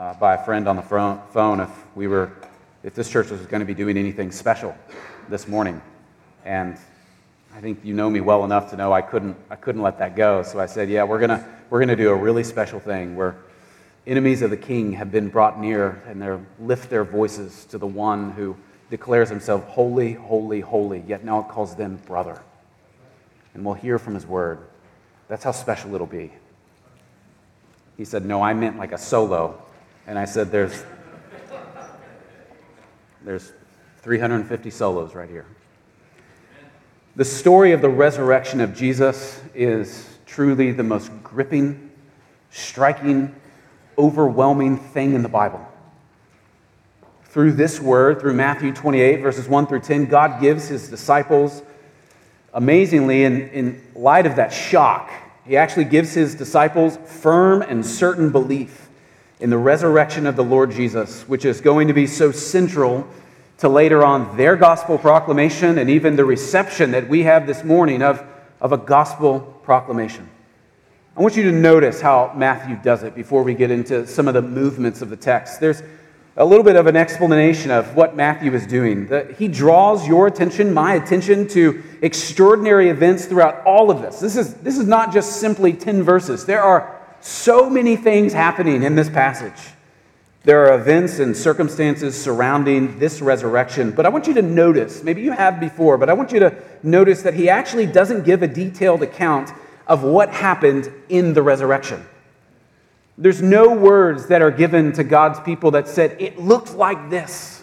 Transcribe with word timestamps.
uh, 0.00 0.14
by 0.14 0.34
a 0.34 0.44
friend 0.44 0.66
on 0.66 0.76
the 0.76 0.82
phone 0.82 1.60
if 1.60 1.68
we 1.94 2.08
were, 2.08 2.32
if 2.82 2.94
this 2.94 3.10
church 3.10 3.28
was 3.28 3.42
going 3.42 3.60
to 3.60 3.66
be 3.66 3.74
doing 3.74 3.98
anything 3.98 4.32
special 4.32 4.74
this 5.28 5.46
morning. 5.46 5.82
And 6.46 6.78
I 7.54 7.60
think 7.60 7.80
you 7.84 7.92
know 7.92 8.08
me 8.08 8.22
well 8.22 8.46
enough 8.46 8.70
to 8.70 8.78
know 8.78 8.94
I 8.94 9.02
couldn't, 9.02 9.36
I 9.50 9.56
couldn't 9.56 9.82
let 9.82 9.98
that 9.98 10.16
go. 10.16 10.42
So 10.42 10.58
I 10.58 10.64
said, 10.64 10.88
yeah, 10.88 11.04
we're 11.04 11.18
going 11.18 11.38
to 11.38 11.44
we're 11.68 11.80
gonna 11.80 11.96
do 11.96 12.08
a 12.08 12.14
really 12.14 12.42
special 12.42 12.80
thing 12.80 13.14
where 13.14 13.36
enemies 14.06 14.40
of 14.40 14.48
the 14.50 14.56
king 14.56 14.92
have 14.94 15.12
been 15.12 15.28
brought 15.28 15.60
near 15.60 16.02
and 16.06 16.20
they 16.20 16.36
lift 16.58 16.88
their 16.88 17.04
voices 17.04 17.66
to 17.66 17.76
the 17.76 17.86
one 17.86 18.30
who 18.30 18.56
declares 18.88 19.28
himself 19.28 19.64
holy, 19.68 20.14
holy, 20.14 20.60
holy, 20.60 21.04
yet 21.06 21.24
now 21.24 21.40
it 21.40 21.48
calls 21.48 21.76
them 21.76 22.00
brother. 22.06 22.40
And 23.52 23.64
we'll 23.64 23.74
hear 23.74 23.98
from 23.98 24.14
his 24.14 24.26
word. 24.26 24.60
That's 25.28 25.44
how 25.44 25.52
special 25.52 25.94
it'll 25.94 26.06
be. 26.06 26.32
He 27.98 28.06
said, 28.06 28.24
No, 28.24 28.40
I 28.40 28.54
meant 28.54 28.78
like 28.78 28.92
a 28.92 28.98
solo. 28.98 29.62
And 30.10 30.18
I 30.18 30.24
said, 30.24 30.50
There's, 30.50 30.82
there's 33.22 33.52
350 34.02 34.68
solos 34.70 35.14
right 35.14 35.30
here. 35.30 35.46
The 37.14 37.24
story 37.24 37.70
of 37.70 37.80
the 37.80 37.90
resurrection 37.90 38.60
of 38.60 38.74
Jesus 38.74 39.40
is 39.54 40.18
truly 40.26 40.72
the 40.72 40.82
most 40.82 41.12
gripping, 41.22 41.92
striking, 42.50 43.32
overwhelming 43.96 44.78
thing 44.78 45.14
in 45.14 45.22
the 45.22 45.28
Bible. 45.28 45.64
Through 47.26 47.52
this 47.52 47.78
word, 47.78 48.18
through 48.18 48.34
Matthew 48.34 48.74
28, 48.74 49.20
verses 49.20 49.46
1 49.46 49.68
through 49.68 49.82
10, 49.82 50.06
God 50.06 50.40
gives 50.40 50.66
his 50.66 50.88
disciples, 50.88 51.62
amazingly, 52.52 53.22
in, 53.22 53.48
in 53.50 53.80
light 53.94 54.26
of 54.26 54.34
that 54.34 54.52
shock, 54.52 55.08
he 55.46 55.56
actually 55.56 55.84
gives 55.84 56.14
his 56.14 56.34
disciples 56.34 56.96
firm 56.96 57.62
and 57.62 57.86
certain 57.86 58.32
belief 58.32 58.88
in 59.40 59.48
the 59.50 59.58
resurrection 59.58 60.26
of 60.26 60.36
the 60.36 60.44
Lord 60.44 60.70
Jesus, 60.70 61.22
which 61.22 61.44
is 61.44 61.60
going 61.60 61.88
to 61.88 61.94
be 61.94 62.06
so 62.06 62.30
central 62.30 63.08
to 63.58 63.68
later 63.68 64.04
on 64.04 64.36
their 64.36 64.54
gospel 64.54 64.98
proclamation 64.98 65.78
and 65.78 65.88
even 65.90 66.16
the 66.16 66.24
reception 66.24 66.90
that 66.90 67.08
we 67.08 67.22
have 67.22 67.46
this 67.46 67.64
morning 67.64 68.02
of, 68.02 68.22
of 68.60 68.72
a 68.72 68.76
gospel 68.78 69.40
proclamation. 69.62 70.28
I 71.16 71.22
want 71.22 71.36
you 71.36 71.44
to 71.44 71.52
notice 71.52 72.00
how 72.00 72.32
Matthew 72.36 72.76
does 72.82 73.02
it 73.02 73.14
before 73.14 73.42
we 73.42 73.54
get 73.54 73.70
into 73.70 74.06
some 74.06 74.28
of 74.28 74.34
the 74.34 74.42
movements 74.42 75.02
of 75.02 75.10
the 75.10 75.16
text. 75.16 75.58
There's 75.58 75.82
a 76.36 76.44
little 76.44 76.64
bit 76.64 76.76
of 76.76 76.86
an 76.86 76.96
explanation 76.96 77.70
of 77.70 77.96
what 77.96 78.14
Matthew 78.14 78.54
is 78.54 78.66
doing. 78.66 79.08
he 79.36 79.48
draws 79.48 80.06
your 80.06 80.26
attention, 80.26 80.72
my 80.72 80.94
attention, 80.94 81.48
to 81.48 81.82
extraordinary 82.02 82.88
events 82.88 83.24
throughout 83.24 83.64
all 83.64 83.90
of 83.90 84.00
this. 84.00 84.20
This 84.20 84.36
is, 84.36 84.54
this 84.54 84.78
is 84.78 84.86
not 84.86 85.12
just 85.12 85.40
simply 85.40 85.72
10 85.72 86.02
verses, 86.02 86.46
there 86.46 86.62
are 86.62 86.99
so 87.20 87.68
many 87.68 87.96
things 87.96 88.32
happening 88.32 88.82
in 88.82 88.94
this 88.94 89.08
passage. 89.08 89.74
There 90.42 90.66
are 90.66 90.74
events 90.74 91.18
and 91.18 91.36
circumstances 91.36 92.20
surrounding 92.20 92.98
this 92.98 93.20
resurrection, 93.20 93.90
but 93.90 94.06
I 94.06 94.08
want 94.08 94.26
you 94.26 94.34
to 94.34 94.42
notice, 94.42 95.02
maybe 95.02 95.20
you 95.20 95.32
have 95.32 95.60
before, 95.60 95.98
but 95.98 96.08
I 96.08 96.14
want 96.14 96.32
you 96.32 96.40
to 96.40 96.54
notice 96.82 97.22
that 97.22 97.34
he 97.34 97.50
actually 97.50 97.86
doesn't 97.86 98.24
give 98.24 98.42
a 98.42 98.48
detailed 98.48 99.02
account 99.02 99.50
of 99.86 100.02
what 100.02 100.30
happened 100.30 100.90
in 101.10 101.34
the 101.34 101.42
resurrection. 101.42 102.06
There's 103.18 103.42
no 103.42 103.74
words 103.74 104.28
that 104.28 104.40
are 104.40 104.50
given 104.50 104.92
to 104.94 105.04
God's 105.04 105.38
people 105.40 105.72
that 105.72 105.88
said, 105.88 106.16
it 106.18 106.38
looks 106.38 106.72
like 106.72 107.10
this. 107.10 107.62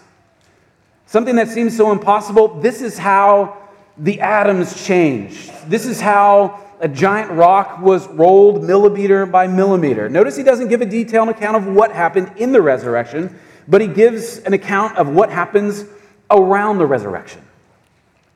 Something 1.07 1.35
that 1.37 1.47
seems 1.47 1.75
so 1.75 1.91
impossible, 1.91 2.59
this 2.59 2.81
is 2.81 2.97
how 2.97 3.57
the 3.97 4.21
atoms 4.21 4.85
changed. 4.85 5.51
This 5.67 5.87
is 5.87 5.99
how 5.99 6.66
a 6.79 6.87
giant 6.87 7.31
rock 7.31 7.79
was 7.79 8.07
rolled 8.07 8.63
millimeter 8.63 9.25
by 9.25 9.47
millimeter. 9.47 10.09
Notice 10.09 10.35
he 10.35 10.43
doesn't 10.43 10.67
give 10.67 10.81
a 10.81 10.85
detailed 10.85 11.29
account 11.29 11.57
of 11.57 11.67
what 11.67 11.91
happened 11.91 12.31
in 12.37 12.51
the 12.51 12.61
resurrection, 12.61 13.39
but 13.67 13.81
he 13.81 13.87
gives 13.87 14.37
an 14.39 14.53
account 14.53 14.97
of 14.97 15.09
what 15.09 15.31
happens 15.31 15.85
around 16.29 16.77
the 16.77 16.85
resurrection. 16.85 17.41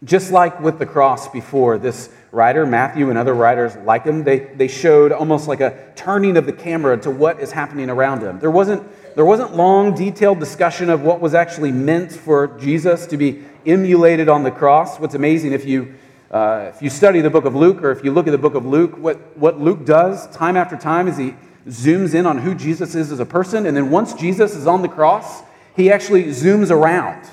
Just 0.03 0.31
like 0.31 0.59
with 0.59 0.79
the 0.79 0.85
cross 0.85 1.29
before, 1.29 1.77
this 1.77 2.09
writer, 2.31 2.65
Matthew, 2.65 3.09
and 3.09 3.17
other 3.19 3.35
writers 3.35 3.75
like 3.85 4.05
him, 4.05 4.23
they, 4.23 4.39
they 4.39 4.67
showed 4.67 5.11
almost 5.11 5.47
like 5.47 5.61
a 5.61 5.91
turning 5.95 6.37
of 6.37 6.47
the 6.47 6.53
camera 6.53 6.97
to 7.01 7.11
what 7.11 7.39
is 7.39 7.51
happening 7.51 7.89
around 7.89 8.21
him. 8.21 8.39
There 8.39 8.49
wasn't, 8.49 8.83
there 9.15 9.25
wasn't 9.25 9.55
long, 9.55 9.93
detailed 9.93 10.39
discussion 10.39 10.89
of 10.89 11.01
what 11.03 11.19
was 11.19 11.35
actually 11.35 11.71
meant 11.71 12.11
for 12.11 12.47
Jesus 12.59 13.05
to 13.07 13.17
be 13.17 13.43
emulated 13.65 14.27
on 14.27 14.41
the 14.41 14.49
cross. 14.49 14.99
What's 14.99 15.13
amazing, 15.13 15.53
if 15.53 15.65
you 15.65 15.93
uh, 16.31 16.71
if 16.73 16.81
you 16.81 16.89
study 16.89 17.19
the 17.19 17.29
book 17.29 17.43
of 17.43 17.55
Luke 17.55 17.83
or 17.83 17.91
if 17.91 18.05
you 18.05 18.11
look 18.11 18.25
at 18.25 18.31
the 18.31 18.37
book 18.37 18.55
of 18.55 18.65
Luke, 18.65 18.97
what, 18.97 19.37
what 19.37 19.59
Luke 19.59 19.85
does 19.85 20.33
time 20.35 20.55
after 20.55 20.77
time 20.77 21.09
is 21.09 21.17
he 21.17 21.35
zooms 21.67 22.15
in 22.15 22.25
on 22.25 22.37
who 22.37 22.55
Jesus 22.55 22.95
is 22.95 23.11
as 23.11 23.19
a 23.19 23.25
person. 23.25 23.65
And 23.65 23.75
then 23.75 23.91
once 23.91 24.13
Jesus 24.13 24.55
is 24.55 24.65
on 24.65 24.81
the 24.81 24.87
cross, 24.87 25.41
he 25.75 25.91
actually 25.91 26.25
zooms 26.25 26.71
around, 26.71 27.29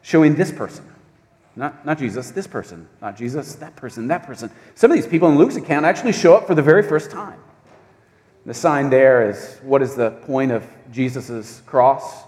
showing 0.00 0.34
this 0.34 0.50
person. 0.50 0.84
Not, 1.56 1.84
not 1.84 1.98
Jesus, 1.98 2.30
this 2.30 2.46
person. 2.46 2.88
Not 3.02 3.18
Jesus, 3.18 3.56
that 3.56 3.76
person, 3.76 4.08
that 4.08 4.22
person. 4.22 4.50
Some 4.74 4.90
of 4.90 4.96
these 4.96 5.06
people 5.06 5.28
in 5.28 5.36
Luke's 5.36 5.56
account 5.56 5.84
actually 5.84 6.12
show 6.12 6.34
up 6.34 6.46
for 6.46 6.54
the 6.54 6.62
very 6.62 6.82
first 6.82 7.10
time. 7.10 7.38
The 8.46 8.54
sign 8.54 8.88
there 8.88 9.28
is 9.28 9.58
what 9.62 9.82
is 9.82 9.94
the 9.94 10.12
point 10.12 10.52
of 10.52 10.66
Jesus' 10.90 11.60
cross? 11.66 12.24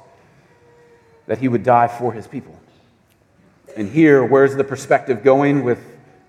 That 1.27 1.39
he 1.39 1.49
would 1.49 1.63
die 1.63 1.89
for 1.89 2.13
his 2.13 2.27
people. 2.27 2.59
And 3.75 3.89
here, 3.89 4.23
where's 4.25 4.57
the 4.57 4.65
perspective 4.65 5.23
going 5.23 5.65
with 5.65 5.79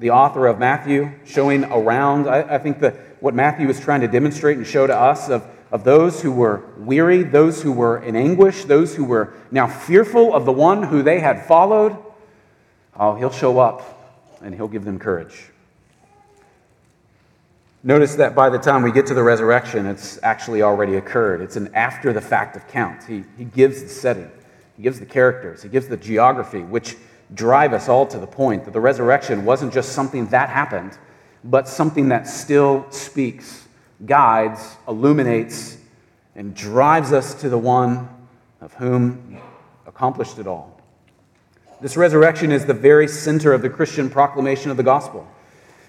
the 0.02 0.10
author 0.10 0.48
of 0.48 0.58
Matthew, 0.58 1.12
showing 1.26 1.64
around. 1.66 2.28
I, 2.28 2.56
I 2.56 2.58
think 2.58 2.80
that 2.80 2.96
what 3.22 3.36
Matthew 3.36 3.70
is 3.70 3.80
trying 3.80 4.02
to 4.02 4.08
demonstrate 4.08 4.58
and 4.58 4.66
show 4.66 4.88
to 4.88 4.98
us 4.98 5.30
of, 5.30 5.46
of 5.72 5.84
those 5.84 6.24
who 6.24 6.32
were 6.32 6.64
weary, 6.76 7.22
those 7.22 7.62
who 7.62 7.72
were 7.72 8.02
in 8.02 8.16
anguish, 8.16 8.66
those 8.66 8.96
who 8.96 9.06
were 9.06 9.32
now 9.52 9.68
fearful 9.68 10.34
of 10.34 10.46
the 10.46 10.52
one 10.52 10.82
who 10.82 11.04
they 11.04 11.20
had 11.20 11.46
followed, 11.46 11.96
oh, 12.96 13.14
he'll 13.14 13.32
show 13.32 13.60
up 13.60 14.18
and 14.42 14.56
he'll 14.56 14.68
give 14.68 14.86
them 14.86 14.98
courage. 14.98 15.52
Notice 17.84 18.16
that 18.16 18.34
by 18.34 18.50
the 18.50 18.58
time 18.58 18.82
we 18.82 18.92
get 18.92 19.06
to 19.06 19.14
the 19.14 19.24
resurrection, 19.24 19.86
it's 19.86 20.18
actually 20.24 20.64
already 20.64 20.96
occurred. 20.96 21.42
It's 21.42 21.58
an 21.58 21.70
after 21.76 22.12
the 22.12 22.22
fact 22.22 22.56
account. 22.56 23.04
He, 23.04 23.24
he 23.38 23.46
gives 23.46 23.84
the 23.84 23.90
setting, 23.90 24.32
he 24.78 24.82
gives 24.82 25.00
the 25.00 25.06
characters, 25.06 25.62
he 25.62 25.70
gives 25.70 25.88
the 25.88 25.98
geography, 25.98 26.62
which 26.62 26.98
drive 27.34 27.74
us 27.74 27.88
all 27.88 28.06
to 28.08 28.20
the 28.20 28.28
point 28.28 28.66
that 28.66 28.72
the 28.72 28.82
resurrection 28.82 29.46
wasn't 29.46 29.74
just 29.74 29.94
something 29.94 30.28
that 30.28 30.50
happened, 30.50 30.98
but 31.44 31.68
something 31.68 32.10
that 32.10 32.28
still 32.28 32.86
speaks, 32.92 33.68
guides, 34.06 34.78
illuminates, 34.88 35.78
and 36.36 36.56
drives 36.56 37.14
us 37.14 37.34
to 37.36 37.50
the 37.50 37.58
one 37.58 38.10
of 38.60 38.74
whom 38.76 39.38
accomplished 39.86 40.40
it 40.40 40.48
all. 40.48 40.80
This 41.82 41.98
resurrection 41.98 42.52
is 42.52 42.66
the 42.66 42.74
very 42.74 43.08
center 43.08 43.54
of 43.54 43.62
the 43.62 43.70
Christian 43.70 44.10
proclamation 44.10 44.70
of 44.70 44.78
the 44.78 44.84
gospel. 44.84 45.28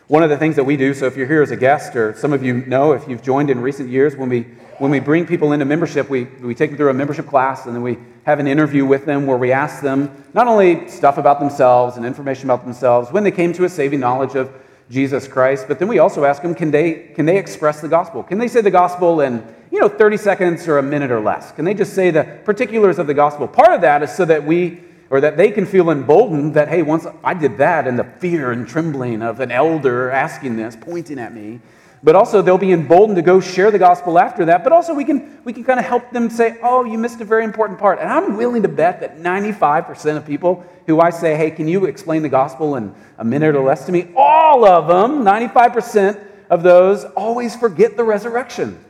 One 0.08 0.22
of 0.22 0.30
the 0.30 0.36
things 0.36 0.56
that 0.56 0.64
we 0.64 0.76
do, 0.76 0.94
so 0.94 1.06
if 1.06 1.16
you're 1.16 1.26
here 1.26 1.42
as 1.42 1.50
a 1.50 1.56
guest, 1.56 1.96
or 1.96 2.14
some 2.14 2.32
of 2.32 2.42
you 2.42 2.64
know 2.66 2.92
if 2.92 3.06
you've 3.08 3.22
joined 3.22 3.50
in 3.50 3.60
recent 3.60 3.88
years, 3.88 4.16
when 4.16 4.28
we, 4.28 4.42
when 4.78 4.90
we 4.90 5.00
bring 5.00 5.26
people 5.26 5.52
into 5.52 5.64
membership, 5.64 6.08
we, 6.08 6.24
we 6.24 6.54
take 6.54 6.70
them 6.70 6.76
through 6.76 6.90
a 6.90 6.94
membership 6.94 7.26
class 7.26 7.66
and 7.66 7.74
then 7.74 7.82
we 7.82 7.98
have 8.24 8.38
an 8.38 8.46
interview 8.46 8.84
with 8.84 9.04
them 9.04 9.26
where 9.26 9.36
we 9.36 9.52
ask 9.52 9.82
them 9.82 10.24
not 10.32 10.46
only 10.46 10.88
stuff 10.88 11.18
about 11.18 11.40
themselves 11.40 11.96
and 11.96 12.06
information 12.06 12.48
about 12.48 12.64
themselves 12.64 13.10
when 13.10 13.24
they 13.24 13.30
came 13.30 13.52
to 13.52 13.64
a 13.64 13.68
saving 13.68 14.00
knowledge 14.00 14.34
of 14.34 14.52
Jesus 14.90 15.26
Christ, 15.26 15.66
but 15.68 15.78
then 15.78 15.88
we 15.88 15.98
also 15.98 16.24
ask 16.24 16.42
them, 16.42 16.54
can 16.54 16.70
they, 16.70 17.12
can 17.14 17.24
they 17.24 17.38
express 17.38 17.80
the 17.80 17.88
gospel? 17.88 18.22
Can 18.22 18.38
they 18.38 18.48
say 18.48 18.60
the 18.60 18.70
gospel 18.70 19.22
in, 19.22 19.42
you 19.70 19.80
know, 19.80 19.88
30 19.88 20.16
seconds 20.18 20.68
or 20.68 20.78
a 20.78 20.82
minute 20.82 21.10
or 21.10 21.20
less? 21.20 21.50
Can 21.52 21.64
they 21.64 21.74
just 21.74 21.94
say 21.94 22.10
the 22.10 22.24
particulars 22.44 22.98
of 22.98 23.06
the 23.06 23.14
gospel? 23.14 23.48
Part 23.48 23.72
of 23.72 23.80
that 23.80 24.02
is 24.02 24.14
so 24.14 24.24
that 24.26 24.44
we, 24.44 24.80
or 25.08 25.20
that 25.20 25.36
they 25.36 25.50
can 25.50 25.64
feel 25.64 25.90
emboldened 25.90 26.54
that, 26.54 26.68
hey, 26.68 26.82
once 26.82 27.06
I 27.24 27.34
did 27.34 27.56
that 27.58 27.88
and 27.88 27.98
the 27.98 28.04
fear 28.04 28.52
and 28.52 28.68
trembling 28.68 29.22
of 29.22 29.40
an 29.40 29.50
elder 29.50 30.10
asking 30.10 30.56
this, 30.56 30.76
pointing 30.78 31.18
at 31.18 31.34
me, 31.34 31.60
but 32.02 32.16
also 32.16 32.42
they'll 32.42 32.58
be 32.58 32.72
emboldened 32.72 33.16
to 33.16 33.22
go 33.22 33.40
share 33.40 33.70
the 33.70 33.78
gospel 33.78 34.18
after 34.18 34.44
that. 34.46 34.64
But 34.64 34.72
also 34.72 34.92
we 34.92 35.04
can, 35.04 35.40
we 35.44 35.52
can 35.52 35.62
kind 35.62 35.78
of 35.78 35.86
help 35.86 36.10
them 36.10 36.30
say, 36.30 36.58
oh, 36.62 36.84
you 36.84 36.98
missed 36.98 37.20
a 37.20 37.24
very 37.24 37.44
important 37.44 37.78
part. 37.78 38.00
And 38.00 38.08
I'm 38.08 38.36
willing 38.36 38.62
to 38.62 38.68
bet 38.68 39.00
that 39.00 39.18
95% 39.18 40.16
of 40.16 40.26
people 40.26 40.64
who 40.86 41.00
I 41.00 41.10
say, 41.10 41.36
hey, 41.36 41.50
can 41.50 41.68
you 41.68 41.84
explain 41.84 42.22
the 42.22 42.28
gospel 42.28 42.74
in 42.76 42.92
a 43.18 43.24
minute 43.24 43.54
or 43.54 43.64
less 43.64 43.86
to 43.86 43.92
me? 43.92 44.12
All 44.16 44.64
of 44.64 44.88
them, 44.88 45.24
95% 45.24 46.24
of 46.50 46.62
those, 46.62 47.04
always 47.04 47.54
forget 47.54 47.96
the 47.96 48.04
resurrection. 48.04 48.84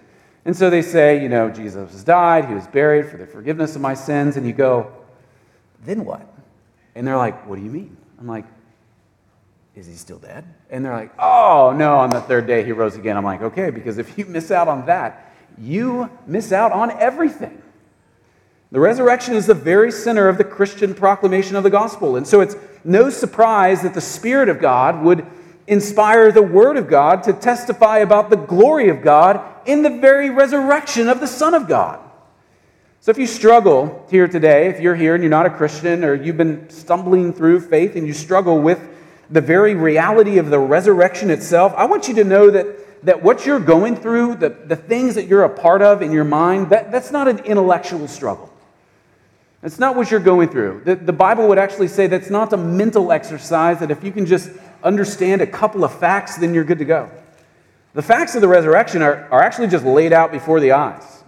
And 0.45 0.57
so 0.57 0.71
they 0.71 0.83
say, 0.83 1.23
you 1.23 1.29
know, 1.29 1.51
Jesus 1.51 2.03
died, 2.03 2.47
he 2.47 2.55
was 2.55 2.67
buried 2.67 3.11
for 3.11 3.17
the 3.19 3.27
forgiveness 3.27 3.77
of 3.77 3.83
my 3.83 3.95
sins. 3.95 4.37
And 4.37 4.47
you 4.47 4.53
go, 4.53 4.91
then 5.85 6.05
what? 6.05 6.27
And 6.95 7.07
they're 7.07 7.17
like, 7.17 7.47
what 7.47 7.57
do 7.57 7.63
you 7.65 7.71
mean? 7.71 7.97
I'm 8.19 8.27
like, 8.27 8.45
is 9.75 9.87
he 9.87 9.95
still 9.95 10.19
dead? 10.19 10.45
And 10.71 10.85
they're 10.85 10.95
like, 10.95 11.13
oh, 11.19 11.75
no, 11.77 11.99
on 11.99 12.11
the 12.11 12.21
third 12.21 12.47
day 12.47 12.65
he 12.65 12.73
rose 12.73 12.97
again. 12.97 13.17
I'm 13.17 13.25
like, 13.25 13.43
okay, 13.43 13.71
because 13.71 13.99
if 13.99 14.19
you 14.19 14.27
miss 14.27 14.51
out 14.51 14.69
on 14.69 14.87
that, 14.87 15.33
you 15.59 16.11
miss 16.27 16.53
out 16.53 16.73
on 16.73 16.91
everything. 16.91 17.63
The 18.71 18.81
resurrection 18.81 19.35
is 19.35 19.47
the 19.47 19.55
very 19.55 19.93
center 19.93 20.29
of 20.29 20.39
the 20.39 20.45
Christian 20.45 20.95
proclamation 20.95 21.57
of 21.57 21.63
the 21.63 21.71
gospel. 21.71 22.17
And 22.17 22.27
so 22.27 22.41
it's 22.41 22.57
no 22.85 23.11
surprise 23.11 23.83
that 23.83 23.95
the 23.95 24.01
Spirit 24.01 24.49
of 24.49 24.61
God 24.61 25.03
would 25.03 25.27
inspire 25.67 26.33
the 26.33 26.43
Word 26.43 26.77
of 26.77 26.89
God 26.89 27.23
to 27.25 27.33
testify 27.33 27.99
about 27.99 28.31
the 28.31 28.37
glory 28.37 28.89
of 28.89 29.03
God 29.03 29.43
in 29.67 29.83
the 29.83 29.91
very 29.91 30.31
resurrection 30.31 31.09
of 31.09 31.21
the 31.21 31.27
Son 31.27 31.55
of 31.55 31.69
God. 31.69 32.01
So 33.01 33.11
if 33.11 33.19
you 33.19 33.27
struggle 33.27 34.07
here 34.11 34.29
today, 34.29 34.69
if 34.69 34.81
you're 34.81 34.95
here 34.95 35.15
and 35.15 35.23
you're 35.23 35.31
not 35.31 35.47
a 35.47 35.51
Christian, 35.51 36.05
or 36.05 36.15
you've 36.15 36.37
been 36.37 36.69
stumbling 36.71 37.33
through 37.33 37.61
faith 37.61 37.97
and 37.97 38.07
you 38.07 38.13
struggle 38.13 38.61
with 38.61 38.81
the 39.33 39.41
very 39.41 39.75
reality 39.75 40.39
of 40.39 40.51
the 40.51 40.59
resurrection 40.59 41.31
itself, 41.31 41.73
I 41.77 41.87
want 41.87 42.07
you 42.07 42.15
to 42.17 42.25
know 42.25 42.51
that, 42.51 43.05
that 43.05 43.23
what 43.23 43.47
you're 43.47 43.59
going 43.59 43.97
through, 43.97 44.37
the, 44.37 44.51
the 44.51 44.77
things 44.77 45.15
that 45.15 45.27
you're 45.27 45.45
a 45.45 45.49
part 45.49 45.81
of 45.81 46.03
in 46.03 46.13
your 46.13 46.25
mind, 46.25 46.69
that, 46.71 46.93
that's 46.93 47.11
not 47.11 47.29
an 47.29 47.39
intellectual 47.41 48.07
struggle. 48.07 48.53
That's 49.63 49.79
not 49.79 49.97
what 49.97 50.11
you're 50.11 50.21
going 50.21 50.49
through. 50.51 50.83
The, 50.85 50.97
the 50.97 51.13
Bible 51.13 51.49
would 51.49 51.59
actually 51.59 51.89
say 51.89 52.09
that's 52.09 52.31
not 52.31 52.53
a 52.53 52.57
mental 52.59 53.11
exercise, 53.11 53.79
that 53.81 53.91
if 53.91 54.05
you 54.05 54.13
can 54.13 54.27
just 54.27 54.51
understand 54.83 55.41
a 55.41 55.47
couple 55.47 55.83
of 55.83 55.99
facts, 55.99 56.37
then 56.37 56.53
you're 56.53 56.65
good 56.65 56.79
to 56.79 56.85
go. 56.85 57.11
The 57.95 58.03
facts 58.03 58.35
of 58.35 58.43
the 58.43 58.49
resurrection 58.49 59.01
are, 59.01 59.29
are 59.31 59.41
actually 59.41 59.69
just 59.69 59.85
laid 59.85 60.13
out 60.13 60.31
before 60.31 60.61
the 60.61 60.73
eyes, 60.73 61.25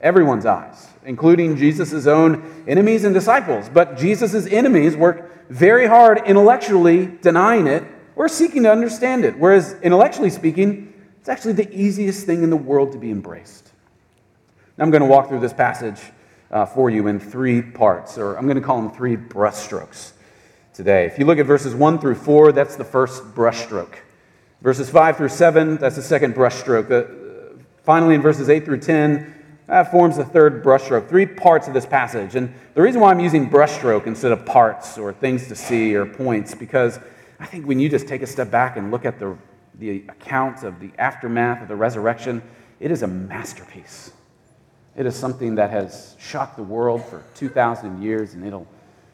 everyone's 0.00 0.44
eyes 0.44 0.87
including 1.08 1.56
Jesus' 1.56 2.06
own 2.06 2.64
enemies 2.68 3.04
and 3.04 3.14
disciples. 3.14 3.70
But 3.72 3.96
Jesus' 3.96 4.46
enemies 4.46 4.94
work 4.94 5.48
very 5.48 5.86
hard 5.86 6.22
intellectually 6.26 7.06
denying 7.06 7.66
it 7.66 7.82
or 8.14 8.28
seeking 8.28 8.62
to 8.64 8.70
understand 8.70 9.24
it. 9.24 9.38
Whereas, 9.38 9.74
intellectually 9.82 10.28
speaking, 10.28 10.92
it's 11.18 11.30
actually 11.30 11.54
the 11.54 11.74
easiest 11.74 12.26
thing 12.26 12.42
in 12.42 12.50
the 12.50 12.56
world 12.58 12.92
to 12.92 12.98
be 12.98 13.10
embraced. 13.10 13.72
Now, 14.76 14.84
I'm 14.84 14.90
going 14.90 15.00
to 15.00 15.08
walk 15.08 15.28
through 15.30 15.40
this 15.40 15.54
passage 15.54 15.98
uh, 16.50 16.66
for 16.66 16.90
you 16.90 17.06
in 17.06 17.18
three 17.18 17.62
parts, 17.62 18.18
or 18.18 18.36
I'm 18.36 18.44
going 18.44 18.60
to 18.60 18.62
call 18.62 18.80
them 18.80 18.90
three 18.90 19.16
brushstrokes 19.16 20.12
today. 20.74 21.06
If 21.06 21.18
you 21.18 21.24
look 21.24 21.38
at 21.38 21.46
verses 21.46 21.74
1 21.74 22.00
through 22.00 22.16
4, 22.16 22.52
that's 22.52 22.76
the 22.76 22.84
first 22.84 23.22
brushstroke. 23.34 23.94
Verses 24.60 24.90
5 24.90 25.16
through 25.16 25.30
7, 25.30 25.78
that's 25.78 25.96
the 25.96 26.02
second 26.02 26.34
brushstroke. 26.34 26.88
The, 26.88 27.58
finally, 27.82 28.14
in 28.14 28.20
verses 28.20 28.50
8 28.50 28.66
through 28.66 28.80
10, 28.80 29.37
that 29.68 29.90
forms 29.90 30.16
the 30.16 30.24
third 30.24 30.64
brushstroke. 30.64 31.08
Three 31.08 31.26
parts 31.26 31.68
of 31.68 31.74
this 31.74 31.86
passage. 31.86 32.34
And 32.34 32.52
the 32.74 32.82
reason 32.82 33.00
why 33.00 33.10
I'm 33.10 33.20
using 33.20 33.48
brushstroke 33.48 34.06
instead 34.06 34.32
of 34.32 34.44
parts 34.46 34.96
or 34.96 35.12
things 35.12 35.46
to 35.48 35.54
see 35.54 35.94
or 35.94 36.06
points, 36.06 36.54
because 36.54 36.98
I 37.38 37.44
think 37.44 37.66
when 37.66 37.78
you 37.78 37.88
just 37.88 38.08
take 38.08 38.22
a 38.22 38.26
step 38.26 38.50
back 38.50 38.78
and 38.78 38.90
look 38.90 39.04
at 39.04 39.18
the, 39.18 39.36
the 39.78 40.04
account 40.08 40.64
of 40.64 40.80
the 40.80 40.90
aftermath 40.98 41.62
of 41.62 41.68
the 41.68 41.76
resurrection, 41.76 42.42
it 42.80 42.90
is 42.90 43.02
a 43.02 43.06
masterpiece. 43.06 44.10
It 44.96 45.04
is 45.04 45.14
something 45.14 45.54
that 45.56 45.70
has 45.70 46.16
shocked 46.18 46.56
the 46.56 46.62
world 46.62 47.04
for 47.04 47.22
2,000 47.34 48.02
years, 48.02 48.32
and 48.32 48.44
it'll, 48.44 48.66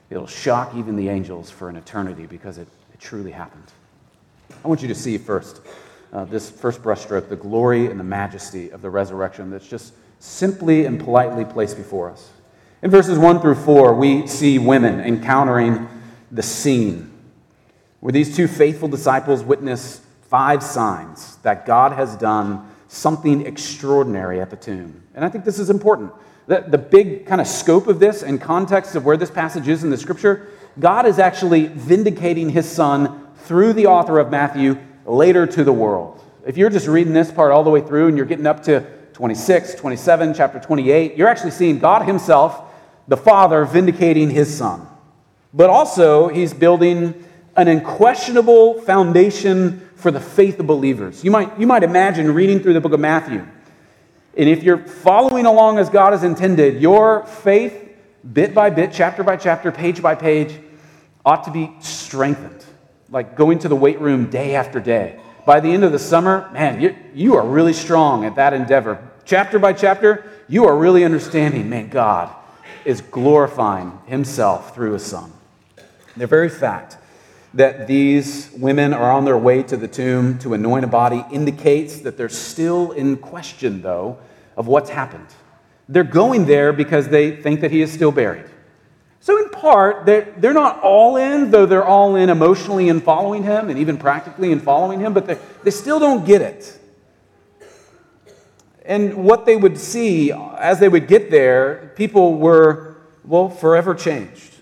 it'll 0.09 0.27
shock 0.27 0.75
even 0.77 0.95
the 0.95 1.09
angels 1.09 1.51
for 1.51 1.69
an 1.69 1.77
eternity 1.77 2.27
because 2.27 2.59
it, 2.59 2.69
it 2.93 3.01
truly 3.01 3.33
happened. 3.33 3.73
I 4.65 4.69
want 4.69 4.83
you 4.83 4.89
to 4.89 4.95
see 4.95 5.19
first 5.19 5.61
uh, 6.12 6.25
this 6.25 6.49
first 6.49 6.81
brushstroke, 6.81 7.29
the 7.29 7.35
glory 7.35 7.91
and 7.91 7.99
the 7.99 8.05
majesty 8.05 8.71
of 8.71 8.81
the 8.81 8.89
resurrection 8.89 9.51
that's 9.51 9.67
just 9.67 9.95
simply 10.25 10.87
and 10.87 10.99
politely 10.99 11.44
placed 11.44 11.76
before 11.76 12.11
us. 12.11 12.31
In 12.82 12.91
verses 12.91 13.19
1 13.19 13.41
through 13.41 13.56
4, 13.56 13.94
we 13.94 14.26
see 14.26 14.59
women 14.59 15.00
encountering 15.00 15.87
the 16.32 16.43
scene 16.43 17.12
where 18.00 18.11
these 18.11 18.35
two 18.35 18.49
faithful 18.49 18.88
disciples 18.88 19.43
witness 19.43 20.00
five 20.23 20.62
signs 20.62 21.37
that 21.43 21.67
God 21.67 21.93
has 21.93 22.17
done 22.17 22.71
something 22.88 23.47
extraordinary 23.47 24.41
at 24.41 24.49
the 24.49 24.56
tomb. 24.56 25.03
And 25.15 25.25
I 25.25 25.29
think 25.29 25.44
this 25.44 25.59
is 25.59 25.69
important. 25.69 26.11
The, 26.47 26.65
the 26.67 26.79
big 26.79 27.27
kind 27.27 27.41
of 27.41 27.47
scope 27.47 27.87
of 27.87 28.00
this 28.00 28.23
and 28.23 28.41
context 28.41 28.97
of 28.97 29.05
where 29.05 29.19
this 29.19 29.31
passage 29.31 29.69
is 29.69 29.85
in 29.85 29.91
the 29.91 29.99
scripture, 29.99 30.49
God 30.79 31.06
is 31.06 31.19
actually 31.19 31.67
vindicating 31.67 32.49
his 32.49 32.69
son 32.69 33.29
through 33.44 33.75
the 33.75 33.87
author 33.87 34.19
of 34.19 34.31
Matthew 34.31 34.79
later 35.05 35.47
to 35.47 35.65
the 35.65 35.73
world. 35.73 36.23
If 36.47 36.56
you're 36.56 36.70
just 36.70 36.87
reading 36.87 37.12
this 37.12 37.31
part 37.31 37.53
all 37.53 37.62
the 37.62 37.70
way 37.70 37.82
through 37.82 38.09
and 38.09 38.17
you're 38.17 38.27
getting 38.27 38.47
up 38.47 38.62
to 38.65 38.87
26, 39.14 39.76
27, 39.76 40.34
chapter 40.34 40.58
28, 40.58 41.16
you're 41.16 41.28
actually 41.28 41.52
seeing 41.52 41.78
God 41.78 42.05
Himself, 42.05 42.61
the 43.06 43.16
Father, 43.16 43.64
vindicating 43.64 44.28
His 44.28 44.55
Son. 44.55 44.88
But 45.55 45.70
also, 45.70 46.26
He's 46.26 46.52
building 46.52 47.25
an 47.56 47.69
unquestionable 47.69 48.81
foundation 48.82 49.88
for 49.94 50.11
the 50.11 50.19
faith 50.19 50.58
of 50.58 50.66
believers. 50.66 51.22
You 51.22 51.31
might, 51.31 51.58
you 51.61 51.66
might 51.66 51.84
imagine 51.84 52.34
reading 52.34 52.58
through 52.58 52.72
the 52.72 52.81
book 52.81 52.93
of 52.93 52.99
Matthew. 52.99 53.46
And 54.37 54.49
if 54.49 54.64
you're 54.64 54.84
following 54.84 55.46
along 55.46 55.78
as 55.78 55.88
God 55.88 56.12
has 56.12 56.25
intended, 56.25 56.82
your 56.82 57.25
faith, 57.25 57.96
bit 58.32 58.52
by 58.52 58.69
bit, 58.70 58.90
chapter 58.93 59.22
by 59.22 59.37
chapter, 59.37 59.70
page 59.70 60.02
by 60.02 60.17
page, 60.17 60.58
ought 61.25 61.44
to 61.44 61.52
be 61.52 61.72
strengthened. 61.78 62.64
Like 63.10 63.37
going 63.37 63.60
to 63.60 63.69
the 63.69 63.76
weight 63.76 64.00
room 64.00 64.28
day 64.28 64.56
after 64.56 64.81
day 64.81 65.20
by 65.46 65.61
the 65.61 65.70
end 65.70 65.85
of 65.85 65.93
the 65.93 65.99
summer, 65.99 66.49
man, 66.52 66.81
you, 66.81 66.96
you 67.14 67.37
are 67.37 67.46
really 67.46 67.73
strong 67.73 68.25
at 68.25 68.37
that 68.37 68.52
endeavor. 68.52 69.11
Chapter 69.25 69.58
by 69.58 69.73
chapter, 69.73 70.31
you 70.49 70.64
are 70.67 70.76
really 70.76 71.05
understanding, 71.05 71.69
man, 71.69 71.88
God 71.88 72.35
is 72.85 73.00
glorifying 73.00 73.99
himself 74.06 74.75
through 74.75 74.93
his 74.93 75.05
son. 75.05 75.32
The 76.17 76.26
very 76.26 76.49
fact 76.49 76.99
that 77.55 77.87
these 77.87 78.50
women 78.58 78.93
are 78.93 79.12
on 79.12 79.25
their 79.25 79.38
way 79.38 79.62
to 79.62 79.76
the 79.76 79.88
tomb 79.88 80.38
to 80.41 80.55
anoint 80.55 80.85
a 80.85 80.88
body 80.88 81.25
indicates 81.31 82.00
that 82.00 82.17
they're 82.17 82.29
still 82.29 82.93
in 82.93 83.17
question, 83.17 83.81
though, 83.81 84.19
of 84.56 84.67
what's 84.67 84.91
happened. 84.91 85.26
They're 85.88 86.05
going 86.05 86.46
there 86.46 86.73
because 86.73 87.08
they 87.08 87.37
think 87.37 87.61
that 87.61 87.70
he 87.70 87.81
is 87.81 87.93
still 87.93 88.12
buried. 88.12 88.46
So, 89.25 89.43
in 89.43 89.49
part, 89.49 90.05
they're, 90.05 90.35
they're 90.37 90.53
not 90.53 90.81
all 90.82 91.17
in, 91.17 91.50
though 91.50 91.65
they're 91.65 91.82
all 91.82 92.15
in 92.15 92.29
emotionally 92.29 92.91
in 92.91 93.00
following 93.00 93.43
him 93.43 93.71
and 93.71 93.79
even 93.79 93.97
practically 93.97 94.53
in 94.53 94.61
following 94.61 95.00
him, 95.00 95.15
but 95.15 95.26
they, 95.26 95.38
they 95.62 95.71
still 95.71 95.99
don't 95.99 96.26
get 96.26 96.43
it. 96.43 96.79
And 98.85 99.25
what 99.25 99.47
they 99.47 99.56
would 99.56 99.79
see 99.79 100.31
as 100.31 100.79
they 100.79 100.91
would 100.91 101.09
get 101.09 101.31
there, 101.31 101.94
people 101.97 102.35
were, 102.35 102.99
well, 103.25 103.49
forever 103.49 103.94
changed. 103.94 104.56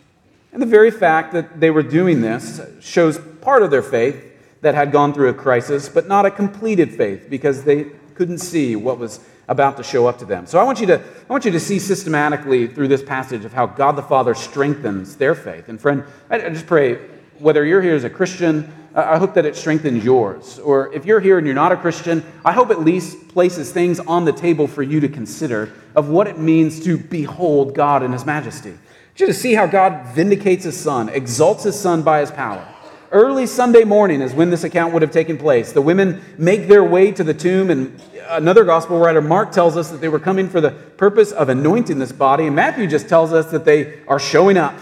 And 0.52 0.62
the 0.62 0.66
very 0.66 0.92
fact 0.92 1.32
that 1.32 1.58
they 1.58 1.72
were 1.72 1.82
doing 1.82 2.20
this 2.20 2.60
shows 2.80 3.18
part 3.40 3.64
of 3.64 3.72
their 3.72 3.82
faith 3.82 4.24
that 4.60 4.76
had 4.76 4.92
gone 4.92 5.12
through 5.12 5.30
a 5.30 5.34
crisis, 5.34 5.88
but 5.88 6.06
not 6.06 6.24
a 6.24 6.30
completed 6.30 6.94
faith 6.94 7.26
because 7.28 7.64
they 7.64 7.86
couldn't 8.14 8.38
see 8.38 8.76
what 8.76 8.96
was 8.96 9.18
about 9.48 9.76
to 9.76 9.82
show 9.82 10.06
up 10.06 10.18
to 10.18 10.24
them. 10.24 10.46
So 10.46 10.58
I 10.58 10.64
want 10.64 10.80
you 10.80 10.86
to, 10.86 11.00
I 11.00 11.32
want 11.32 11.44
you 11.44 11.50
to 11.50 11.60
see 11.60 11.78
systematically 11.78 12.66
through 12.66 12.88
this 12.88 13.02
passage 13.02 13.44
of 13.44 13.52
how 13.52 13.66
God 13.66 13.96
the 13.96 14.02
Father 14.02 14.34
strengthens 14.34 15.16
their 15.16 15.34
faith. 15.34 15.68
And 15.68 15.80
friend, 15.80 16.04
I 16.30 16.38
just 16.50 16.66
pray, 16.66 16.96
whether 17.38 17.64
you're 17.64 17.82
here 17.82 17.94
as 17.94 18.04
a 18.04 18.10
Christian, 18.10 18.72
I 18.94 19.16
hope 19.18 19.34
that 19.34 19.46
it 19.46 19.56
strengthens 19.56 20.04
yours. 20.04 20.58
Or 20.58 20.92
if 20.92 21.06
you're 21.06 21.20
here 21.20 21.38
and 21.38 21.46
you're 21.46 21.56
not 21.56 21.72
a 21.72 21.76
Christian, 21.76 22.22
I 22.44 22.52
hope 22.52 22.70
at 22.70 22.80
least 22.80 23.28
places 23.28 23.72
things 23.72 23.98
on 24.00 24.26
the 24.26 24.32
table 24.32 24.66
for 24.66 24.82
you 24.82 25.00
to 25.00 25.08
consider 25.08 25.72
of 25.94 26.08
what 26.08 26.26
it 26.26 26.38
means 26.38 26.84
to 26.84 26.98
behold 26.98 27.74
God 27.74 28.02
in 28.02 28.12
His 28.12 28.26
majesty. 28.26 28.74
Just 29.14 29.32
to 29.32 29.34
see 29.34 29.54
how 29.54 29.66
God 29.66 30.06
vindicates 30.14 30.64
His 30.64 30.78
Son, 30.78 31.08
exalts 31.08 31.64
His 31.64 31.78
Son 31.78 32.02
by 32.02 32.20
His 32.20 32.30
power. 32.30 32.66
Early 33.10 33.46
Sunday 33.46 33.84
morning 33.84 34.22
is 34.22 34.32
when 34.32 34.50
this 34.50 34.64
account 34.64 34.92
would 34.94 35.02
have 35.02 35.10
taken 35.10 35.36
place. 35.36 35.72
The 35.72 35.82
women 35.82 36.22
make 36.38 36.68
their 36.68 36.84
way 36.84 37.12
to 37.12 37.22
the 37.24 37.34
tomb, 37.34 37.70
and 37.70 38.00
another 38.28 38.64
gospel 38.64 38.98
writer, 38.98 39.20
Mark, 39.20 39.52
tells 39.52 39.76
us 39.76 39.90
that 39.90 40.00
they 40.00 40.08
were 40.08 40.18
coming 40.18 40.48
for 40.48 40.60
the 40.60 40.70
purpose 40.70 41.32
of 41.32 41.48
anointing 41.48 41.98
this 41.98 42.12
body, 42.12 42.46
and 42.46 42.56
Matthew 42.56 42.86
just 42.86 43.08
tells 43.08 43.32
us 43.32 43.50
that 43.50 43.64
they 43.64 44.00
are 44.06 44.18
showing 44.18 44.56
up. 44.56 44.78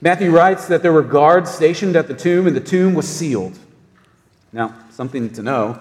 Matthew 0.00 0.30
writes 0.30 0.68
that 0.68 0.82
there 0.82 0.92
were 0.92 1.02
guards 1.02 1.50
stationed 1.50 1.96
at 1.96 2.08
the 2.08 2.14
tomb, 2.14 2.46
and 2.46 2.54
the 2.54 2.60
tomb 2.60 2.94
was 2.94 3.08
sealed. 3.08 3.58
Now, 4.52 4.74
something 4.90 5.30
to 5.32 5.42
know 5.42 5.80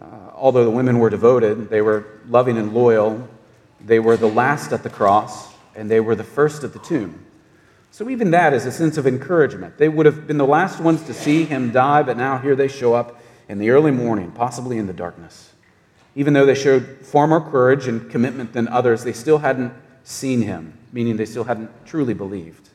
uh, 0.00 0.04
although 0.34 0.64
the 0.64 0.70
women 0.70 0.98
were 0.98 1.10
devoted, 1.10 1.70
they 1.70 1.82
were 1.82 2.06
loving 2.28 2.56
and 2.56 2.72
loyal, 2.72 3.28
they 3.80 3.98
were 3.98 4.16
the 4.16 4.28
last 4.28 4.72
at 4.72 4.82
the 4.82 4.90
cross, 4.90 5.52
and 5.74 5.90
they 5.90 6.00
were 6.00 6.14
the 6.14 6.24
first 6.24 6.64
at 6.64 6.72
the 6.72 6.78
tomb. 6.78 7.24
So, 7.90 8.08
even 8.08 8.30
that 8.30 8.52
is 8.52 8.64
a 8.64 8.70
sense 8.70 8.96
of 8.96 9.06
encouragement. 9.06 9.78
They 9.78 9.88
would 9.88 10.06
have 10.06 10.26
been 10.26 10.38
the 10.38 10.46
last 10.46 10.78
ones 10.78 11.02
to 11.04 11.14
see 11.14 11.44
him 11.44 11.72
die, 11.72 12.02
but 12.02 12.16
now 12.16 12.38
here 12.38 12.54
they 12.54 12.68
show 12.68 12.94
up 12.94 13.20
in 13.48 13.58
the 13.58 13.70
early 13.70 13.90
morning, 13.90 14.30
possibly 14.30 14.78
in 14.78 14.86
the 14.86 14.92
darkness. 14.92 15.52
Even 16.18 16.32
though 16.32 16.44
they 16.44 16.56
showed 16.56 16.84
far 17.02 17.28
more 17.28 17.40
courage 17.40 17.86
and 17.86 18.10
commitment 18.10 18.52
than 18.52 18.66
others, 18.66 19.04
they 19.04 19.12
still 19.12 19.38
hadn't 19.38 19.72
seen 20.02 20.42
him, 20.42 20.76
meaning 20.90 21.16
they 21.16 21.24
still 21.24 21.44
hadn't 21.44 21.70
truly 21.86 22.12
believed. 22.12 22.70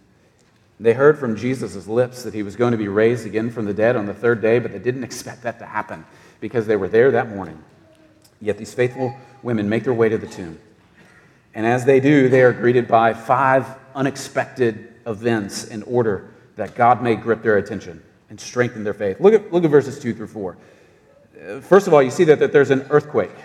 They 0.80 0.94
heard 0.94 1.20
from 1.20 1.36
Jesus' 1.36 1.86
lips 1.86 2.24
that 2.24 2.34
he 2.34 2.42
was 2.42 2.56
going 2.56 2.72
to 2.72 2.78
be 2.78 2.88
raised 2.88 3.26
again 3.26 3.52
from 3.52 3.66
the 3.66 3.74
dead 3.74 3.98
on 3.98 4.06
the 4.06 4.14
third 4.14 4.42
day, 4.42 4.60
but 4.60 4.72
they 4.72 4.80
didn't 4.80 5.04
expect 5.04 5.44
that 5.44 5.60
to 5.60 5.66
happen 5.66 6.06
because 6.40 6.68
they 6.68 6.78
were 6.78 6.88
there 6.88 7.12
that 7.12 7.36
morning. 7.36 7.62
Yet 8.40 8.58
these 8.58 8.74
faithful 8.74 9.14
women 9.42 9.68
make 9.68 9.84
their 9.84 9.94
way 9.94 10.08
to 10.08 10.18
the 10.18 10.28
tomb. 10.28 10.58
And 11.54 11.66
as 11.66 11.84
they 11.84 12.00
do, 12.00 12.30
they 12.30 12.44
are 12.44 12.54
greeted 12.54 12.88
by 12.88 13.14
five 13.14 13.68
unexpected 13.94 14.94
events 15.06 15.66
in 15.66 15.84
order 15.84 16.32
that 16.56 16.76
God 16.76 17.04
may 17.04 17.16
grip 17.18 17.44
their 17.44 17.58
attention 17.58 18.02
and 18.30 18.40
strengthen 18.40 18.86
their 18.86 18.94
faith. 18.94 19.20
Look 19.20 19.34
at, 19.34 19.52
look 19.52 19.66
at 19.66 19.70
verses 19.70 20.00
2 20.00 20.14
through 20.14 20.28
4. 20.28 20.58
First 21.62 21.88
of 21.88 21.94
all, 21.94 22.02
you 22.02 22.12
see 22.12 22.24
that, 22.26 22.40
that 22.40 22.52
there's 22.52 22.72
an 22.72 22.86
earthquake. 22.90 23.36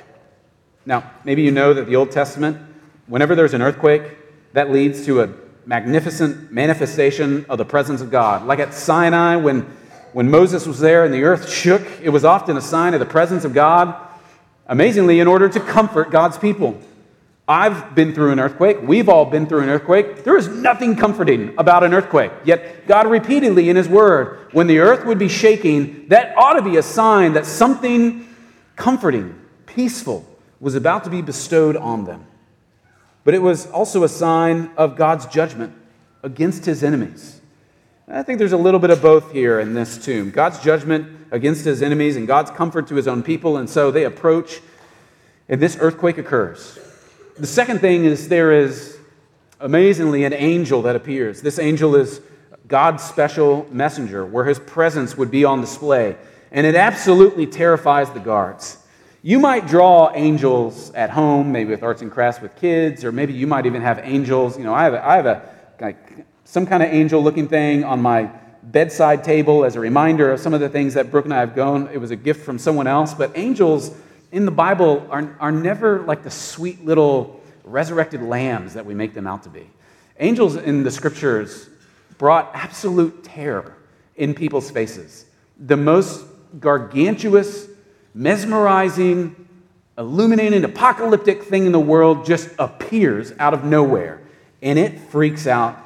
Now, 0.84 1.10
maybe 1.24 1.42
you 1.42 1.50
know 1.50 1.74
that 1.74 1.86
the 1.86 1.96
Old 1.96 2.10
Testament, 2.10 2.58
whenever 3.06 3.34
there's 3.34 3.54
an 3.54 3.62
earthquake, 3.62 4.02
that 4.52 4.70
leads 4.70 5.04
to 5.06 5.22
a 5.22 5.30
magnificent 5.66 6.50
manifestation 6.50 7.44
of 7.48 7.58
the 7.58 7.64
presence 7.64 8.00
of 8.00 8.10
God. 8.10 8.46
Like 8.46 8.58
at 8.58 8.72
Sinai, 8.72 9.36
when, 9.36 9.62
when 10.12 10.30
Moses 10.30 10.66
was 10.66 10.80
there 10.80 11.04
and 11.04 11.12
the 11.12 11.24
earth 11.24 11.50
shook, 11.50 11.82
it 12.02 12.08
was 12.08 12.24
often 12.24 12.56
a 12.56 12.60
sign 12.60 12.94
of 12.94 13.00
the 13.00 13.06
presence 13.06 13.44
of 13.44 13.52
God, 13.52 13.94
amazingly, 14.66 15.20
in 15.20 15.26
order 15.26 15.48
to 15.48 15.60
comfort 15.60 16.10
God's 16.10 16.38
people. 16.38 16.80
I've 17.48 17.94
been 17.94 18.12
through 18.12 18.32
an 18.32 18.38
earthquake. 18.38 18.76
We've 18.82 19.08
all 19.08 19.24
been 19.24 19.46
through 19.46 19.62
an 19.62 19.70
earthquake. 19.70 20.22
There 20.22 20.36
is 20.36 20.48
nothing 20.48 20.94
comforting 20.94 21.54
about 21.56 21.82
an 21.82 21.94
earthquake. 21.94 22.30
Yet, 22.44 22.86
God 22.86 23.06
repeatedly 23.06 23.70
in 23.70 23.76
His 23.76 23.88
Word, 23.88 24.48
when 24.52 24.66
the 24.66 24.80
earth 24.80 25.06
would 25.06 25.18
be 25.18 25.28
shaking, 25.28 26.08
that 26.08 26.36
ought 26.36 26.54
to 26.54 26.62
be 26.62 26.76
a 26.76 26.82
sign 26.82 27.32
that 27.32 27.46
something 27.46 28.28
comforting, 28.76 29.34
peaceful, 29.64 30.26
was 30.60 30.74
about 30.74 31.04
to 31.04 31.10
be 31.10 31.22
bestowed 31.22 31.74
on 31.74 32.04
them. 32.04 32.26
But 33.24 33.32
it 33.32 33.40
was 33.40 33.66
also 33.70 34.04
a 34.04 34.08
sign 34.10 34.70
of 34.76 34.96
God's 34.96 35.24
judgment 35.24 35.74
against 36.22 36.66
His 36.66 36.84
enemies. 36.84 37.40
I 38.06 38.22
think 38.22 38.38
there's 38.38 38.52
a 38.52 38.58
little 38.58 38.80
bit 38.80 38.90
of 38.90 39.00
both 39.00 39.32
here 39.32 39.58
in 39.60 39.72
this 39.72 40.02
tomb 40.02 40.30
God's 40.30 40.58
judgment 40.60 41.28
against 41.30 41.64
His 41.64 41.82
enemies 41.82 42.16
and 42.16 42.26
God's 42.26 42.50
comfort 42.50 42.88
to 42.88 42.94
His 42.94 43.08
own 43.08 43.22
people. 43.22 43.56
And 43.56 43.70
so 43.70 43.90
they 43.90 44.04
approach, 44.04 44.60
and 45.48 45.62
this 45.62 45.78
earthquake 45.80 46.18
occurs. 46.18 46.78
The 47.38 47.46
second 47.46 47.78
thing 47.78 48.04
is 48.04 48.28
there 48.28 48.50
is 48.50 48.98
amazingly 49.60 50.24
an 50.24 50.32
angel 50.32 50.82
that 50.82 50.96
appears. 50.96 51.40
This 51.40 51.60
angel 51.60 51.94
is 51.94 52.20
God's 52.66 53.04
special 53.04 53.64
messenger, 53.70 54.26
where 54.26 54.44
his 54.44 54.58
presence 54.58 55.16
would 55.16 55.30
be 55.30 55.44
on 55.44 55.60
display. 55.60 56.16
And 56.50 56.66
it 56.66 56.74
absolutely 56.74 57.46
terrifies 57.46 58.10
the 58.10 58.18
guards. 58.18 58.78
You 59.22 59.38
might 59.38 59.68
draw 59.68 60.10
angels 60.14 60.90
at 60.94 61.10
home, 61.10 61.52
maybe 61.52 61.70
with 61.70 61.84
arts 61.84 62.02
and 62.02 62.10
crafts 62.10 62.40
with 62.42 62.56
kids, 62.56 63.04
or 63.04 63.12
maybe 63.12 63.34
you 63.34 63.46
might 63.46 63.66
even 63.66 63.82
have 63.82 64.00
angels. 64.02 64.58
You 64.58 64.64
know, 64.64 64.74
I 64.74 64.82
have 64.82 64.94
a, 64.94 65.06
I 65.06 65.14
have 65.14 65.26
a 65.26 65.48
like, 65.80 66.26
some 66.44 66.66
kind 66.66 66.82
of 66.82 66.88
angel 66.88 67.22
looking 67.22 67.46
thing 67.46 67.84
on 67.84 68.02
my 68.02 68.30
bedside 68.64 69.22
table 69.22 69.64
as 69.64 69.76
a 69.76 69.80
reminder 69.80 70.32
of 70.32 70.40
some 70.40 70.54
of 70.54 70.60
the 70.60 70.68
things 70.68 70.94
that 70.94 71.12
Brooke 71.12 71.26
and 71.26 71.34
I 71.34 71.38
have 71.38 71.54
gone. 71.54 71.88
It 71.92 71.98
was 71.98 72.10
a 72.10 72.16
gift 72.16 72.44
from 72.44 72.58
someone 72.58 72.88
else, 72.88 73.14
but 73.14 73.30
angels 73.36 73.92
in 74.32 74.44
the 74.44 74.50
Bible 74.50 75.06
are, 75.10 75.36
are 75.40 75.52
never 75.52 76.00
like 76.00 76.22
the 76.22 76.30
sweet 76.30 76.84
little 76.84 77.40
resurrected 77.64 78.22
lambs 78.22 78.74
that 78.74 78.84
we 78.84 78.94
make 78.94 79.14
them 79.14 79.26
out 79.26 79.42
to 79.44 79.48
be. 79.48 79.68
Angels 80.18 80.56
in 80.56 80.82
the 80.82 80.90
scriptures 80.90 81.68
brought 82.18 82.50
absolute 82.54 83.24
terror 83.24 83.76
in 84.16 84.34
people's 84.34 84.70
faces. 84.70 85.26
The 85.58 85.76
most 85.76 86.26
gargantuous, 86.58 87.68
mesmerizing, 88.14 89.48
illuminating, 89.96 90.64
apocalyptic 90.64 91.44
thing 91.44 91.66
in 91.66 91.72
the 91.72 91.80
world 91.80 92.26
just 92.26 92.50
appears 92.58 93.32
out 93.38 93.54
of 93.54 93.64
nowhere, 93.64 94.20
and 94.62 94.78
it 94.78 94.98
freaks 94.98 95.46
out 95.46 95.78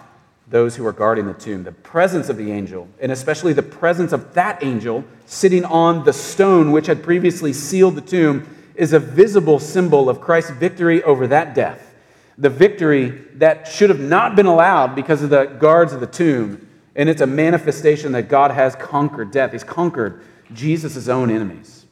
those 0.53 0.77
who 0.77 0.87
are 0.87 0.93
guarding 0.93 1.27
the 1.27 1.33
tomb. 1.33 1.65
The 1.65 1.73
presence 1.73 2.29
of 2.29 2.37
the 2.37 2.53
angel, 2.53 2.87
and 3.01 3.11
especially 3.11 3.55
the 3.55 3.63
presence 3.63 4.13
of 4.13 4.35
that 4.35 4.63
angel 4.63 5.03
sitting 5.27 5.65
on 5.65 6.05
the 6.05 6.13
stone 6.13 6.71
which 6.71 6.87
had 6.87 7.03
previously 7.03 7.53
sealed 7.55 7.97
the 7.97 8.03
tomb, 8.03 8.47
is 8.75 8.93
a 8.93 9.01
visible 9.01 9.59
symbol 9.59 10.09
of 10.09 10.21
Christ's 10.21 10.53
victory 10.53 11.03
over 11.03 11.27
that 11.27 11.55
death. 11.55 11.95
The 12.37 12.51
victory 12.51 13.09
that 13.35 13.67
should 13.67 13.89
have 13.91 14.01
not 14.01 14.37
been 14.37 14.47
allowed 14.47 14.95
because 14.95 15.23
of 15.23 15.31
the 15.31 15.45
guards 15.45 15.95
of 15.95 16.01
the 16.01 16.07
tomb. 16.07 16.69
And 16.95 17.09
it's 17.09 17.23
a 17.23 17.27
manifestation 17.27 18.13
that 18.13 18.29
God 18.29 18.51
has 18.51 18.77
conquered 18.77 19.31
death. 19.31 19.53
He's 19.53 19.65
conquered 19.65 20.23
Jesus' 20.53 21.09
own 21.09 21.31
enemies. 21.31 21.87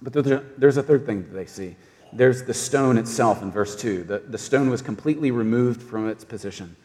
But 0.00 0.12
there's 0.56 0.76
a 0.76 0.82
third 0.82 1.06
thing 1.06 1.22
that 1.22 1.34
they 1.34 1.46
see. 1.46 1.74
There's 2.12 2.44
the 2.44 2.54
stone 2.54 2.98
itself 2.98 3.42
in 3.42 3.50
verse 3.50 3.74
2. 3.74 4.04
The, 4.04 4.18
the 4.20 4.38
stone 4.38 4.70
was 4.70 4.80
completely 4.80 5.32
removed 5.32 5.82
from 5.82 6.08
its 6.08 6.24
position 6.24 6.76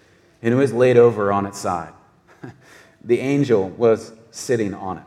and 0.42 0.54
it 0.54 0.58
was 0.58 0.74
laid 0.74 0.98
over 0.98 1.32
on 1.32 1.46
its 1.46 1.60
side. 1.60 1.94
the 3.04 3.20
angel 3.20 3.70
was 3.70 4.14
sitting 4.32 4.74
on 4.74 4.98
it. 4.98 5.04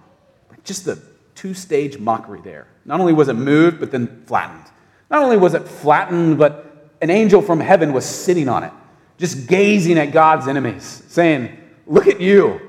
Just 0.65 0.87
a 0.87 0.99
two 1.35 1.55
stage 1.55 1.99
mockery 1.99 2.41
there. 2.41 2.67
Not 2.85 3.01
only 3.01 3.13
was 3.13 3.29
it 3.29 3.35
moved, 3.35 3.81
but 3.81 3.91
then 3.91 4.25
flattened. 4.27 4.65
Not 5.11 5.23
only 5.23 5.37
was 5.37 5.55
it 5.55 5.67
flattened, 5.69 6.39
but 6.39 6.91
an 7.01 7.11
angel 7.11 7.41
from 7.43 7.61
heaven 7.61 7.93
was 7.93 8.05
sitting 8.05 8.49
on 8.49 8.65
it, 8.65 8.73
just 9.19 9.47
gazing 9.47 9.99
at 9.99 10.13
God's 10.13 10.49
enemies, 10.49 11.03
saying, 11.09 11.57
Look 11.87 12.07
at 12.07 12.21
you. 12.21 12.61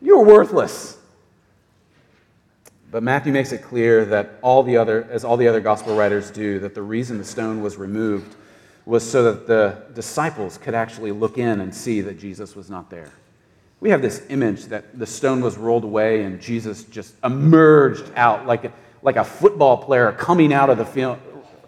You're 0.00 0.24
worthless. 0.24 0.96
But 2.90 3.02
Matthew 3.02 3.32
makes 3.32 3.52
it 3.52 3.62
clear 3.62 4.06
that 4.06 4.38
all 4.40 4.62
the 4.62 4.78
other, 4.78 5.06
as 5.10 5.24
all 5.24 5.36
the 5.36 5.48
other 5.48 5.60
gospel 5.60 5.94
writers 5.94 6.30
do, 6.30 6.58
that 6.60 6.74
the 6.74 6.80
reason 6.80 7.18
the 7.18 7.24
stone 7.24 7.62
was 7.62 7.76
removed 7.76 8.34
was 8.88 9.08
so 9.08 9.22
that 9.22 9.46
the 9.46 9.76
disciples 9.94 10.56
could 10.56 10.74
actually 10.74 11.12
look 11.12 11.36
in 11.36 11.60
and 11.60 11.74
see 11.74 12.00
that 12.00 12.18
Jesus 12.18 12.56
was 12.56 12.70
not 12.70 12.88
there. 12.88 13.12
We 13.80 13.90
have 13.90 14.00
this 14.00 14.24
image 14.30 14.64
that 14.66 14.98
the 14.98 15.04
stone 15.04 15.42
was 15.42 15.58
rolled 15.58 15.84
away 15.84 16.22
and 16.22 16.40
Jesus 16.40 16.84
just 16.84 17.14
emerged 17.22 18.10
out 18.16 18.46
like 18.46 18.64
a, 18.64 18.72
like 19.02 19.16
a 19.16 19.24
football 19.24 19.76
player 19.76 20.10
coming 20.12 20.54
out 20.54 20.70
of 20.70 20.78
the 20.78 20.86
field, 20.86 21.18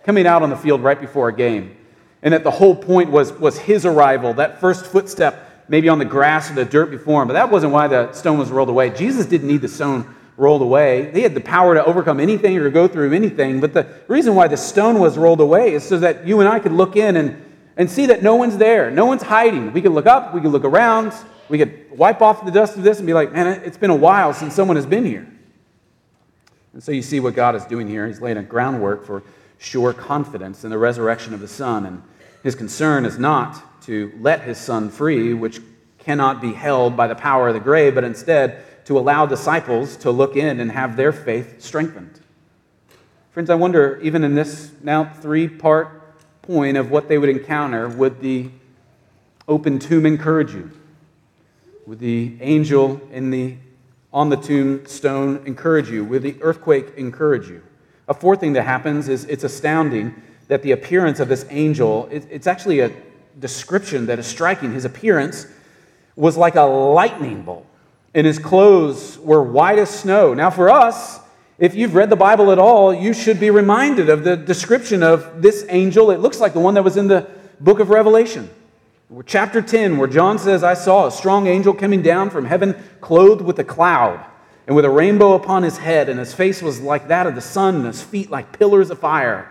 coming 0.02 0.26
out 0.26 0.42
on 0.42 0.48
the 0.48 0.56
field 0.56 0.82
right 0.82 0.98
before 0.98 1.28
a 1.28 1.32
game. 1.32 1.76
And 2.22 2.32
that 2.32 2.42
the 2.42 2.50
whole 2.50 2.74
point 2.74 3.10
was, 3.10 3.34
was 3.34 3.58
his 3.58 3.84
arrival, 3.84 4.32
that 4.34 4.58
first 4.58 4.86
footstep, 4.86 5.66
maybe 5.68 5.90
on 5.90 5.98
the 5.98 6.06
grass 6.06 6.50
or 6.50 6.54
the 6.54 6.64
dirt 6.64 6.90
before 6.90 7.20
him. 7.20 7.28
But 7.28 7.34
that 7.34 7.50
wasn't 7.50 7.74
why 7.74 7.86
the 7.86 8.12
stone 8.14 8.38
was 8.38 8.50
rolled 8.50 8.70
away. 8.70 8.88
Jesus 8.88 9.26
didn't 9.26 9.46
need 9.46 9.60
the 9.60 9.68
stone 9.68 10.14
rolled 10.40 10.62
away. 10.62 11.10
They 11.10 11.20
had 11.20 11.34
the 11.34 11.40
power 11.40 11.74
to 11.74 11.84
overcome 11.84 12.18
anything 12.18 12.56
or 12.56 12.70
go 12.70 12.88
through 12.88 13.12
anything. 13.12 13.60
But 13.60 13.74
the 13.74 13.86
reason 14.08 14.34
why 14.34 14.48
the 14.48 14.56
stone 14.56 14.98
was 14.98 15.18
rolled 15.18 15.40
away 15.40 15.74
is 15.74 15.84
so 15.84 15.98
that 15.98 16.26
you 16.26 16.40
and 16.40 16.48
I 16.48 16.58
could 16.58 16.72
look 16.72 16.96
in 16.96 17.16
and, 17.16 17.44
and 17.76 17.90
see 17.90 18.06
that 18.06 18.22
no 18.22 18.36
one's 18.36 18.56
there. 18.56 18.90
No 18.90 19.04
one's 19.04 19.22
hiding. 19.22 19.72
We 19.74 19.82
could 19.82 19.92
look 19.92 20.06
up, 20.06 20.34
we 20.34 20.40
could 20.40 20.50
look 20.50 20.64
around, 20.64 21.12
we 21.50 21.58
could 21.58 21.90
wipe 21.90 22.22
off 22.22 22.44
the 22.44 22.50
dust 22.50 22.78
of 22.78 22.82
this 22.82 22.98
and 22.98 23.06
be 23.06 23.12
like, 23.12 23.32
man, 23.32 23.48
it's 23.64 23.76
been 23.76 23.90
a 23.90 23.94
while 23.94 24.32
since 24.32 24.54
someone 24.54 24.76
has 24.76 24.86
been 24.86 25.04
here. 25.04 25.28
And 26.72 26.82
so 26.82 26.90
you 26.90 27.02
see 27.02 27.20
what 27.20 27.34
God 27.34 27.54
is 27.54 27.64
doing 27.66 27.86
here. 27.86 28.06
He's 28.06 28.22
laying 28.22 28.38
a 28.38 28.42
groundwork 28.42 29.04
for 29.04 29.22
sure 29.58 29.92
confidence 29.92 30.64
in 30.64 30.70
the 30.70 30.78
resurrection 30.78 31.34
of 31.34 31.40
the 31.40 31.48
Son. 31.48 31.84
And 31.84 32.02
his 32.42 32.54
concern 32.54 33.04
is 33.04 33.18
not 33.18 33.82
to 33.82 34.10
let 34.20 34.40
his 34.42 34.56
Son 34.56 34.88
free, 34.88 35.34
which 35.34 35.60
cannot 35.98 36.40
be 36.40 36.54
held 36.54 36.96
by 36.96 37.08
the 37.08 37.14
power 37.14 37.48
of 37.48 37.54
the 37.54 37.60
grave, 37.60 37.94
but 37.94 38.04
instead 38.04 38.64
to 38.90 38.98
allow 38.98 39.24
disciples 39.24 39.96
to 39.96 40.10
look 40.10 40.34
in 40.34 40.58
and 40.58 40.72
have 40.72 40.96
their 40.96 41.12
faith 41.12 41.62
strengthened. 41.62 42.18
Friends, 43.30 43.48
I 43.48 43.54
wonder, 43.54 44.00
even 44.02 44.24
in 44.24 44.34
this 44.34 44.72
now 44.82 45.04
three 45.04 45.46
part 45.46 46.18
point 46.42 46.76
of 46.76 46.90
what 46.90 47.06
they 47.06 47.16
would 47.16 47.28
encounter, 47.28 47.88
would 47.88 48.20
the 48.20 48.50
open 49.46 49.78
tomb 49.78 50.06
encourage 50.06 50.52
you? 50.52 50.72
Would 51.86 52.00
the 52.00 52.36
angel 52.40 53.00
in 53.12 53.30
the, 53.30 53.58
on 54.12 54.28
the 54.28 54.36
tombstone 54.36 55.40
encourage 55.46 55.88
you? 55.88 56.04
Would 56.06 56.22
the 56.22 56.34
earthquake 56.42 56.96
encourage 56.96 57.48
you? 57.48 57.62
A 58.08 58.14
fourth 58.14 58.40
thing 58.40 58.54
that 58.54 58.64
happens 58.64 59.08
is 59.08 59.24
it's 59.26 59.44
astounding 59.44 60.20
that 60.48 60.62
the 60.64 60.72
appearance 60.72 61.20
of 61.20 61.28
this 61.28 61.46
angel, 61.50 62.08
it's 62.10 62.48
actually 62.48 62.80
a 62.80 62.90
description 63.38 64.06
that 64.06 64.18
is 64.18 64.26
striking. 64.26 64.72
His 64.72 64.84
appearance 64.84 65.46
was 66.16 66.36
like 66.36 66.56
a 66.56 66.62
lightning 66.62 67.42
bolt 67.42 67.68
and 68.14 68.26
his 68.26 68.38
clothes 68.38 69.18
were 69.18 69.42
white 69.42 69.78
as 69.78 69.90
snow. 69.90 70.34
Now, 70.34 70.50
for 70.50 70.68
us, 70.68 71.20
if 71.58 71.74
you've 71.74 71.94
read 71.94 72.10
the 72.10 72.16
Bible 72.16 72.50
at 72.50 72.58
all, 72.58 72.92
you 72.92 73.12
should 73.12 73.38
be 73.38 73.50
reminded 73.50 74.08
of 74.08 74.24
the 74.24 74.36
description 74.36 75.02
of 75.02 75.42
this 75.42 75.64
angel. 75.68 76.10
It 76.10 76.18
looks 76.18 76.40
like 76.40 76.52
the 76.52 76.60
one 76.60 76.74
that 76.74 76.82
was 76.82 76.96
in 76.96 77.06
the 77.06 77.28
book 77.60 77.80
of 77.80 77.90
Revelation, 77.90 78.50
chapter 79.26 79.62
10, 79.62 79.98
where 79.98 80.08
John 80.08 80.38
says, 80.38 80.64
I 80.64 80.74
saw 80.74 81.06
a 81.06 81.12
strong 81.12 81.46
angel 81.46 81.74
coming 81.74 82.02
down 82.02 82.30
from 82.30 82.46
heaven, 82.46 82.74
clothed 83.00 83.42
with 83.42 83.58
a 83.58 83.64
cloud, 83.64 84.24
and 84.66 84.74
with 84.74 84.84
a 84.84 84.90
rainbow 84.90 85.34
upon 85.34 85.62
his 85.62 85.76
head, 85.78 86.08
and 86.08 86.18
his 86.18 86.32
face 86.32 86.62
was 86.62 86.80
like 86.80 87.08
that 87.08 87.26
of 87.26 87.34
the 87.34 87.40
sun, 87.40 87.76
and 87.76 87.86
his 87.86 88.02
feet 88.02 88.30
like 88.30 88.58
pillars 88.58 88.90
of 88.90 88.98
fire. 88.98 89.50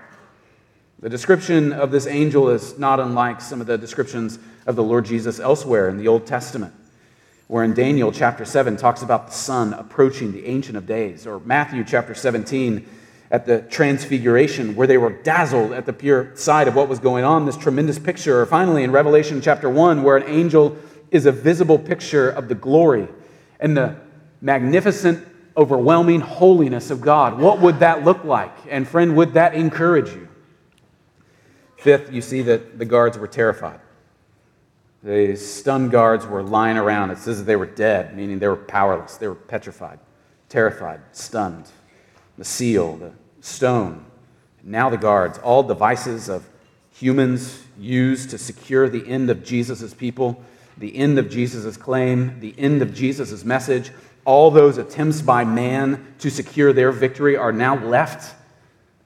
The 1.00 1.10
description 1.10 1.72
of 1.72 1.92
this 1.92 2.08
angel 2.08 2.50
is 2.50 2.78
not 2.78 3.00
unlike 3.00 3.40
some 3.40 3.62
of 3.62 3.68
the 3.68 3.78
descriptions 3.78 4.40
of 4.66 4.76
the 4.76 4.84
Lord 4.84 5.06
Jesus 5.06 5.40
elsewhere 5.40 5.88
in 5.90 5.98
the 5.98 6.08
Old 6.08 6.26
Testament 6.26 6.74
where 7.50 7.64
in 7.64 7.74
Daniel 7.74 8.12
chapter 8.12 8.46
7 8.46 8.78
talks 8.78 9.02
about 9.02 9.26
the 9.26 9.34
Son 9.34 9.74
approaching 9.74 10.32
the 10.32 10.46
Ancient 10.46 10.78
of 10.78 10.86
Days, 10.86 11.26
or 11.26 11.40
Matthew 11.40 11.84
chapter 11.84 12.14
17 12.14 12.88
at 13.32 13.48
the 13.48 13.64
Transfiguration, 13.64 14.76
where 14.76 14.86
they 14.86 15.00
were 15.00 15.10
dazzled 15.10 15.72
at 15.72 15.88
the 15.88 15.92
pure 15.92 16.32
sight 16.36 16.68
of 16.68 16.76
what 16.76 16.88
was 16.88 17.00
going 17.00 17.24
on, 17.24 17.48
this 17.48 17.58
tremendous 17.58 17.98
picture. 17.98 18.40
Or 18.40 18.46
finally 18.46 18.84
in 18.84 18.92
Revelation 18.92 19.42
chapter 19.42 19.68
1, 19.68 20.04
where 20.04 20.16
an 20.16 20.30
angel 20.30 20.78
is 21.10 21.26
a 21.26 21.32
visible 21.32 21.80
picture 21.80 22.30
of 22.30 22.50
the 22.50 22.56
glory 22.56 23.08
and 23.60 23.76
the 23.76 23.96
magnificent, 24.42 25.28
overwhelming 25.58 26.20
holiness 26.20 26.92
of 26.92 27.02
God. 27.02 27.40
What 27.40 27.62
would 27.62 27.80
that 27.80 28.04
look 28.04 28.24
like? 28.24 28.56
And 28.70 28.88
friend, 28.88 29.16
would 29.18 29.34
that 29.34 29.56
encourage 29.56 30.10
you? 30.10 30.28
Fifth, 31.78 32.14
you 32.14 32.22
see 32.22 32.44
that 32.44 32.78
the 32.78 32.86
guards 32.86 33.18
were 33.18 33.28
terrified. 33.28 33.80
The 35.04 35.36
stunned 35.36 35.92
guards 35.92 36.26
were 36.26 36.44
lying 36.44 36.78
around. 36.78 37.12
It 37.12 37.18
says 37.20 37.40
that 37.40 37.46
they 37.46 37.56
were 37.56 37.66
dead, 37.66 38.16
meaning 38.16 38.40
they 38.40 38.48
were 38.48 38.56
powerless. 38.56 39.18
They 39.18 39.28
were 39.28 39.36
petrified, 39.36 40.00
terrified, 40.50 41.02
stunned. 41.12 41.70
The 42.38 42.46
seal, 42.46 42.98
the 42.98 43.14
stone. 43.42 44.06
Now 44.64 44.90
the 44.90 44.98
guards, 44.98 45.38
all 45.40 45.64
devices 45.64 46.30
of 46.30 46.48
humans 46.92 47.64
used 47.78 48.30
to 48.32 48.38
secure 48.38 48.90
the 48.90 49.08
end 49.08 49.30
of 49.30 49.44
Jesus' 49.44 49.94
people, 49.94 50.44
the 50.78 50.96
end 50.96 51.18
of 51.18 51.30
Jesus' 51.30 51.78
claim, 51.78 52.40
the 52.40 52.54
end 52.58 52.82
of 52.82 52.94
Jesus' 52.94 53.46
message. 53.46 53.92
All 54.26 54.52
those 54.52 54.78
attempts 54.78 55.22
by 55.22 55.44
man 55.46 56.14
to 56.20 56.30
secure 56.30 56.74
their 56.74 56.92
victory 56.92 57.38
are 57.38 57.54
now 57.54 57.78
left 57.84 58.36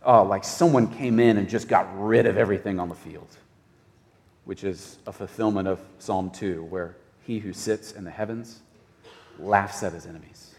oh, 0.06 0.24
like 0.24 0.44
someone 0.44 0.88
came 0.88 1.20
in 1.20 1.38
and 1.38 1.50
just 1.50 1.68
got 1.68 1.88
rid 2.00 2.26
of 2.26 2.38
everything 2.38 2.80
on 2.80 2.90
the 2.90 2.96
field, 2.96 3.28
which 4.46 4.64
is 4.64 4.98
a 5.08 5.12
fulfillment 5.12 5.68
of 5.68 5.80
Psalm 6.00 6.30
2, 6.30 6.64
where 6.66 6.96
he 7.22 7.40
who 7.40 7.54
sits 7.54 7.94
in 7.94 8.04
the 8.04 8.12
heavens 8.12 8.60
laughs 9.40 9.84
at 9.84 9.94
his 9.94 10.06
enemies. 10.06 10.54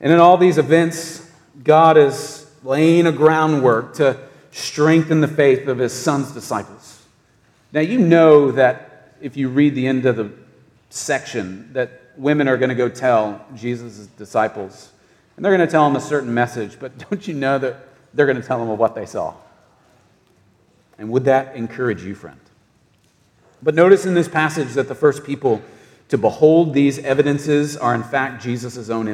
And 0.00 0.12
in 0.12 0.18
all 0.18 0.36
these 0.36 0.58
events, 0.58 1.28
God 1.64 1.96
is 1.96 2.50
laying 2.62 3.06
a 3.06 3.12
groundwork 3.12 3.94
to 3.94 4.18
strengthen 4.50 5.20
the 5.20 5.28
faith 5.28 5.66
of 5.68 5.78
his 5.78 5.92
son's 5.92 6.32
disciples. 6.32 7.02
Now, 7.72 7.80
you 7.80 7.98
know 7.98 8.52
that 8.52 9.14
if 9.20 9.36
you 9.36 9.48
read 9.48 9.74
the 9.74 9.86
end 9.86 10.06
of 10.06 10.16
the 10.16 10.30
section, 10.90 11.72
that 11.72 12.02
women 12.16 12.48
are 12.48 12.56
going 12.56 12.68
to 12.68 12.74
go 12.74 12.88
tell 12.88 13.44
Jesus' 13.54 14.06
disciples, 14.06 14.90
and 15.36 15.44
they're 15.44 15.54
going 15.54 15.66
to 15.66 15.70
tell 15.70 15.84
them 15.84 15.96
a 15.96 16.00
certain 16.00 16.32
message, 16.32 16.78
but 16.78 16.96
don't 17.10 17.26
you 17.26 17.34
know 17.34 17.58
that 17.58 17.76
they're 18.14 18.26
going 18.26 18.40
to 18.40 18.46
tell 18.46 18.58
them 18.58 18.70
of 18.70 18.78
what 18.78 18.94
they 18.94 19.06
saw? 19.06 19.34
And 20.98 21.10
would 21.10 21.24
that 21.24 21.54
encourage 21.54 22.02
you, 22.02 22.14
friend? 22.14 22.40
But 23.62 23.74
notice 23.74 24.04
in 24.04 24.14
this 24.14 24.28
passage 24.28 24.74
that 24.74 24.88
the 24.88 24.94
first 24.94 25.24
people 25.24 25.62
to 26.08 26.18
behold 26.18 26.74
these 26.74 26.98
evidences 27.00 27.76
are, 27.76 27.94
in 27.94 28.02
fact, 28.02 28.42
Jesus' 28.42 28.88
own 28.88 29.08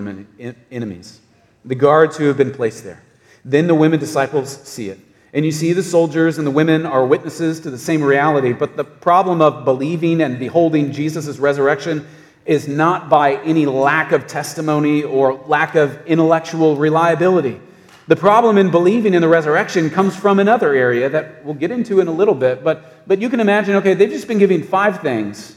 enemies, 0.70 1.20
the 1.64 1.74
guards 1.74 2.16
who 2.16 2.24
have 2.24 2.36
been 2.36 2.52
placed 2.52 2.84
there. 2.84 3.02
Then 3.44 3.66
the 3.66 3.74
women 3.74 4.00
disciples 4.00 4.56
see 4.62 4.88
it. 4.88 4.98
And 5.32 5.44
you 5.44 5.50
see 5.50 5.72
the 5.72 5.82
soldiers 5.82 6.38
and 6.38 6.46
the 6.46 6.52
women 6.52 6.86
are 6.86 7.04
witnesses 7.04 7.58
to 7.60 7.70
the 7.70 7.78
same 7.78 8.02
reality. 8.02 8.52
But 8.52 8.76
the 8.76 8.84
problem 8.84 9.42
of 9.42 9.64
believing 9.64 10.20
and 10.20 10.38
beholding 10.38 10.92
Jesus' 10.92 11.38
resurrection 11.38 12.06
is 12.46 12.68
not 12.68 13.08
by 13.08 13.36
any 13.42 13.66
lack 13.66 14.12
of 14.12 14.28
testimony 14.28 15.02
or 15.02 15.34
lack 15.34 15.74
of 15.74 16.06
intellectual 16.06 16.76
reliability. 16.76 17.60
The 18.06 18.16
problem 18.16 18.58
in 18.58 18.70
believing 18.70 19.14
in 19.14 19.22
the 19.22 19.28
resurrection 19.28 19.88
comes 19.88 20.14
from 20.14 20.38
another 20.38 20.74
area 20.74 21.08
that 21.08 21.44
we'll 21.44 21.54
get 21.54 21.70
into 21.70 22.00
in 22.00 22.08
a 22.08 22.12
little 22.12 22.34
bit. 22.34 22.62
But, 22.62 23.06
but 23.08 23.20
you 23.20 23.30
can 23.30 23.40
imagine, 23.40 23.76
okay, 23.76 23.94
they've 23.94 24.10
just 24.10 24.28
been 24.28 24.38
giving 24.38 24.62
five 24.62 25.00
things. 25.00 25.56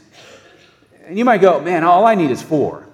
And 1.06 1.18
you 1.18 1.24
might 1.24 1.42
go, 1.42 1.60
man, 1.60 1.84
all 1.84 2.06
I 2.06 2.14
need 2.14 2.30
is 2.30 2.42
four. 2.42 2.86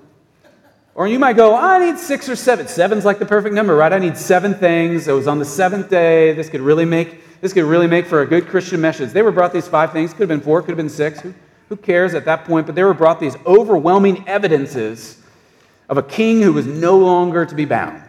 Or 0.96 1.08
you 1.08 1.18
might 1.18 1.34
go, 1.34 1.56
I 1.56 1.78
need 1.78 1.98
six 1.98 2.28
or 2.28 2.36
seven. 2.36 2.68
Seven's 2.68 3.04
like 3.04 3.18
the 3.18 3.26
perfect 3.26 3.54
number, 3.54 3.74
right? 3.74 3.92
I 3.92 3.98
need 3.98 4.16
seven 4.16 4.54
things. 4.54 5.08
It 5.08 5.12
was 5.12 5.26
on 5.26 5.38
the 5.38 5.44
seventh 5.44 5.88
day. 5.88 6.32
This 6.32 6.48
could 6.48 6.60
really 6.60 6.84
make, 6.84 7.40
this 7.40 7.52
could 7.52 7.64
really 7.64 7.88
make 7.88 8.06
for 8.06 8.22
a 8.22 8.26
good 8.26 8.46
Christian 8.46 8.80
message. 8.80 9.10
They 9.10 9.22
were 9.22 9.32
brought 9.32 9.52
these 9.52 9.66
five 9.66 9.92
things. 9.92 10.12
Could 10.12 10.20
have 10.20 10.28
been 10.28 10.40
four, 10.40 10.62
could 10.62 10.70
have 10.70 10.76
been 10.76 10.88
six. 10.88 11.20
Who, 11.20 11.34
who 11.68 11.76
cares 11.76 12.14
at 12.14 12.24
that 12.26 12.44
point? 12.44 12.66
But 12.66 12.74
they 12.76 12.84
were 12.84 12.94
brought 12.94 13.18
these 13.18 13.36
overwhelming 13.44 14.28
evidences 14.28 15.20
of 15.88 15.98
a 15.98 16.02
king 16.02 16.42
who 16.42 16.52
was 16.52 16.66
no 16.66 16.96
longer 16.96 17.44
to 17.44 17.54
be 17.54 17.64
bound. 17.64 18.03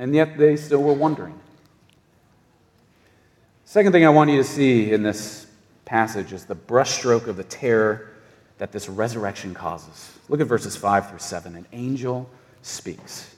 And 0.00 0.14
yet 0.14 0.38
they 0.38 0.56
still 0.56 0.82
were 0.82 0.94
wondering. 0.94 1.38
Second 3.66 3.92
thing 3.92 4.06
I 4.06 4.08
want 4.08 4.30
you 4.30 4.38
to 4.38 4.44
see 4.44 4.92
in 4.92 5.02
this 5.02 5.46
passage 5.84 6.32
is 6.32 6.46
the 6.46 6.56
brushstroke 6.56 7.26
of 7.26 7.36
the 7.36 7.44
terror 7.44 8.08
that 8.56 8.72
this 8.72 8.88
resurrection 8.88 9.52
causes. 9.52 10.10
Look 10.30 10.40
at 10.40 10.46
verses 10.46 10.74
5 10.74 11.10
through 11.10 11.18
7. 11.18 11.54
An 11.54 11.66
angel 11.72 12.30
speaks, 12.62 13.34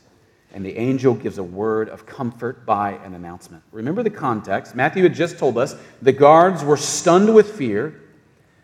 and 0.55 0.65
the 0.65 0.79
angel 0.79 1.15
gives 1.15 1.39
a 1.39 1.43
word 1.43 1.89
of 1.89 2.07
comfort 2.07 2.65
by 2.65 2.93
an 2.93 3.15
announcement. 3.15 3.65
Remember 3.73 4.05
the 4.05 4.11
context. 4.11 4.77
Matthew 4.77 5.03
had 5.03 5.15
just 5.15 5.39
told 5.39 5.59
us 5.59 5.75
the 6.01 6.13
guards 6.13 6.63
were 6.63 6.77
stunned 6.77 7.35
with 7.35 7.57
fear, 7.57 8.01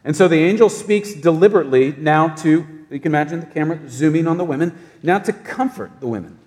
and 0.04 0.14
so 0.14 0.28
the 0.28 0.38
angel 0.38 0.68
speaks 0.68 1.14
deliberately 1.14 1.96
now 1.98 2.28
to, 2.36 2.64
you 2.90 3.00
can 3.00 3.10
imagine 3.10 3.40
the 3.40 3.46
camera 3.46 3.80
zooming 3.88 4.28
on 4.28 4.38
the 4.38 4.44
women, 4.44 4.78
now 5.02 5.18
to 5.18 5.32
comfort 5.32 5.90
the 5.98 6.06
women. 6.06 6.37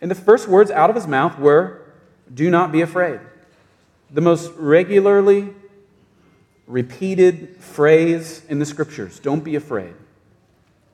And 0.00 0.10
the 0.10 0.14
first 0.14 0.48
words 0.48 0.70
out 0.70 0.90
of 0.90 0.96
his 0.96 1.06
mouth 1.06 1.38
were, 1.38 1.82
Do 2.32 2.50
not 2.50 2.72
be 2.72 2.80
afraid. 2.80 3.20
The 4.10 4.20
most 4.20 4.52
regularly 4.56 5.54
repeated 6.66 7.56
phrase 7.56 8.44
in 8.48 8.58
the 8.58 8.66
scriptures 8.66 9.18
don't 9.18 9.42
be 9.42 9.56
afraid. 9.56 9.94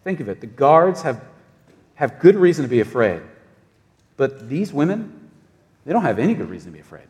Think 0.05 0.20
of 0.20 0.28
it. 0.28 0.40
The 0.40 0.46
guards 0.46 1.02
have, 1.02 1.22
have 1.94 2.20
good 2.20 2.37
reason 2.37 2.64
to 2.64 2.68
be 2.68 2.81
afraid. 2.81 3.22
But 4.16 4.48
these 4.48 4.72
women, 4.72 5.31
they 5.85 5.92
don't 5.92 6.02
have 6.02 6.18
any 6.18 6.35
good 6.35 6.48
reason 6.48 6.70
to 6.70 6.74
be 6.74 6.81
afraid. 6.81 7.07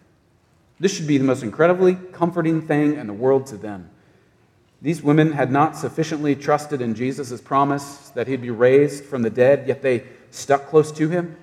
This 0.80 0.94
should 0.94 1.06
be 1.06 1.18
the 1.18 1.24
most 1.24 1.42
incredibly 1.42 1.94
comforting 1.94 2.62
thing 2.62 2.96
in 2.96 3.06
the 3.06 3.12
world 3.12 3.46
to 3.46 3.56
them. 3.56 3.90
These 4.82 5.02
women 5.02 5.32
had 5.32 5.50
not 5.50 5.76
sufficiently 5.76 6.34
trusted 6.34 6.82
in 6.82 6.94
Jesus' 6.94 7.40
promise 7.40 8.10
that 8.10 8.26
he'd 8.26 8.42
be 8.42 8.50
raised 8.50 9.04
from 9.04 9.22
the 9.22 9.30
dead, 9.30 9.66
yet 9.66 9.82
they 9.82 10.04
stuck 10.30 10.66
close 10.66 10.92
to 10.92 11.08
him. 11.08 11.36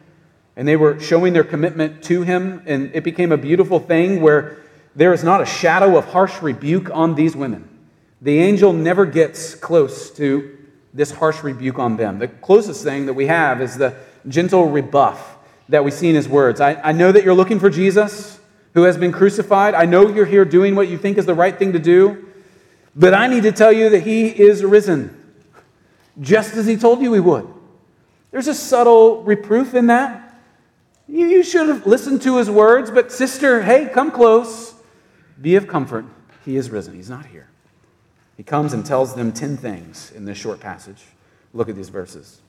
And 0.55 0.67
they 0.67 0.75
were 0.75 0.99
showing 0.99 1.33
their 1.33 1.43
commitment 1.43 2.03
to 2.03 2.23
him. 2.23 2.61
And 2.65 2.93
it 2.93 3.03
became 3.03 3.31
a 3.31 3.37
beautiful 3.37 3.79
thing 3.79 4.21
where 4.21 4.57
there 4.95 5.13
is 5.13 5.23
not 5.23 5.41
a 5.41 5.45
shadow 5.45 5.97
of 5.97 6.05
harsh 6.05 6.41
rebuke 6.41 6.89
on 6.91 7.15
these 7.15 7.35
women. 7.35 7.67
The 8.21 8.39
angel 8.39 8.73
never 8.73 9.05
gets 9.05 9.55
close 9.55 10.11
to 10.11 10.57
this 10.93 11.11
harsh 11.11 11.43
rebuke 11.43 11.79
on 11.79 11.97
them. 11.97 12.19
The 12.19 12.27
closest 12.27 12.83
thing 12.83 13.05
that 13.05 13.13
we 13.13 13.27
have 13.27 13.61
is 13.61 13.77
the 13.77 13.95
gentle 14.27 14.69
rebuff 14.69 15.37
that 15.69 15.83
we 15.83 15.91
see 15.91 16.09
in 16.09 16.15
his 16.15 16.27
words. 16.27 16.59
I, 16.59 16.75
I 16.75 16.91
know 16.91 17.11
that 17.11 17.23
you're 17.23 17.33
looking 17.33 17.59
for 17.59 17.69
Jesus 17.69 18.39
who 18.73 18.83
has 18.83 18.97
been 18.97 19.11
crucified. 19.11 19.73
I 19.73 19.85
know 19.85 20.09
you're 20.09 20.25
here 20.25 20.45
doing 20.45 20.75
what 20.75 20.87
you 20.87 20.97
think 20.97 21.17
is 21.17 21.25
the 21.25 21.33
right 21.33 21.57
thing 21.57 21.73
to 21.73 21.79
do, 21.79 22.27
but 22.95 23.13
I 23.13 23.27
need 23.27 23.43
to 23.43 23.51
tell 23.51 23.71
you 23.71 23.89
that 23.89 24.01
he 24.01 24.27
is 24.27 24.63
risen, 24.63 25.17
just 26.19 26.55
as 26.55 26.65
he 26.65 26.77
told 26.77 27.01
you 27.01 27.13
he 27.13 27.19
would. 27.19 27.47
There's 28.31 28.47
a 28.47 28.53
subtle 28.53 29.23
reproof 29.23 29.73
in 29.73 29.87
that. 29.87 30.30
You, 31.11 31.27
you 31.27 31.43
should 31.43 31.67
have 31.67 31.85
listened 31.85 32.21
to 32.21 32.37
his 32.37 32.49
words, 32.49 32.89
but 32.89 33.11
sister, 33.11 33.61
hey, 33.61 33.89
come 33.93 34.11
close. 34.11 34.73
Be 35.41 35.57
of 35.57 35.67
comfort. 35.67 36.05
He 36.45 36.55
is 36.55 36.69
risen. 36.69 36.95
He's 36.95 37.09
not 37.09 37.25
here. 37.25 37.49
He 38.37 38.43
comes 38.43 38.71
and 38.71 38.85
tells 38.85 39.13
them 39.13 39.33
10 39.33 39.57
things 39.57 40.13
in 40.15 40.23
this 40.23 40.37
short 40.37 40.61
passage. 40.61 41.03
Look 41.53 41.67
at 41.67 41.75
these 41.75 41.89
verses. 41.89 42.39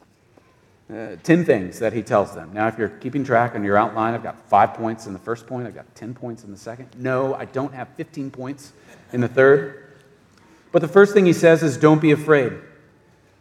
Uh, 0.89 1.17
10 1.25 1.45
things 1.45 1.81
that 1.81 1.93
he 1.93 2.03
tells 2.03 2.35
them. 2.35 2.53
Now, 2.53 2.69
if 2.69 2.79
you're 2.79 2.89
keeping 2.89 3.25
track 3.25 3.57
on 3.57 3.65
your 3.65 3.77
outline, 3.77 4.15
I've 4.15 4.23
got 4.23 4.49
five 4.49 4.75
points 4.75 5.07
in 5.07 5.13
the 5.13 5.19
first 5.19 5.49
point, 5.49 5.67
I've 5.67 5.75
got 5.75 5.93
10 5.97 6.15
points 6.15 6.45
in 6.45 6.53
the 6.53 6.57
second. 6.57 6.89
No, 6.97 7.35
I 7.35 7.47
don't 7.47 7.75
have 7.75 7.89
15 7.97 8.31
points 8.31 8.73
in 9.13 9.21
the 9.21 9.29
third. 9.29 9.93
But 10.71 10.83
the 10.83 10.89
first 10.89 11.15
thing 11.15 11.27
he 11.27 11.33
says 11.33 11.65
is 11.65 11.77
don't 11.77 12.01
be 12.01 12.13
afraid. 12.13 12.53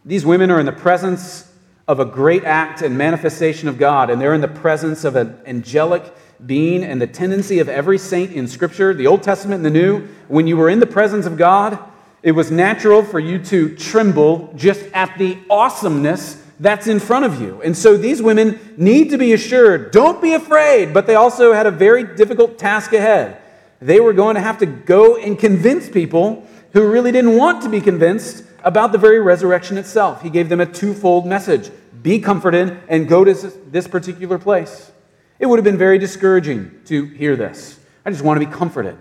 These 0.04 0.26
women 0.26 0.50
are 0.50 0.58
in 0.58 0.66
the 0.66 0.72
presence 0.72 1.51
of 1.88 2.00
a 2.00 2.04
great 2.04 2.44
act 2.44 2.82
and 2.82 2.96
manifestation 2.96 3.68
of 3.68 3.78
God, 3.78 4.10
and 4.10 4.20
they're 4.20 4.34
in 4.34 4.40
the 4.40 4.48
presence 4.48 5.04
of 5.04 5.16
an 5.16 5.38
angelic 5.46 6.04
being 6.46 6.84
and 6.84 7.00
the 7.00 7.06
tendency 7.06 7.58
of 7.58 7.68
every 7.68 7.98
saint 7.98 8.32
in 8.32 8.48
Scripture, 8.48 8.94
the 8.94 9.06
Old 9.06 9.22
Testament 9.22 9.64
and 9.64 9.64
the 9.64 9.70
New, 9.70 10.08
when 10.28 10.46
you 10.46 10.56
were 10.56 10.68
in 10.68 10.80
the 10.80 10.86
presence 10.86 11.26
of 11.26 11.36
God, 11.36 11.78
it 12.22 12.32
was 12.32 12.50
natural 12.50 13.02
for 13.02 13.18
you 13.18 13.38
to 13.44 13.74
tremble 13.76 14.52
just 14.56 14.80
at 14.92 15.16
the 15.18 15.38
awesomeness 15.50 16.42
that's 16.60 16.86
in 16.86 17.00
front 17.00 17.24
of 17.24 17.40
you. 17.40 17.60
And 17.62 17.76
so 17.76 17.96
these 17.96 18.22
women 18.22 18.74
need 18.76 19.10
to 19.10 19.18
be 19.18 19.32
assured 19.32 19.90
don't 19.90 20.22
be 20.22 20.34
afraid, 20.34 20.94
but 20.94 21.06
they 21.06 21.16
also 21.16 21.52
had 21.52 21.66
a 21.66 21.72
very 21.72 22.04
difficult 22.04 22.58
task 22.58 22.92
ahead. 22.92 23.38
They 23.80 23.98
were 23.98 24.12
going 24.12 24.36
to 24.36 24.40
have 24.40 24.58
to 24.58 24.66
go 24.66 25.16
and 25.16 25.36
convince 25.36 25.88
people 25.88 26.46
who 26.72 26.88
really 26.88 27.10
didn't 27.10 27.36
want 27.36 27.62
to 27.64 27.68
be 27.68 27.80
convinced 27.80 28.44
about 28.64 28.92
the 28.92 28.98
very 28.98 29.20
resurrection 29.20 29.78
itself. 29.78 30.22
He 30.22 30.30
gave 30.30 30.48
them 30.48 30.60
a 30.60 30.66
twofold 30.66 31.26
message 31.26 31.70
be 32.02 32.18
comforted 32.18 32.80
and 32.88 33.08
go 33.08 33.24
to 33.24 33.32
this 33.32 33.86
particular 33.86 34.38
place. 34.38 34.90
It 35.38 35.46
would 35.46 35.58
have 35.58 35.64
been 35.64 35.78
very 35.78 35.98
discouraging 35.98 36.80
to 36.86 37.04
hear 37.06 37.36
this. 37.36 37.78
I 38.04 38.10
just 38.10 38.22
want 38.22 38.40
to 38.40 38.46
be 38.46 38.52
comforted 38.52 38.98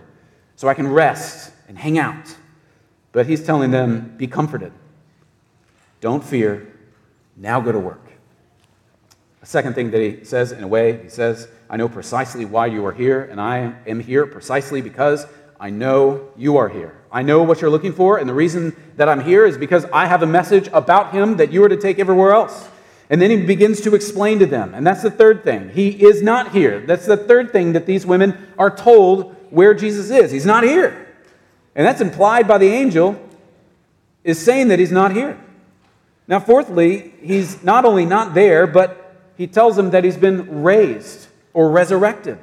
so 0.55 0.67
I 0.67 0.73
can 0.73 0.87
rest 0.87 1.51
and 1.67 1.77
hang 1.77 1.97
out. 1.97 2.35
But 3.11 3.25
he's 3.25 3.43
telling 3.43 3.71
them, 3.71 4.15
be 4.17 4.27
comforted. 4.27 4.71
Don't 5.99 6.23
fear. 6.23 6.67
Now 7.35 7.59
go 7.59 7.71
to 7.71 7.79
work. 7.79 8.11
A 9.41 9.45
second 9.45 9.73
thing 9.73 9.89
that 9.91 10.01
he 10.01 10.23
says, 10.23 10.51
in 10.51 10.63
a 10.63 10.67
way, 10.67 11.01
he 11.01 11.09
says, 11.09 11.47
I 11.69 11.77
know 11.77 11.89
precisely 11.89 12.45
why 12.45 12.67
you 12.67 12.85
are 12.85 12.91
here, 12.91 13.23
and 13.23 13.41
I 13.41 13.73
am 13.87 13.99
here 13.99 14.27
precisely 14.27 14.81
because 14.81 15.25
I 15.61 15.69
know 15.69 16.27
you 16.35 16.57
are 16.57 16.67
here. 16.67 16.97
I 17.11 17.21
know 17.21 17.43
what 17.43 17.61
you're 17.61 17.69
looking 17.69 17.93
for, 17.93 18.17
and 18.17 18.27
the 18.27 18.33
reason 18.33 18.75
that 18.95 19.07
I'm 19.07 19.21
here 19.21 19.45
is 19.45 19.59
because 19.59 19.85
I 19.93 20.07
have 20.07 20.23
a 20.23 20.25
message 20.25 20.67
about 20.73 21.13
him 21.13 21.37
that 21.37 21.51
you 21.51 21.63
are 21.63 21.69
to 21.69 21.77
take 21.77 21.99
everywhere 21.99 22.31
else. 22.31 22.67
And 23.11 23.21
then 23.21 23.29
he 23.29 23.45
begins 23.45 23.79
to 23.81 23.93
explain 23.93 24.39
to 24.39 24.47
them. 24.47 24.73
And 24.73 24.87
that's 24.87 25.03
the 25.03 25.11
third 25.11 25.43
thing. 25.43 25.69
He 25.69 25.89
is 25.89 26.23
not 26.23 26.51
here. 26.51 26.79
That's 26.79 27.05
the 27.05 27.17
third 27.17 27.51
thing 27.51 27.73
that 27.73 27.85
these 27.85 28.07
women 28.07 28.47
are 28.57 28.75
told 28.75 29.35
where 29.51 29.75
Jesus 29.75 30.09
is. 30.09 30.31
He's 30.31 30.47
not 30.47 30.63
here. 30.63 31.13
And 31.75 31.85
that's 31.85 32.01
implied 32.01 32.47
by 32.47 32.57
the 32.57 32.69
angel, 32.69 33.21
is 34.23 34.39
saying 34.39 34.69
that 34.69 34.79
he's 34.79 34.91
not 34.91 35.11
here. 35.11 35.39
Now, 36.27 36.39
fourthly, 36.39 37.13
he's 37.21 37.61
not 37.63 37.85
only 37.85 38.05
not 38.05 38.33
there, 38.33 38.65
but 38.65 39.15
he 39.37 39.45
tells 39.45 39.75
them 39.75 39.91
that 39.91 40.03
he's 40.03 40.17
been 40.17 40.63
raised 40.63 41.27
or 41.53 41.69
resurrected. 41.69 42.39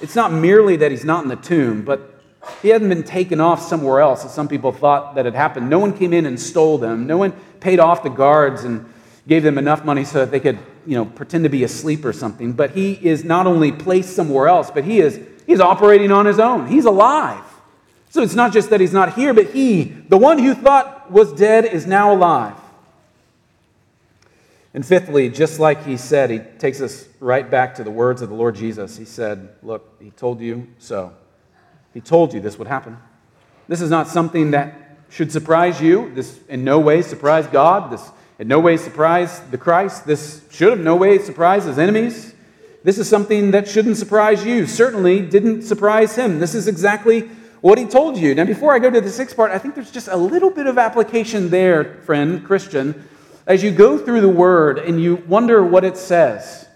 It's 0.00 0.14
not 0.14 0.32
merely 0.32 0.76
that 0.76 0.90
he's 0.90 1.04
not 1.04 1.24
in 1.24 1.28
the 1.28 1.36
tomb, 1.36 1.82
but 1.82 2.17
he 2.62 2.68
hadn't 2.68 2.88
been 2.88 3.04
taken 3.04 3.40
off 3.40 3.60
somewhere 3.60 4.00
else, 4.00 4.24
as 4.24 4.32
some 4.32 4.48
people 4.48 4.72
thought 4.72 5.14
that 5.14 5.24
had 5.24 5.34
happened. 5.34 5.68
No 5.68 5.78
one 5.78 5.96
came 5.96 6.12
in 6.12 6.26
and 6.26 6.38
stole 6.38 6.78
them. 6.78 7.06
No 7.06 7.18
one 7.18 7.32
paid 7.60 7.80
off 7.80 8.02
the 8.02 8.10
guards 8.10 8.64
and 8.64 8.92
gave 9.26 9.42
them 9.42 9.58
enough 9.58 9.84
money 9.84 10.04
so 10.04 10.18
that 10.20 10.30
they 10.30 10.40
could 10.40 10.58
you 10.86 10.94
know, 10.94 11.04
pretend 11.04 11.44
to 11.44 11.50
be 11.50 11.64
asleep 11.64 12.04
or 12.04 12.14
something, 12.14 12.54
but 12.54 12.70
he 12.70 12.92
is 12.92 13.22
not 13.22 13.46
only 13.46 13.70
placed 13.70 14.16
somewhere 14.16 14.48
else, 14.48 14.70
but 14.70 14.84
he 14.84 15.00
is 15.00 15.20
he's 15.46 15.60
operating 15.60 16.10
on 16.10 16.24
his 16.24 16.38
own. 16.38 16.66
He's 16.66 16.86
alive. 16.86 17.44
So 18.08 18.22
it's 18.22 18.34
not 18.34 18.54
just 18.54 18.70
that 18.70 18.80
he's 18.80 18.92
not 18.94 19.14
here, 19.14 19.34
but 19.34 19.50
he, 19.50 19.84
the 19.84 20.16
one 20.16 20.38
who 20.38 20.54
thought 20.54 21.10
was 21.10 21.30
dead, 21.34 21.66
is 21.66 21.86
now 21.86 22.14
alive. 22.14 22.56
And 24.72 24.84
fifthly, 24.84 25.28
just 25.28 25.60
like 25.60 25.84
he 25.84 25.98
said, 25.98 26.30
he 26.30 26.38
takes 26.38 26.80
us 26.80 27.06
right 27.20 27.50
back 27.50 27.74
to 27.74 27.84
the 27.84 27.90
words 27.90 28.22
of 28.22 28.30
the 28.30 28.34
Lord 28.34 28.54
Jesus. 28.54 28.96
He 28.96 29.04
said, 29.04 29.50
Look, 29.62 29.94
he 30.00 30.10
told 30.10 30.40
you 30.40 30.68
so. 30.78 31.12
He 31.94 32.00
told 32.00 32.34
you 32.34 32.40
this 32.40 32.58
would 32.58 32.68
happen. 32.68 32.98
This 33.66 33.80
is 33.80 33.90
not 33.90 34.08
something 34.08 34.52
that 34.52 34.74
should 35.10 35.32
surprise 35.32 35.80
you. 35.80 36.12
This 36.14 36.38
in 36.48 36.64
no 36.64 36.78
way 36.78 37.02
surprised 37.02 37.50
God. 37.50 37.92
This 37.92 38.10
in 38.38 38.48
no 38.48 38.60
way 38.60 38.76
surprised 38.76 39.50
the 39.50 39.58
Christ. 39.58 40.06
This 40.06 40.42
should 40.50 40.70
have 40.70 40.80
no 40.80 40.96
way 40.96 41.18
surprised 41.18 41.66
his 41.66 41.78
enemies. 41.78 42.34
This 42.84 42.98
is 42.98 43.08
something 43.08 43.50
that 43.50 43.68
shouldn't 43.68 43.96
surprise 43.96 44.44
you. 44.44 44.66
Certainly 44.66 45.22
didn't 45.22 45.62
surprise 45.62 46.14
him. 46.14 46.38
This 46.38 46.54
is 46.54 46.68
exactly 46.68 47.22
what 47.60 47.76
he 47.76 47.84
told 47.84 48.16
you. 48.16 48.34
Now, 48.34 48.44
before 48.44 48.74
I 48.74 48.78
go 48.78 48.90
to 48.90 49.00
the 49.00 49.10
sixth 49.10 49.34
part, 49.34 49.50
I 49.50 49.58
think 49.58 49.74
there's 49.74 49.90
just 49.90 50.08
a 50.08 50.16
little 50.16 50.50
bit 50.50 50.66
of 50.66 50.78
application 50.78 51.50
there, 51.50 51.96
friend, 52.04 52.44
Christian, 52.44 53.08
as 53.46 53.62
you 53.62 53.72
go 53.72 53.98
through 53.98 54.20
the 54.20 54.28
word 54.28 54.78
and 54.78 55.02
you 55.02 55.16
wonder 55.26 55.64
what 55.64 55.84
it 55.84 55.96
says. 55.96 56.68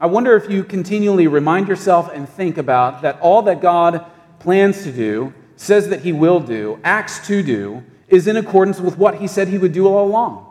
I 0.00 0.06
wonder 0.06 0.34
if 0.34 0.50
you 0.50 0.64
continually 0.64 1.26
remind 1.26 1.68
yourself 1.68 2.10
and 2.12 2.26
think 2.26 2.56
about 2.56 3.02
that 3.02 3.20
all 3.20 3.42
that 3.42 3.60
God 3.60 4.06
plans 4.40 4.82
to 4.82 4.92
do, 4.92 5.32
says 5.56 5.88
that 5.90 6.00
he 6.00 6.12
will 6.12 6.40
do, 6.40 6.80
acts 6.82 7.26
to 7.28 7.42
do, 7.42 7.84
is 8.08 8.26
in 8.26 8.36
accordance 8.36 8.80
with 8.80 8.98
what 8.98 9.16
he 9.16 9.28
said 9.28 9.48
he 9.48 9.58
would 9.58 9.72
do 9.72 9.86
all 9.86 10.06
along. 10.06 10.46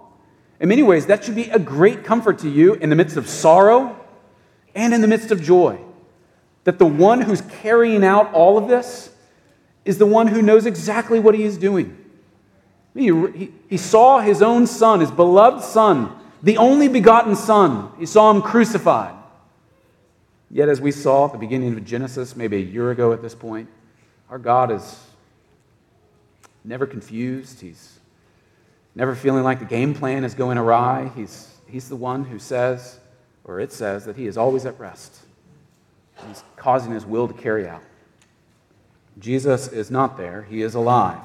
In 0.60 0.70
many 0.70 0.84
ways, 0.84 1.06
that 1.08 1.24
should 1.24 1.36
be 1.36 1.50
a 1.50 1.60
great 1.60 2.04
comfort 2.04 2.40
to 2.40 2.50
you 2.50 2.76
in 2.76 2.90
the 2.90 2.96
midst 2.96 3.18
of 3.18 3.28
sorrow 3.28 4.00
and 4.76 4.94
in 4.94 5.02
the 5.02 5.08
midst 5.08 5.32
of 5.32 5.42
joy. 5.42 5.80
That 6.66 6.80
the 6.80 6.86
one 6.86 7.22
who's 7.22 7.42
carrying 7.42 8.04
out 8.04 8.34
all 8.34 8.58
of 8.58 8.68
this 8.68 9.12
is 9.86 9.98
the 9.98 10.06
one 10.06 10.28
who 10.28 10.42
knows 10.42 10.66
exactly 10.66 11.20
what 11.20 11.34
he 11.34 11.44
is 11.44 11.58
doing. 11.58 11.96
He, 12.94 13.06
he, 13.06 13.52
he, 13.70 13.78
saw 13.78 14.20
his 14.20 14.42
own 14.42 14.68
son, 14.68 15.00
his 15.00 15.12
beloved 15.12 15.64
son, 15.64 16.14
the 16.44 16.58
only 16.58 16.88
begotten 16.88 17.36
son. 17.36 17.92
He 17.98 18.06
saw 18.06 18.30
him 18.32 18.42
crucified. 18.42 19.16
Yet, 20.52 20.68
as 20.68 20.82
we 20.82 20.92
saw 20.92 21.28
at 21.28 21.32
the 21.32 21.38
beginning 21.38 21.78
of 21.78 21.86
Genesis, 21.86 22.36
maybe 22.36 22.58
a 22.58 22.62
year 22.62 22.92
ago 22.92 23.14
at 23.14 23.22
this 23.22 23.36
point, 23.36 23.70
our 24.30 24.38
God 24.38 24.72
is 24.72 25.00
never 26.64 26.86
confused. 26.86 27.62
He's 27.62 28.00
never 28.96 29.16
feeling 29.16 29.44
like 29.44 29.60
the 29.60 29.66
game 29.66 29.94
plan 29.94 30.24
is 30.24 30.34
going 30.34 30.58
awry. 30.58 31.12
He's, 31.16 31.52
he's 31.68 31.90
the 31.90 31.96
one 31.96 32.24
who 32.26 32.40
says, 32.40 33.00
or 33.44 33.60
it 33.60 33.72
says, 33.72 34.06
that 34.06 34.16
he 34.16 34.28
is 34.28 34.38
always 34.38 34.66
at 34.66 34.80
rest. 34.80 35.20
He's 36.28 36.44
causing 36.56 36.92
his 36.92 37.06
will 37.06 37.28
to 37.28 37.34
carry 37.34 37.68
out. 37.68 37.82
Jesus 39.18 39.68
is 39.68 39.92
not 39.92 40.18
there, 40.18 40.44
he 40.44 40.62
is 40.62 40.76
alive, 40.76 41.20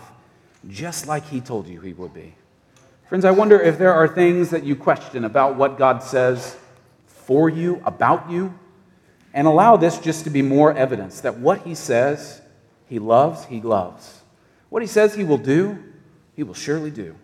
just 0.67 1.07
like 1.07 1.27
he 1.27 1.41
told 1.41 1.69
you 1.69 1.81
he 1.81 1.93
would 1.93 2.13
be. 2.13 2.35
Friends, 3.09 3.25
I 3.25 3.31
wonder 3.31 3.61
if 3.61 3.79
there 3.79 3.93
are 3.93 4.09
things 4.09 4.51
that 4.51 4.65
you 4.65 4.75
question 4.75 5.25
about 5.25 5.57
what 5.57 5.79
God 5.79 6.03
says 6.03 6.57
for 7.07 7.49
you, 7.49 7.81
about 7.85 8.31
you, 8.31 8.53
and 9.33 9.47
allow 9.47 9.77
this 9.77 9.99
just 9.99 10.25
to 10.25 10.31
be 10.31 10.43
more 10.43 10.73
evidence 10.73 11.21
that 11.21 11.39
what 11.39 11.61
he 11.63 11.75
says 11.75 12.41
he 12.95 13.01
loves, 13.01 13.45
he 13.47 13.61
loves. 13.61 14.21
What 14.69 14.81
he 14.81 14.87
says 14.87 15.17
he 15.17 15.25
will 15.25 15.37
do, 15.37 15.83
he 16.37 16.45
will 16.45 16.55
surely 16.55 16.93
do. 16.93 17.17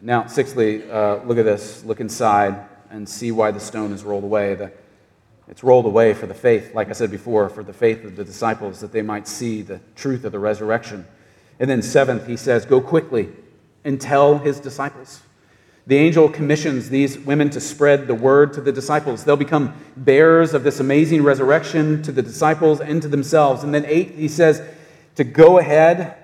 Now, 0.00 0.28
sixthly, 0.28 0.88
uh, 0.88 1.16
look 1.24 1.38
at 1.38 1.44
this. 1.44 1.82
Look 1.82 1.98
inside 1.98 2.54
and 2.88 3.08
see 3.08 3.32
why 3.32 3.50
the 3.50 3.58
stone 3.58 3.90
is 3.90 4.04
rolled 4.04 4.22
away. 4.22 4.54
The 4.54 4.70
it's 5.48 5.64
rolled 5.64 5.86
away 5.86 6.14
for 6.14 6.28
the 6.28 6.34
faith, 6.34 6.72
like 6.72 6.88
I 6.88 6.92
said 6.92 7.10
before, 7.10 7.48
for 7.48 7.64
the 7.64 7.72
faith 7.72 8.04
of 8.04 8.14
the 8.14 8.22
disciples, 8.22 8.78
that 8.78 8.92
they 8.92 9.02
might 9.02 9.26
see 9.26 9.60
the 9.62 9.80
truth 9.96 10.24
of 10.24 10.30
the 10.30 10.38
resurrection. 10.38 11.04
And 11.58 11.68
then, 11.68 11.82
seventh, 11.82 12.28
he 12.28 12.36
says, 12.36 12.64
Go 12.64 12.80
quickly 12.80 13.30
and 13.82 14.00
tell 14.00 14.38
his 14.38 14.60
disciples. 14.60 15.20
The 15.86 15.96
angel 15.96 16.28
commissions 16.28 16.90
these 16.90 17.18
women 17.18 17.50
to 17.50 17.60
spread 17.60 18.06
the 18.06 18.14
word 18.14 18.52
to 18.54 18.60
the 18.60 18.72
disciples. 18.72 19.24
They'll 19.24 19.36
become 19.36 19.74
bearers 19.96 20.54
of 20.54 20.62
this 20.62 20.80
amazing 20.80 21.22
resurrection 21.22 22.02
to 22.02 22.12
the 22.12 22.22
disciples 22.22 22.80
and 22.80 23.00
to 23.02 23.08
themselves. 23.08 23.64
And 23.64 23.74
then, 23.74 23.84
eight, 23.86 24.12
he 24.12 24.28
says, 24.28 24.62
to 25.16 25.24
go 25.24 25.58
ahead 25.58 26.16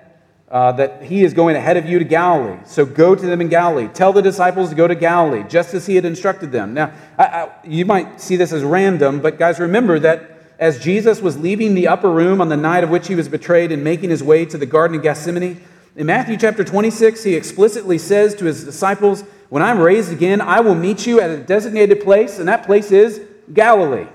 uh, 0.49 0.71
that 0.73 1.03
he 1.03 1.23
is 1.23 1.33
going 1.33 1.55
ahead 1.55 1.75
of 1.75 1.85
you 1.85 1.99
to 1.99 2.05
Galilee. 2.05 2.57
So 2.65 2.85
go 2.85 3.15
to 3.15 3.25
them 3.25 3.41
in 3.41 3.49
Galilee. 3.49 3.89
Tell 3.89 4.13
the 4.13 4.21
disciples 4.21 4.69
to 4.69 4.75
go 4.75 4.87
to 4.87 4.95
Galilee, 4.95 5.43
just 5.49 5.73
as 5.73 5.85
he 5.85 5.95
had 5.95 6.05
instructed 6.05 6.51
them. 6.51 6.73
Now, 6.73 6.93
I, 7.17 7.25
I, 7.25 7.49
you 7.65 7.85
might 7.85 8.21
see 8.21 8.37
this 8.37 8.53
as 8.53 8.63
random, 8.63 9.19
but 9.19 9.37
guys, 9.37 9.59
remember 9.59 9.99
that 9.99 10.37
as 10.57 10.79
Jesus 10.79 11.21
was 11.21 11.37
leaving 11.37 11.73
the 11.73 11.87
upper 11.87 12.09
room 12.09 12.39
on 12.39 12.49
the 12.49 12.57
night 12.57 12.83
of 12.83 12.89
which 12.89 13.07
he 13.07 13.15
was 13.15 13.27
betrayed 13.27 13.71
and 13.71 13.83
making 13.83 14.09
his 14.09 14.23
way 14.23 14.45
to 14.45 14.57
the 14.57 14.65
Garden 14.65 14.97
of 14.97 15.03
Gethsemane, 15.03 15.61
in 15.95 16.05
Matthew 16.05 16.37
chapter 16.37 16.63
26, 16.63 17.23
he 17.23 17.35
explicitly 17.35 17.97
says 17.97 18.35
to 18.35 18.45
his 18.45 18.63
disciples, 18.63 19.23
When 19.49 19.63
I'm 19.63 19.79
raised 19.79 20.11
again, 20.11 20.41
I 20.41 20.59
will 20.59 20.75
meet 20.75 21.07
you 21.07 21.21
at 21.21 21.29
a 21.29 21.37
designated 21.37 22.01
place, 22.01 22.39
and 22.39 22.47
that 22.47 22.65
place 22.65 22.91
is 22.91 23.21
Galilee. 23.53 24.07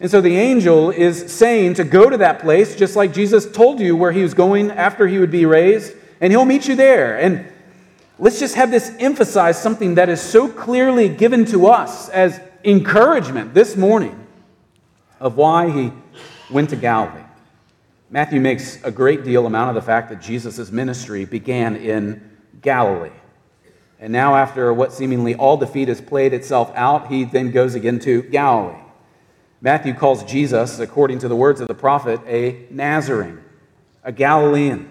And 0.00 0.10
so 0.10 0.22
the 0.22 0.36
angel 0.36 0.90
is 0.90 1.30
saying 1.30 1.74
to 1.74 1.84
go 1.84 2.08
to 2.08 2.16
that 2.18 2.40
place, 2.40 2.74
just 2.74 2.96
like 2.96 3.12
Jesus 3.12 3.50
told 3.50 3.80
you 3.80 3.94
where 3.94 4.12
he 4.12 4.22
was 4.22 4.32
going 4.32 4.70
after 4.70 5.06
he 5.06 5.18
would 5.18 5.30
be 5.30 5.44
raised, 5.44 5.94
and 6.22 6.32
he'll 6.32 6.46
meet 6.46 6.66
you 6.66 6.74
there. 6.74 7.18
And 7.18 7.46
let's 8.18 8.38
just 8.38 8.54
have 8.54 8.70
this 8.70 8.94
emphasize 8.98 9.60
something 9.60 9.96
that 9.96 10.08
is 10.08 10.20
so 10.20 10.48
clearly 10.48 11.10
given 11.10 11.44
to 11.46 11.66
us 11.66 12.08
as 12.08 12.40
encouragement 12.64 13.52
this 13.52 13.76
morning 13.76 14.26
of 15.18 15.36
why 15.36 15.70
he 15.70 15.92
went 16.50 16.70
to 16.70 16.76
Galilee. 16.76 17.24
Matthew 18.08 18.40
makes 18.40 18.82
a 18.82 18.90
great 18.90 19.22
deal 19.22 19.46
amount 19.46 19.68
of 19.68 19.74
the 19.74 19.86
fact 19.86 20.08
that 20.08 20.20
Jesus' 20.20 20.70
ministry 20.72 21.26
began 21.26 21.76
in 21.76 22.30
Galilee. 22.62 23.10
And 24.02 24.14
now, 24.14 24.34
after 24.34 24.72
what 24.72 24.94
seemingly 24.94 25.34
all 25.34 25.58
defeat 25.58 25.88
has 25.88 26.00
played 26.00 26.32
itself 26.32 26.72
out, 26.74 27.08
he 27.08 27.24
then 27.24 27.50
goes 27.50 27.74
again 27.74 27.98
to 28.00 28.22
Galilee. 28.22 28.80
Matthew 29.60 29.92
calls 29.92 30.24
Jesus, 30.24 30.78
according 30.78 31.18
to 31.18 31.28
the 31.28 31.36
words 31.36 31.60
of 31.60 31.68
the 31.68 31.74
prophet, 31.74 32.18
a 32.26 32.64
Nazarene, 32.70 33.40
a 34.02 34.10
Galilean. 34.10 34.90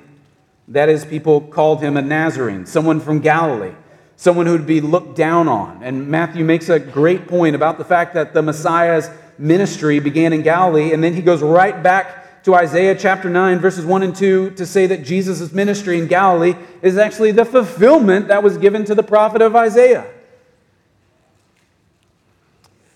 That 0.67 0.89
is, 0.89 1.05
people 1.05 1.41
called 1.41 1.81
him 1.81 1.97
a 1.97 2.03
Nazarene, 2.03 2.67
someone 2.67 2.99
from 2.99 3.19
Galilee, 3.19 3.73
someone 4.15 4.45
who 4.45 4.51
would 4.51 4.67
be 4.67 4.79
looked 4.79 5.15
down 5.15 5.47
on. 5.47 5.81
And 5.81 6.07
Matthew 6.07 6.45
makes 6.45 6.69
a 6.69 6.79
great 6.79 7.27
point 7.27 7.55
about 7.55 7.79
the 7.79 7.85
fact 7.85 8.13
that 8.13 8.35
the 8.35 8.43
Messiah's 8.43 9.09
ministry 9.39 9.99
began 9.99 10.33
in 10.33 10.43
Galilee, 10.43 10.93
and 10.93 11.03
then 11.03 11.15
he 11.15 11.23
goes 11.23 11.41
right 11.41 11.81
back 11.81 12.18
to 12.49 12.55
Isaiah 12.55 12.95
chapter 12.95 13.29
9, 13.29 13.59
verses 13.59 13.85
1 13.85 14.01
and 14.01 14.15
2, 14.15 14.51
to 14.51 14.65
say 14.65 14.87
that 14.87 15.03
Jesus' 15.03 15.51
ministry 15.53 15.99
in 15.99 16.07
Galilee 16.07 16.55
is 16.81 16.97
actually 16.97 17.31
the 17.31 17.45
fulfillment 17.45 18.27
that 18.29 18.41
was 18.41 18.57
given 18.57 18.83
to 18.85 18.95
the 18.95 19.03
prophet 19.03 19.43
of 19.43 19.55
Isaiah. 19.55 20.07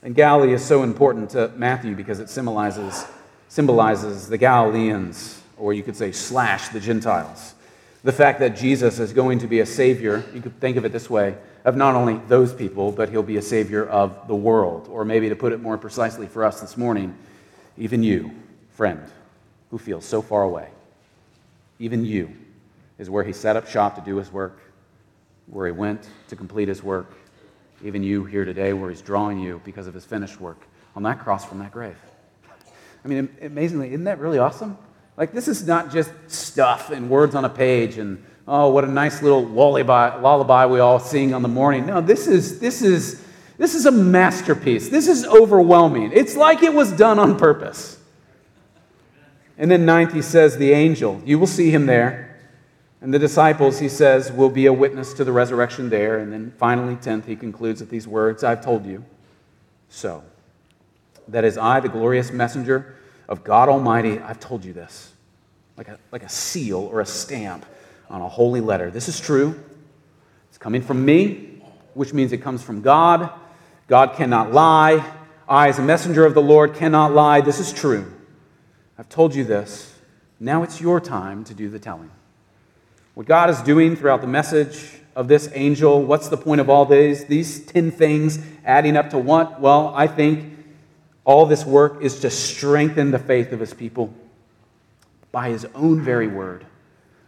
And 0.01 0.15
Galilee 0.15 0.53
is 0.53 0.65
so 0.65 0.81
important 0.81 1.29
to 1.31 1.51
Matthew 1.55 1.95
because 1.95 2.19
it 2.19 2.31
symbolizes, 2.31 3.05
symbolizes 3.47 4.27
the 4.27 4.39
Galileans, 4.39 5.39
or 5.55 5.71
you 5.71 5.83
could 5.83 5.95
say, 5.95 6.11
slash 6.11 6.69
the 6.69 6.79
Gentiles. 6.79 7.53
The 8.03 8.11
fact 8.11 8.39
that 8.39 8.57
Jesus 8.57 8.97
is 8.97 9.13
going 9.13 9.37
to 9.37 9.47
be 9.47 9.59
a 9.59 9.67
Savior, 9.67 10.23
you 10.33 10.41
could 10.41 10.59
think 10.59 10.77
of 10.77 10.85
it 10.85 10.91
this 10.91 11.11
way, 11.11 11.35
of 11.63 11.75
not 11.75 11.93
only 11.93 12.19
those 12.27 12.55
people, 12.55 12.91
but 12.91 13.09
He'll 13.09 13.21
be 13.21 13.37
a 13.37 13.41
Savior 13.41 13.85
of 13.85 14.27
the 14.27 14.35
world. 14.35 14.87
Or 14.89 15.05
maybe 15.05 15.29
to 15.29 15.35
put 15.35 15.53
it 15.53 15.61
more 15.61 15.77
precisely 15.77 16.25
for 16.25 16.43
us 16.43 16.59
this 16.59 16.75
morning, 16.75 17.15
even 17.77 18.01
you, 18.01 18.31
friend, 18.71 18.99
who 19.73 19.79
feels 19.79 20.05
so 20.05 20.21
far 20.21 20.43
away. 20.43 20.67
Even 21.79 22.05
you 22.05 22.31
is 22.99 23.09
where 23.09 23.23
He 23.23 23.33
set 23.33 23.55
up 23.55 23.67
shop 23.67 23.95
to 23.95 24.01
do 24.01 24.17
His 24.17 24.31
work, 24.31 24.59
where 25.47 25.65
He 25.65 25.71
went 25.71 26.07
to 26.27 26.35
complete 26.35 26.67
His 26.67 26.83
work 26.83 27.11
even 27.83 28.03
you 28.03 28.23
here 28.23 28.45
today, 28.45 28.73
where 28.73 28.91
He's 28.91 29.01
drawing 29.01 29.39
you 29.39 29.59
because 29.65 29.87
of 29.87 29.95
His 29.95 30.05
finished 30.05 30.39
work 30.39 30.59
on 30.95 31.01
that 31.01 31.21
cross 31.21 31.43
from 31.43 31.57
that 31.57 31.71
grave. 31.71 31.97
I 33.03 33.07
mean, 33.07 33.35
amazingly, 33.41 33.87
isn't 33.87 34.03
that 34.03 34.19
really 34.19 34.37
awesome? 34.37 34.77
Like, 35.17 35.31
this 35.31 35.47
is 35.47 35.65
not 35.65 35.91
just 35.91 36.11
stuff 36.27 36.91
and 36.91 37.09
words 37.09 37.33
on 37.33 37.43
a 37.43 37.49
page 37.49 37.97
and, 37.97 38.23
oh, 38.47 38.69
what 38.69 38.83
a 38.83 38.87
nice 38.87 39.23
little 39.23 39.43
lullaby, 39.43 40.17
lullaby 40.17 40.67
we 40.67 40.81
all 40.81 40.99
sing 40.99 41.33
on 41.33 41.41
the 41.41 41.47
morning. 41.47 41.87
No, 41.87 41.99
this 41.99 42.27
is, 42.27 42.59
this 42.59 42.83
is, 42.83 43.25
this 43.57 43.73
is 43.73 43.87
a 43.87 43.91
masterpiece. 43.91 44.89
This 44.89 45.07
is 45.07 45.25
overwhelming. 45.25 46.11
It's 46.13 46.35
like 46.35 46.61
it 46.61 46.75
was 46.75 46.91
done 46.91 47.17
on 47.17 47.39
purpose. 47.39 47.97
And 49.63 49.71
then, 49.71 49.85
ninth, 49.85 50.11
he 50.11 50.21
says, 50.21 50.57
the 50.57 50.73
angel, 50.73 51.21
you 51.23 51.39
will 51.39 51.47
see 51.47 51.69
him 51.71 51.85
there. 51.85 52.37
And 52.99 53.13
the 53.13 53.17
disciples, 53.17 53.79
he 53.79 53.87
says, 53.87 54.29
will 54.29 54.49
be 54.49 54.65
a 54.65 54.73
witness 54.73 55.13
to 55.13 55.23
the 55.23 55.31
resurrection 55.31 55.89
there. 55.89 56.19
And 56.19 56.33
then 56.33 56.51
finally, 56.57 56.97
10th, 56.97 57.23
he 57.23 57.37
concludes 57.37 57.79
with 57.79 57.89
these 57.89 58.05
words 58.05 58.43
I've 58.43 58.61
told 58.61 58.85
you 58.85 59.05
so. 59.87 60.21
That 61.29 61.45
is, 61.45 61.57
I, 61.57 61.79
the 61.79 61.87
glorious 61.87 62.29
messenger 62.29 62.97
of 63.29 63.45
God 63.45 63.69
Almighty, 63.69 64.19
I've 64.19 64.41
told 64.41 64.65
you 64.65 64.73
this. 64.73 65.13
Like 65.77 65.87
a, 65.87 65.97
like 66.11 66.23
a 66.23 66.29
seal 66.29 66.79
or 66.79 66.99
a 66.99 67.05
stamp 67.05 67.65
on 68.09 68.19
a 68.19 68.27
holy 68.27 68.59
letter. 68.59 68.91
This 68.91 69.07
is 69.07 69.17
true. 69.17 69.63
It's 70.49 70.57
coming 70.57 70.81
from 70.81 71.05
me, 71.05 71.61
which 71.93 72.13
means 72.13 72.33
it 72.33 72.39
comes 72.39 72.61
from 72.61 72.81
God. 72.81 73.29
God 73.87 74.17
cannot 74.17 74.51
lie. 74.51 75.09
I, 75.47 75.69
as 75.69 75.79
a 75.79 75.83
messenger 75.83 76.25
of 76.25 76.33
the 76.33 76.41
Lord, 76.41 76.75
cannot 76.75 77.13
lie. 77.13 77.39
This 77.39 77.61
is 77.61 77.71
true. 77.71 78.13
I've 78.97 79.09
told 79.09 79.33
you 79.33 79.43
this. 79.43 79.97
Now 80.39 80.63
it's 80.63 80.79
your 80.79 80.99
time 80.99 81.43
to 81.45 81.53
do 81.53 81.69
the 81.69 81.79
telling. 81.79 82.11
What 83.15 83.27
God 83.27 83.49
is 83.49 83.61
doing 83.61 83.95
throughout 83.95 84.21
the 84.21 84.27
message 84.27 84.99
of 85.15 85.27
this 85.27 85.49
angel, 85.53 86.03
what's 86.03 86.27
the 86.27 86.37
point 86.37 86.61
of 86.61 86.69
all 86.69 86.85
these? 86.85 87.25
These 87.25 87.65
10 87.65 87.91
things 87.91 88.39
adding 88.65 88.97
up 88.97 89.09
to 89.11 89.17
what? 89.17 89.59
Well, 89.61 89.93
I 89.95 90.07
think 90.07 90.57
all 91.25 91.45
this 91.45 91.65
work 91.65 92.01
is 92.01 92.19
to 92.21 92.29
strengthen 92.29 93.11
the 93.11 93.19
faith 93.19 93.51
of 93.51 93.59
his 93.59 93.73
people 93.73 94.13
by 95.31 95.49
his 95.49 95.65
own 95.73 96.01
very 96.01 96.27
word. 96.27 96.65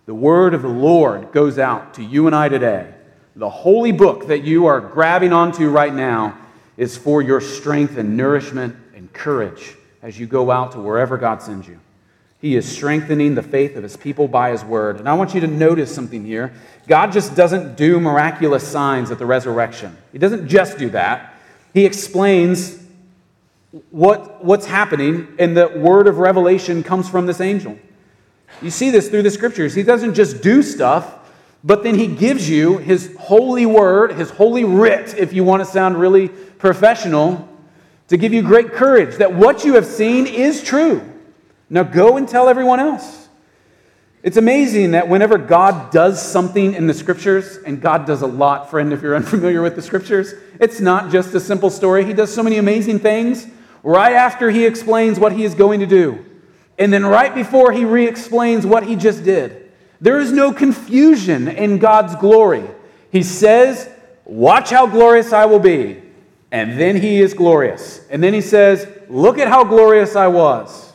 The 0.06 0.14
word 0.14 0.54
of 0.54 0.62
the 0.62 0.68
Lord 0.68 1.32
goes 1.32 1.58
out 1.58 1.96
to 1.96 2.04
you 2.04 2.28
and 2.28 2.36
I 2.36 2.50
today. 2.50 2.94
The 3.36 3.50
holy 3.50 3.92
book 3.92 4.28
that 4.28 4.44
you 4.44 4.68
are 4.68 4.80
grabbing 4.80 5.34
onto 5.34 5.70
right 5.70 5.94
now 5.94 6.38
is 6.78 6.98
for 6.98 7.22
your 7.22 7.42
strength 7.42 7.98
and 7.98 8.16
nourishment 8.16 8.76
and 8.96 9.12
courage 9.14 9.76
as 10.06 10.20
you 10.20 10.28
go 10.28 10.52
out 10.52 10.74
to 10.74 10.80
wherever 10.80 11.18
God 11.18 11.42
sends 11.42 11.68
you. 11.68 11.80
He 12.40 12.56
is 12.56 12.72
strengthening 12.72 13.34
the 13.34 13.42
faith 13.42 13.76
of 13.76 13.82
his 13.82 13.98
people 13.98 14.28
by 14.28 14.52
his 14.52 14.64
word. 14.64 15.00
And 15.00 15.10
I 15.10 15.16
want 15.16 15.34
you 15.34 15.42
to 15.42 15.48
notice 15.48 15.94
something 15.94 16.24
here. 16.24 16.54
God 16.88 17.12
just 17.12 17.36
doesn't 17.36 17.76
do 17.76 18.00
miraculous 18.00 18.66
signs 18.68 19.10
at 19.10 19.18
the 19.18 19.26
resurrection, 19.26 19.98
He 20.12 20.20
doesn't 20.20 20.48
just 20.48 20.78
do 20.78 20.92
that. 20.92 21.34
He 21.74 21.86
explains 21.86 22.82
what, 23.90 24.46
what's 24.46 24.68
happening, 24.68 25.28
and 25.40 25.58
the 25.58 25.70
word 25.70 26.08
of 26.08 26.20
revelation 26.20 26.84
comes 26.84 27.10
from 27.10 27.26
this 27.26 27.42
angel. 27.42 27.78
You 28.62 28.70
see 28.70 28.92
this 28.92 29.10
through 29.10 29.24
the 29.24 29.32
scriptures. 29.32 29.74
He 29.74 29.82
doesn't 29.82 30.14
just 30.14 30.44
do 30.44 30.62
stuff, 30.62 31.32
but 31.64 31.82
then 31.82 31.96
he 31.96 32.06
gives 32.06 32.48
you 32.48 32.78
his 32.78 33.14
holy 33.20 33.66
word, 33.66 34.14
his 34.14 34.30
holy 34.30 34.64
writ, 34.64 35.16
if 35.18 35.34
you 35.34 35.44
want 35.44 35.66
to 35.66 35.70
sound 35.70 36.00
really 36.00 36.30
professional, 36.30 37.50
to 38.08 38.18
give 38.18 38.34
you 38.34 38.42
great 38.42 38.74
courage 38.74 39.18
that 39.18 39.34
what 39.34 39.64
you 39.66 39.76
have 39.76 39.86
seen 39.86 40.28
is 40.28 40.64
true. 40.64 41.02
Now 41.70 41.84
go 41.84 42.18
and 42.18 42.28
tell 42.28 42.48
everyone 42.48 42.80
else. 42.80 43.28
It's 44.22 44.38
amazing 44.38 44.92
that 44.92 45.08
whenever 45.08 45.38
God 45.38 45.92
does 45.92 46.22
something 46.22 46.74
in 46.74 46.88
the 46.88 46.96
scriptures, 46.96 47.58
and 47.58 47.80
God 47.80 48.08
does 48.08 48.24
a 48.24 48.28
lot, 48.28 48.72
friend, 48.72 48.92
if 48.92 49.02
you're 49.02 49.16
unfamiliar 49.16 49.62
with 49.62 49.76
the 49.76 49.82
scriptures, 49.82 50.34
it's 50.60 50.80
not 50.80 51.12
just 51.12 51.34
a 51.36 51.40
simple 51.40 51.70
story. 51.70 52.06
He 52.06 52.14
does 52.14 52.34
so 52.34 52.42
many 52.42 52.58
amazing 52.58 53.00
things 53.00 53.46
right 53.84 54.14
after 54.14 54.50
he 54.50 54.66
explains 54.66 55.20
what 55.20 55.32
he 55.32 55.44
is 55.44 55.54
going 55.54 55.80
to 55.80 55.86
do. 55.86 56.26
And 56.78 56.92
then 56.92 57.06
right 57.06 57.34
before 57.34 57.72
he 57.72 57.86
re 57.86 58.08
explains 58.08 58.66
what 58.66 58.86
he 58.86 58.96
just 58.96 59.24
did, 59.24 59.72
there 60.02 60.20
is 60.20 60.32
no 60.32 60.52
confusion 60.52 61.48
in 61.48 61.78
God's 61.78 62.16
glory. 62.16 62.64
He 63.12 63.24
says, 63.24 63.90
Watch 64.26 64.72
how 64.72 64.88
glorious 64.88 65.32
I 65.34 65.46
will 65.46 65.60
be. 65.60 66.02
And 66.56 66.80
then 66.80 66.96
he 66.96 67.20
is 67.20 67.34
glorious. 67.34 68.00
And 68.10 68.24
then 68.24 68.34
he 68.34 68.40
says, 68.40 68.88
Look 69.10 69.40
at 69.40 69.50
how 69.50 69.66
glorious 69.66 70.16
I 70.16 70.28
was. 70.28 70.94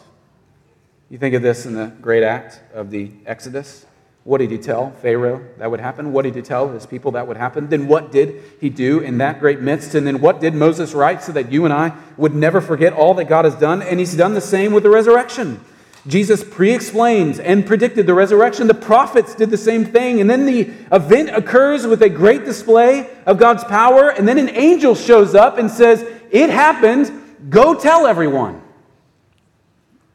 You 1.10 1.18
think 1.18 1.34
of 1.34 1.42
this 1.42 1.66
in 1.66 1.74
the 1.74 1.88
great 2.00 2.22
act 2.22 2.62
of 2.72 2.90
the 2.90 3.10
Exodus. 3.26 3.84
What 4.24 4.38
did 4.38 4.50
he 4.50 4.56
tell 4.56 4.92
Pharaoh 5.02 5.44
that 5.58 5.70
would 5.70 5.80
happen? 5.80 6.14
What 6.14 6.22
did 6.22 6.34
he 6.34 6.40
tell 6.40 6.70
his 6.70 6.86
people 6.86 7.12
that 7.12 7.28
would 7.28 7.36
happen? 7.36 7.68
Then 7.68 7.88
what 7.88 8.10
did 8.10 8.42
he 8.58 8.70
do 8.70 9.00
in 9.00 9.18
that 9.18 9.38
great 9.38 9.60
midst? 9.60 9.94
And 9.94 10.06
then 10.06 10.22
what 10.22 10.40
did 10.40 10.54
Moses 10.54 10.94
write 10.94 11.22
so 11.22 11.32
that 11.32 11.52
you 11.52 11.66
and 11.66 11.74
I 11.74 11.92
would 12.16 12.34
never 12.34 12.62
forget 12.62 12.94
all 12.94 13.12
that 13.14 13.26
God 13.26 13.44
has 13.44 13.54
done? 13.54 13.82
And 13.82 13.98
he's 14.00 14.16
done 14.16 14.32
the 14.32 14.40
same 14.40 14.72
with 14.72 14.82
the 14.82 14.90
resurrection. 14.90 15.62
Jesus 16.06 16.42
pre 16.42 16.72
explains 16.72 17.38
and 17.38 17.66
predicted 17.66 18.06
the 18.06 18.14
resurrection. 18.14 18.66
The 18.66 18.74
prophets 18.74 19.34
did 19.34 19.50
the 19.50 19.58
same 19.58 19.84
thing. 19.84 20.20
And 20.20 20.30
then 20.30 20.46
the 20.46 20.70
event 20.92 21.30
occurs 21.30 21.86
with 21.86 22.02
a 22.02 22.08
great 22.08 22.44
display 22.44 23.10
of 23.26 23.38
God's 23.38 23.64
power. 23.64 24.08
And 24.10 24.26
then 24.26 24.38
an 24.38 24.48
angel 24.50 24.94
shows 24.94 25.34
up 25.34 25.58
and 25.58 25.70
says, 25.70 26.04
It 26.30 26.50
happened. 26.50 27.12
Go 27.50 27.78
tell 27.78 28.06
everyone. 28.06 28.62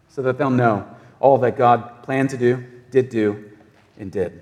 So 0.10 0.22
that 0.24 0.38
they'll 0.38 0.50
know 0.50 0.88
all 1.20 1.38
that 1.40 1.58
God 1.58 2.04
planned 2.04 2.30
to 2.32 2.38
do, 2.38 2.64
did 2.90 3.10
do, 3.10 3.52
and 4.00 4.12
did. 4.12 4.42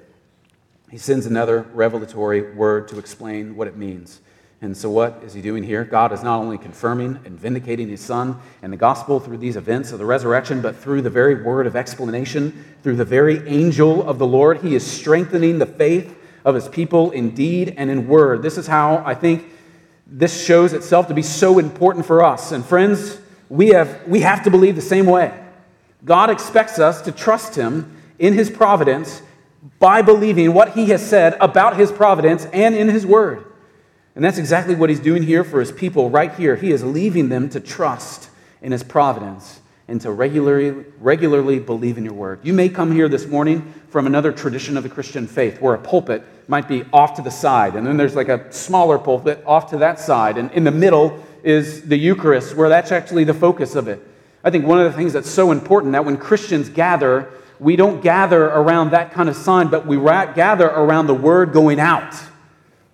He 0.91 0.97
sends 0.97 1.25
another 1.25 1.65
revelatory 1.73 2.53
word 2.53 2.87
to 2.89 2.99
explain 2.99 3.55
what 3.55 3.67
it 3.67 3.75
means. 3.75 4.21
And 4.63 4.77
so, 4.77 4.89
what 4.89 5.21
is 5.25 5.33
he 5.33 5.41
doing 5.41 5.61
here? 5.61 5.83
God 5.83 6.13
is 6.13 6.23
not 6.23 6.39
only 6.39 6.57
confirming 6.57 7.19
and 7.25 7.37
vindicating 7.37 7.89
his 7.89 7.99
son 7.99 8.39
and 8.61 8.71
the 8.71 8.77
gospel 8.77 9.19
through 9.19 9.39
these 9.39 9.57
events 9.57 9.91
of 9.91 9.99
the 9.99 10.05
resurrection, 10.05 10.61
but 10.61 10.77
through 10.77 11.01
the 11.01 11.09
very 11.09 11.43
word 11.43 11.67
of 11.67 11.75
explanation, 11.75 12.63
through 12.81 12.95
the 12.95 13.03
very 13.03 13.45
angel 13.45 14.07
of 14.07 14.19
the 14.19 14.25
Lord. 14.25 14.61
He 14.61 14.73
is 14.73 14.89
strengthening 14.89 15.59
the 15.59 15.65
faith 15.65 16.17
of 16.45 16.55
his 16.55 16.69
people 16.69 17.11
in 17.11 17.31
deed 17.35 17.73
and 17.75 17.89
in 17.89 18.07
word. 18.07 18.41
This 18.41 18.57
is 18.57 18.65
how 18.65 19.03
I 19.05 19.15
think 19.15 19.43
this 20.07 20.45
shows 20.45 20.71
itself 20.71 21.09
to 21.09 21.13
be 21.13 21.23
so 21.23 21.59
important 21.59 22.05
for 22.05 22.23
us. 22.23 22.53
And, 22.53 22.63
friends, 22.63 23.19
we 23.49 23.67
have, 23.69 24.07
we 24.07 24.21
have 24.21 24.45
to 24.45 24.49
believe 24.49 24.77
the 24.77 24.81
same 24.81 25.07
way. 25.07 25.37
God 26.05 26.29
expects 26.29 26.79
us 26.79 27.01
to 27.01 27.11
trust 27.11 27.55
him 27.55 28.01
in 28.17 28.33
his 28.33 28.49
providence 28.49 29.23
by 29.79 30.01
believing 30.01 30.53
what 30.53 30.71
he 30.71 30.85
has 30.85 31.05
said 31.05 31.35
about 31.41 31.75
his 31.75 31.91
providence 31.91 32.45
and 32.53 32.75
in 32.75 32.87
his 32.87 33.05
word. 33.05 33.49
And 34.15 34.23
that's 34.23 34.37
exactly 34.37 34.75
what 34.75 34.89
he's 34.89 34.99
doing 34.99 35.23
here 35.23 35.43
for 35.43 35.59
his 35.59 35.71
people 35.71 36.09
right 36.09 36.33
here. 36.35 36.55
He 36.55 36.71
is 36.71 36.83
leaving 36.83 37.29
them 37.29 37.49
to 37.49 37.59
trust 37.59 38.29
in 38.61 38.71
his 38.71 38.83
providence 38.83 39.59
and 39.87 39.99
to 40.01 40.11
regularly, 40.11 40.85
regularly 40.99 41.59
believe 41.59 41.97
in 41.97 42.05
your 42.05 42.13
word. 42.13 42.39
You 42.43 42.53
may 42.53 42.69
come 42.69 42.91
here 42.91 43.09
this 43.09 43.25
morning 43.25 43.73
from 43.89 44.07
another 44.07 44.31
tradition 44.31 44.77
of 44.77 44.83
the 44.83 44.89
Christian 44.89 45.27
faith 45.27 45.59
where 45.59 45.73
a 45.73 45.79
pulpit 45.79 46.23
might 46.47 46.67
be 46.67 46.83
off 46.93 47.15
to 47.15 47.21
the 47.21 47.31
side, 47.31 47.75
and 47.75 47.85
then 47.85 47.97
there's 47.97 48.15
like 48.15 48.29
a 48.29 48.51
smaller 48.51 48.97
pulpit 48.97 49.43
off 49.45 49.69
to 49.71 49.77
that 49.77 49.99
side, 49.99 50.37
and 50.37 50.51
in 50.51 50.63
the 50.63 50.71
middle 50.71 51.23
is 51.43 51.83
the 51.83 51.97
Eucharist, 51.97 52.55
where 52.55 52.69
that's 52.69 52.91
actually 52.91 53.23
the 53.23 53.33
focus 53.33 53.75
of 53.75 53.87
it. 53.87 54.01
I 54.43 54.51
think 54.51 54.65
one 54.65 54.79
of 54.79 54.89
the 54.91 54.97
things 54.97 55.13
that's 55.13 55.29
so 55.29 55.51
important 55.51 55.93
that 55.93 56.05
when 56.05 56.17
Christians 56.17 56.69
gather, 56.69 57.29
we 57.59 57.75
don't 57.75 58.01
gather 58.01 58.45
around 58.45 58.91
that 58.91 59.11
kind 59.11 59.27
of 59.27 59.35
sign, 59.35 59.67
but 59.67 59.85
we 59.85 59.97
gather 59.97 60.67
around 60.67 61.07
the 61.07 61.13
word 61.13 61.51
going 61.51 61.79
out 61.79 62.13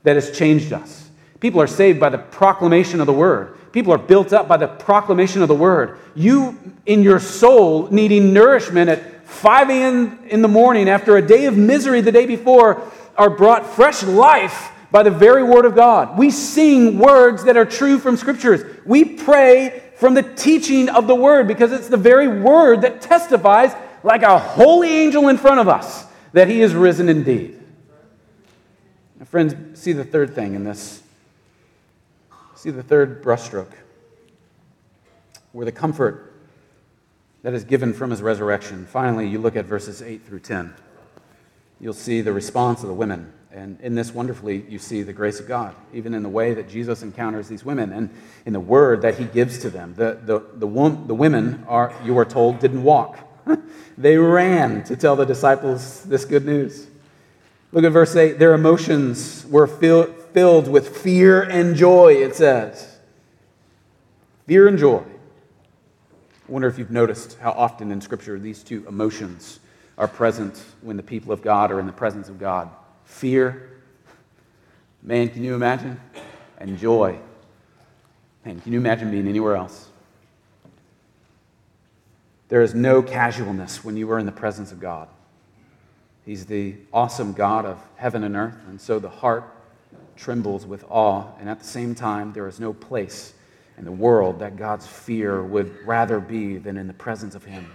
that 0.03 0.15
has 0.15 0.35
changed 0.35 0.73
us. 0.73 0.98
People 1.39 1.61
are 1.61 1.67
saved 1.67 1.99
by 1.99 2.09
the 2.09 2.17
proclamation 2.17 2.99
of 2.99 3.07
the 3.07 3.13
word. 3.13 3.55
People 3.71 3.93
are 3.93 3.97
built 3.97 4.33
up 4.33 4.47
by 4.47 4.57
the 4.57 4.67
proclamation 4.67 5.41
of 5.41 5.47
the 5.47 5.55
word. 5.55 5.99
You, 6.15 6.57
in 6.85 7.03
your 7.03 7.19
soul, 7.19 7.87
needing 7.91 8.33
nourishment 8.33 8.89
at 8.89 9.27
5 9.27 9.69
a.m. 9.69 10.19
in 10.27 10.41
the 10.41 10.47
morning 10.47 10.89
after 10.89 11.15
a 11.17 11.25
day 11.25 11.45
of 11.45 11.55
misery 11.55 12.01
the 12.01 12.11
day 12.11 12.25
before, 12.25 12.81
are 13.15 13.29
brought 13.29 13.65
fresh 13.65 14.03
life 14.03 14.71
by 14.91 15.03
the 15.03 15.11
very 15.11 15.43
word 15.43 15.65
of 15.65 15.75
God. 15.75 16.17
We 16.17 16.31
sing 16.31 16.97
words 16.97 17.43
that 17.43 17.55
are 17.55 17.65
true 17.65 17.99
from 17.99 18.17
scriptures. 18.17 18.63
We 18.85 19.05
pray 19.05 19.83
from 19.97 20.15
the 20.15 20.23
teaching 20.23 20.89
of 20.89 21.07
the 21.07 21.15
word 21.15 21.47
because 21.47 21.71
it's 21.71 21.89
the 21.89 21.97
very 21.97 22.27
word 22.27 22.81
that 22.81 23.01
testifies, 23.01 23.73
like 24.03 24.23
a 24.23 24.39
holy 24.39 24.89
angel 24.89 25.27
in 25.27 25.37
front 25.37 25.59
of 25.59 25.67
us, 25.67 26.05
that 26.33 26.47
he 26.47 26.61
is 26.61 26.73
risen 26.73 27.07
indeed. 27.07 27.61
Now, 29.19 29.25
friends, 29.25 29.79
see 29.79 29.93
the 29.93 30.05
third 30.05 30.33
thing 30.33 30.55
in 30.55 30.63
this 30.63 30.98
See 32.59 32.71
the 32.71 32.83
third 32.83 33.23
brushstroke, 33.23 33.71
where 35.53 35.63
the 35.63 35.71
comfort 35.71 36.33
that 37.41 37.53
is 37.53 37.63
given 37.63 37.93
from 37.93 38.09
his 38.09 38.21
resurrection. 38.21 38.85
Finally, 38.85 39.29
you 39.29 39.39
look 39.39 39.55
at 39.55 39.63
verses 39.63 40.01
8 40.01 40.25
through 40.25 40.41
10. 40.41 40.73
You'll 41.79 41.93
see 41.93 42.19
the 42.19 42.33
response 42.33 42.81
of 42.81 42.89
the 42.89 42.93
women. 42.93 43.31
And 43.49 43.79
in 43.79 43.95
this, 43.95 44.13
wonderfully, 44.13 44.65
you 44.67 44.77
see 44.77 45.03
the 45.03 45.13
grace 45.13 45.39
of 45.39 45.47
God, 45.47 45.73
even 45.93 46.13
in 46.13 46.21
the 46.21 46.27
way 46.27 46.53
that 46.53 46.67
Jesus 46.67 47.01
encounters 47.01 47.47
these 47.47 47.63
women 47.63 47.93
and 47.93 48.09
in 48.45 48.51
the 48.51 48.59
word 48.59 49.03
that 49.03 49.17
he 49.17 49.23
gives 49.23 49.59
to 49.59 49.69
them. 49.69 49.93
The, 49.95 50.19
the, 50.21 50.43
the, 50.55 50.67
wom- 50.67 51.07
the 51.07 51.15
women, 51.15 51.63
are, 51.65 51.93
you 52.03 52.17
are 52.17 52.25
told, 52.25 52.59
didn't 52.59 52.83
walk, 52.83 53.19
they 53.97 54.17
ran 54.17 54.83
to 54.83 54.97
tell 54.97 55.15
the 55.15 55.25
disciples 55.25 56.03
this 56.03 56.25
good 56.25 56.45
news. 56.45 56.87
Look 57.71 57.85
at 57.85 57.93
verse 57.93 58.17
8. 58.17 58.37
Their 58.37 58.53
emotions 58.53 59.45
were 59.49 59.65
filled, 59.65 60.13
filled 60.33 60.67
with 60.67 60.97
fear 60.97 61.41
and 61.41 61.75
joy, 61.75 62.13
it 62.13 62.35
says. 62.35 62.97
Fear 64.47 64.67
and 64.67 64.77
joy. 64.77 65.03
I 66.47 66.51
wonder 66.51 66.67
if 66.67 66.79
you've 66.79 66.91
noticed 66.91 67.37
how 67.39 67.51
often 67.51 67.91
in 67.91 68.01
Scripture 68.01 68.39
these 68.39 68.63
two 68.63 68.85
emotions 68.87 69.59
are 69.97 70.07
present 70.07 70.63
when 70.81 70.97
the 70.97 71.03
people 71.03 71.31
of 71.31 71.41
God 71.41 71.71
are 71.71 71.79
in 71.79 71.85
the 71.85 71.93
presence 71.93 72.29
of 72.29 72.39
God. 72.39 72.69
Fear, 73.03 73.69
man, 75.03 75.29
can 75.29 75.43
you 75.43 75.53
imagine? 75.53 75.99
And 76.57 76.77
joy. 76.77 77.19
Man, 78.45 78.59
can 78.61 78.73
you 78.73 78.79
imagine 78.79 79.11
being 79.11 79.27
anywhere 79.27 79.55
else? 79.55 79.89
There 82.47 82.61
is 82.63 82.73
no 82.73 83.03
casualness 83.03 83.83
when 83.83 83.95
you 83.95 84.09
are 84.11 84.17
in 84.17 84.25
the 84.25 84.31
presence 84.31 84.71
of 84.71 84.79
God. 84.79 85.07
He's 86.25 86.45
the 86.45 86.75
awesome 86.91 87.33
God 87.33 87.65
of 87.65 87.79
heaven 87.95 88.23
and 88.23 88.35
earth, 88.35 88.57
and 88.67 88.81
so 88.81 88.99
the 88.99 89.09
heart 89.09 89.43
trembles 90.19 90.65
with 90.65 90.83
awe, 90.89 91.25
and 91.39 91.49
at 91.49 91.59
the 91.59 91.65
same 91.65 91.95
time, 91.95 92.33
there 92.33 92.47
is 92.47 92.59
no 92.59 92.73
place 92.73 93.33
in 93.77 93.85
the 93.85 93.91
world 93.91 94.39
that 94.39 94.57
God's 94.57 94.85
fear 94.85 95.41
would 95.41 95.73
rather 95.87 96.19
be 96.19 96.57
than 96.57 96.77
in 96.77 96.87
the 96.87 96.93
presence 96.93 97.35
of 97.35 97.45
Him. 97.45 97.65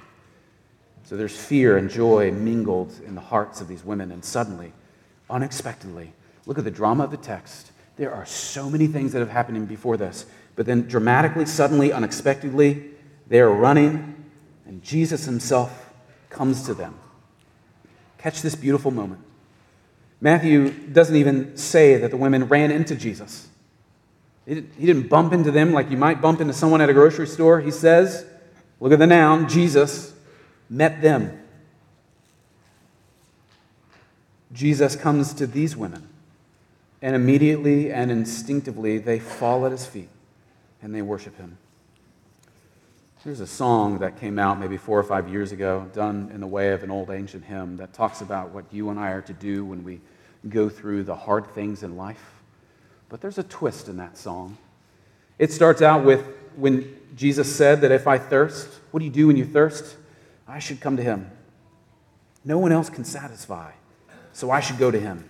So 1.04 1.16
there's 1.16 1.36
fear 1.36 1.78
and 1.78 1.90
joy 1.90 2.30
mingled 2.30 2.92
in 3.06 3.14
the 3.14 3.20
hearts 3.20 3.60
of 3.60 3.68
these 3.68 3.84
women, 3.84 4.12
and 4.12 4.24
suddenly, 4.24 4.72
unexpectedly, 5.30 6.12
look 6.46 6.58
at 6.58 6.64
the 6.64 6.70
drama 6.70 7.04
of 7.04 7.10
the 7.10 7.16
text. 7.16 7.72
There 7.96 8.12
are 8.12 8.26
so 8.26 8.68
many 8.68 8.86
things 8.86 9.12
that 9.12 9.20
have 9.20 9.30
happened 9.30 9.66
before 9.66 9.96
this. 9.96 10.26
But 10.56 10.66
then, 10.66 10.82
dramatically, 10.82 11.46
suddenly, 11.46 11.92
unexpectedly, 11.92 12.90
they 13.26 13.40
are 13.40 13.50
running, 13.50 14.24
and 14.66 14.82
Jesus 14.82 15.24
himself 15.24 15.92
comes 16.28 16.64
to 16.66 16.74
them. 16.74 16.98
Catch 18.18 18.42
this 18.42 18.54
beautiful 18.54 18.90
moment. 18.90 19.20
Matthew 20.24 20.70
doesn't 20.70 21.16
even 21.16 21.54
say 21.54 21.98
that 21.98 22.10
the 22.10 22.16
women 22.16 22.44
ran 22.44 22.70
into 22.70 22.96
Jesus. 22.96 23.46
He 24.46 24.62
didn't 24.62 25.08
bump 25.08 25.34
into 25.34 25.50
them 25.50 25.74
like 25.74 25.90
you 25.90 25.98
might 25.98 26.22
bump 26.22 26.40
into 26.40 26.54
someone 26.54 26.80
at 26.80 26.88
a 26.88 26.94
grocery 26.94 27.26
store. 27.26 27.60
He 27.60 27.70
says, 27.70 28.24
look 28.80 28.90
at 28.90 28.98
the 28.98 29.06
noun, 29.06 29.50
Jesus 29.50 30.14
met 30.70 31.02
them. 31.02 31.42
Jesus 34.50 34.96
comes 34.96 35.34
to 35.34 35.46
these 35.46 35.76
women, 35.76 36.08
and 37.02 37.14
immediately 37.14 37.92
and 37.92 38.10
instinctively 38.10 38.96
they 38.96 39.18
fall 39.18 39.66
at 39.66 39.72
his 39.72 39.84
feet 39.84 40.08
and 40.80 40.94
they 40.94 41.02
worship 41.02 41.36
him. 41.36 41.58
There's 43.24 43.40
a 43.40 43.46
song 43.46 43.98
that 43.98 44.18
came 44.18 44.38
out 44.38 44.58
maybe 44.58 44.78
four 44.78 44.98
or 44.98 45.04
five 45.04 45.28
years 45.28 45.52
ago, 45.52 45.90
done 45.92 46.30
in 46.32 46.40
the 46.40 46.46
way 46.46 46.70
of 46.70 46.82
an 46.82 46.90
old 46.90 47.10
ancient 47.10 47.44
hymn, 47.44 47.76
that 47.76 47.92
talks 47.92 48.22
about 48.22 48.52
what 48.52 48.64
you 48.70 48.88
and 48.88 48.98
I 48.98 49.10
are 49.10 49.22
to 49.22 49.34
do 49.34 49.66
when 49.66 49.84
we 49.84 50.00
go 50.48 50.68
through 50.68 51.04
the 51.04 51.14
hard 51.14 51.46
things 51.48 51.82
in 51.82 51.96
life. 51.96 52.34
But 53.08 53.20
there's 53.20 53.38
a 53.38 53.42
twist 53.42 53.88
in 53.88 53.96
that 53.98 54.18
song. 54.18 54.56
It 55.38 55.52
starts 55.52 55.82
out 55.82 56.04
with 56.04 56.24
when 56.56 56.96
Jesus 57.16 57.54
said 57.54 57.80
that 57.82 57.90
if 57.90 58.06
I 58.06 58.18
thirst, 58.18 58.68
what 58.90 59.00
do 59.00 59.04
you 59.04 59.10
do 59.10 59.26
when 59.26 59.36
you 59.36 59.44
thirst? 59.44 59.96
I 60.46 60.58
should 60.58 60.80
come 60.80 60.96
to 60.96 61.02
him. 61.02 61.30
No 62.44 62.58
one 62.58 62.72
else 62.72 62.90
can 62.90 63.04
satisfy, 63.04 63.72
so 64.32 64.50
I 64.50 64.60
should 64.60 64.78
go 64.78 64.90
to 64.90 65.00
him. 65.00 65.28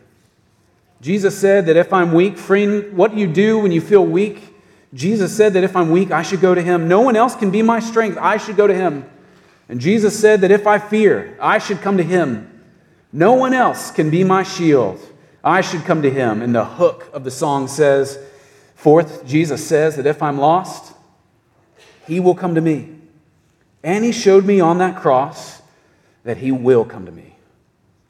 Jesus 1.00 1.38
said 1.38 1.66
that 1.66 1.76
if 1.76 1.92
I'm 1.92 2.12
weak, 2.12 2.38
friend, 2.38 2.96
what 2.96 3.12
do 3.12 3.20
you 3.20 3.26
do 3.26 3.58
when 3.58 3.72
you 3.72 3.80
feel 3.80 4.04
weak? 4.04 4.54
Jesus 4.94 5.36
said 5.36 5.52
that 5.54 5.64
if 5.64 5.76
I'm 5.76 5.90
weak, 5.90 6.10
I 6.10 6.22
should 6.22 6.40
go 6.40 6.54
to 6.54 6.62
him. 6.62 6.88
No 6.88 7.00
one 7.00 7.16
else 7.16 7.34
can 7.34 7.50
be 7.50 7.62
my 7.62 7.80
strength. 7.80 8.16
I 8.20 8.36
should 8.36 8.56
go 8.56 8.66
to 8.66 8.74
him. 8.74 9.04
And 9.68 9.80
Jesus 9.80 10.18
said 10.18 10.40
that 10.42 10.50
if 10.50 10.66
I 10.66 10.78
fear, 10.78 11.36
I 11.40 11.58
should 11.58 11.80
come 11.80 11.96
to 11.96 12.02
him. 12.02 12.53
No 13.14 13.34
one 13.34 13.54
else 13.54 13.92
can 13.92 14.10
be 14.10 14.24
my 14.24 14.42
shield. 14.42 15.00
I 15.44 15.60
should 15.60 15.84
come 15.84 16.02
to 16.02 16.10
him. 16.10 16.42
And 16.42 16.52
the 16.52 16.64
hook 16.64 17.08
of 17.12 17.22
the 17.22 17.30
song 17.30 17.68
says, 17.68 18.18
Fourth, 18.74 19.24
Jesus 19.24 19.64
says 19.64 19.94
that 19.94 20.04
if 20.04 20.20
I'm 20.20 20.36
lost, 20.36 20.92
he 22.08 22.18
will 22.18 22.34
come 22.34 22.56
to 22.56 22.60
me. 22.60 22.90
And 23.84 24.04
he 24.04 24.10
showed 24.10 24.44
me 24.44 24.58
on 24.58 24.78
that 24.78 25.00
cross 25.00 25.62
that 26.24 26.38
he 26.38 26.50
will 26.50 26.84
come 26.84 27.06
to 27.06 27.12
me. 27.12 27.36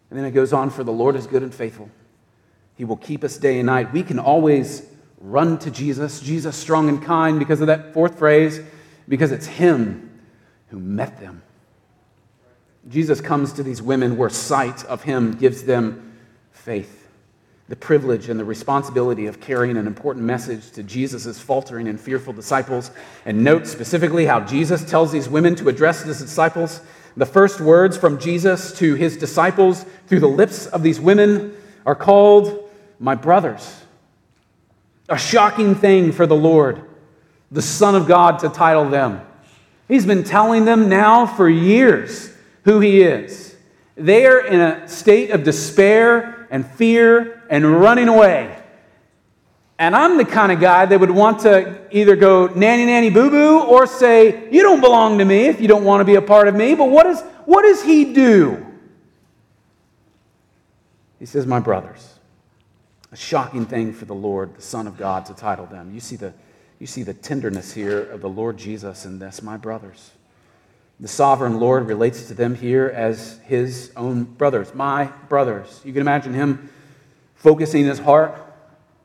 And 0.09 0.19
then 0.19 0.25
it 0.25 0.31
goes 0.31 0.55
on, 0.55 0.71
For 0.71 0.85
the 0.85 0.93
Lord 0.93 1.17
is 1.17 1.27
good 1.27 1.43
and 1.43 1.55
faithful. 1.55 1.91
He 2.75 2.87
will 2.87 2.97
keep 2.97 3.25
us 3.25 3.37
day 3.37 3.59
and 3.59 3.67
night. 3.67 3.93
We 3.93 4.05
can 4.05 4.19
always 4.19 4.87
run 5.21 5.59
to 5.59 5.71
Jesus, 5.71 6.21
Jesus 6.21 6.57
strong 6.57 6.89
and 6.89 7.03
kind, 7.03 7.39
because 7.39 7.61
of 7.61 7.67
that 7.67 7.93
fourth 7.93 8.19
phrase, 8.19 8.59
because 9.07 9.33
it's 9.33 9.47
him 9.47 10.23
who 10.69 10.79
met 10.79 11.21
them. 11.21 11.43
Jesus 12.89 13.21
comes 13.21 13.53
to 13.55 13.63
these 13.63 13.81
women 13.81 14.17
where 14.17 14.31
sight 14.31 14.85
of 14.85 15.03
him 15.03 15.33
gives 15.33 15.65
them 15.65 16.13
faith 16.53 17.05
the 17.69 17.77
privilege 17.77 18.29
and 18.29 18.39
the 18.39 18.45
responsibility 18.45 19.27
of 19.27 19.41
carrying 19.41 19.77
an 19.77 19.87
important 19.87 20.25
message 20.25 20.71
to 20.73 20.83
Jesus' 20.83 21.41
faltering 21.41 21.89
and 21.89 21.99
fearful 21.99 22.33
disciples. 22.33 22.91
And 23.25 23.43
note 23.43 23.67
specifically 23.67 24.27
how 24.27 24.41
Jesus 24.41 24.85
tells 24.85 25.13
these 25.13 25.29
women 25.29 25.55
to 25.57 25.69
address 25.69 26.03
his 26.03 26.21
disciples. 26.21 26.83
The 27.17 27.25
first 27.25 27.61
words 27.61 27.97
from 27.97 28.19
Jesus 28.19 28.77
to 28.79 28.95
his 28.97 29.17
disciples 29.17 29.87
through 30.09 30.21
the 30.21 30.27
lips 30.27 30.67
of 30.67 30.83
these 30.83 31.01
women 31.01 31.57
are 31.87 31.95
called, 31.95 32.71
My 32.99 33.15
brothers. 33.15 33.83
A 35.09 35.17
shocking 35.17 35.75
thing 35.75 36.13
for 36.13 36.27
the 36.27 36.37
Lord, 36.37 36.83
the 37.51 37.63
Son 37.63 37.95
of 37.95 38.07
God, 38.07 38.41
to 38.41 38.51
title 38.51 38.89
them. 38.89 39.23
He's 39.89 40.07
been 40.07 40.25
telling 40.25 40.65
them 40.65 40.89
now 40.89 41.27
for 41.27 41.49
years 41.49 42.34
who 42.65 42.81
he 42.81 43.03
is. 43.03 43.57
They 43.97 44.27
are 44.27 44.41
in 44.41 44.61
a 44.61 44.89
state 44.89 45.31
of 45.31 45.45
despair 45.45 46.47
and 46.51 46.67
fear 46.67 47.43
and 47.49 47.81
running 47.81 48.09
away. 48.09 48.61
And 49.79 49.95
I'm 49.95 50.17
the 50.17 50.25
kind 50.25 50.53
of 50.53 50.61
guy 50.61 50.87
that 50.87 50.99
would 50.99 51.11
want 51.11 51.41
to 51.41 51.81
either 51.91 52.17
go 52.17 52.47
nanny 52.47 52.87
nanny 52.87 53.11
boo 53.11 53.31
boo 53.31 53.61
or 53.61 53.87
say, 53.87 54.49
You 54.51 54.63
don't 54.63 54.81
belong 54.81 55.19
to 55.19 55.25
me 55.25 55.47
if 55.47 55.61
you 55.61 55.69
don't 55.69 55.85
want 55.85 56.01
to 56.01 56.05
be 56.05 56.15
a 56.15 56.23
part 56.23 56.49
of 56.49 56.55
me. 56.55 56.75
But 56.75 56.91
what, 56.91 57.07
is, 57.07 57.21
what 57.45 57.63
does 57.63 57.83
he 57.83 58.13
do? 58.13 58.65
He 61.19 61.27
says, 61.27 61.47
My 61.47 61.61
brothers. 61.61 62.11
A 63.11 63.17
shocking 63.17 63.65
thing 63.65 63.93
for 63.93 64.07
the 64.07 64.15
Lord, 64.15 64.57
the 64.57 64.63
Son 64.63 64.87
of 64.87 64.97
God, 64.97 65.27
to 65.27 65.35
title 65.35 65.67
them. 65.67 65.93
You 65.95 66.01
see 66.01 66.17
the, 66.17 66.33
you 66.81 66.87
see 66.87 67.05
the 67.05 67.15
tenderness 67.15 67.73
here 67.73 68.11
of 68.11 68.21
the 68.21 68.29
Lord 68.29 68.57
Jesus 68.57 69.07
in 69.07 69.21
this, 69.21 69.41
my 69.41 69.57
brothers. 69.57 70.11
The 71.01 71.09
sovereign 71.09 71.59
Lord 71.59 71.87
relates 71.87 72.29
to 72.29 72.35
them 72.35 72.55
here 72.55 72.87
as 72.87 73.39
his 73.45 73.91
own 73.97 74.25
brothers, 74.25 74.75
my 74.75 75.07
brothers. 75.29 75.81
You 75.85 75.93
can 75.93 76.01
imagine 76.01 76.35
him 76.35 76.71
focusing 77.35 77.85
his 77.85 77.99
heart 77.99 78.41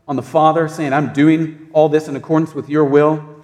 on 0.08 0.16
the 0.16 0.22
Father, 0.22 0.68
saying, 0.68 0.94
I'm 0.94 1.14
doing 1.14 1.70
all 1.74 1.90
this 1.90 2.08
in 2.08 2.16
accordance 2.16 2.54
with 2.54 2.70
your 2.70 2.86
will. 2.86 3.44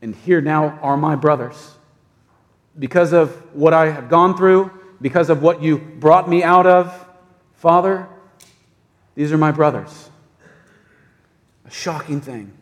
And 0.00 0.14
here 0.14 0.40
now 0.40 0.78
are 0.82 0.96
my 0.96 1.16
brothers. 1.16 1.74
Because 2.78 3.12
of 3.12 3.30
what 3.54 3.72
I 3.72 3.90
have 3.90 4.08
gone 4.08 4.36
through, 4.36 4.70
because 5.00 5.30
of 5.30 5.42
what 5.42 5.62
you 5.62 5.78
brought 5.78 6.28
me 6.28 6.42
out 6.42 6.66
of, 6.66 7.06
Father, 7.54 8.08
these 9.14 9.32
are 9.32 9.38
my 9.38 9.52
brothers. 9.52 10.10
A 11.64 11.70
shocking 11.70 12.20
thing. 12.20 12.52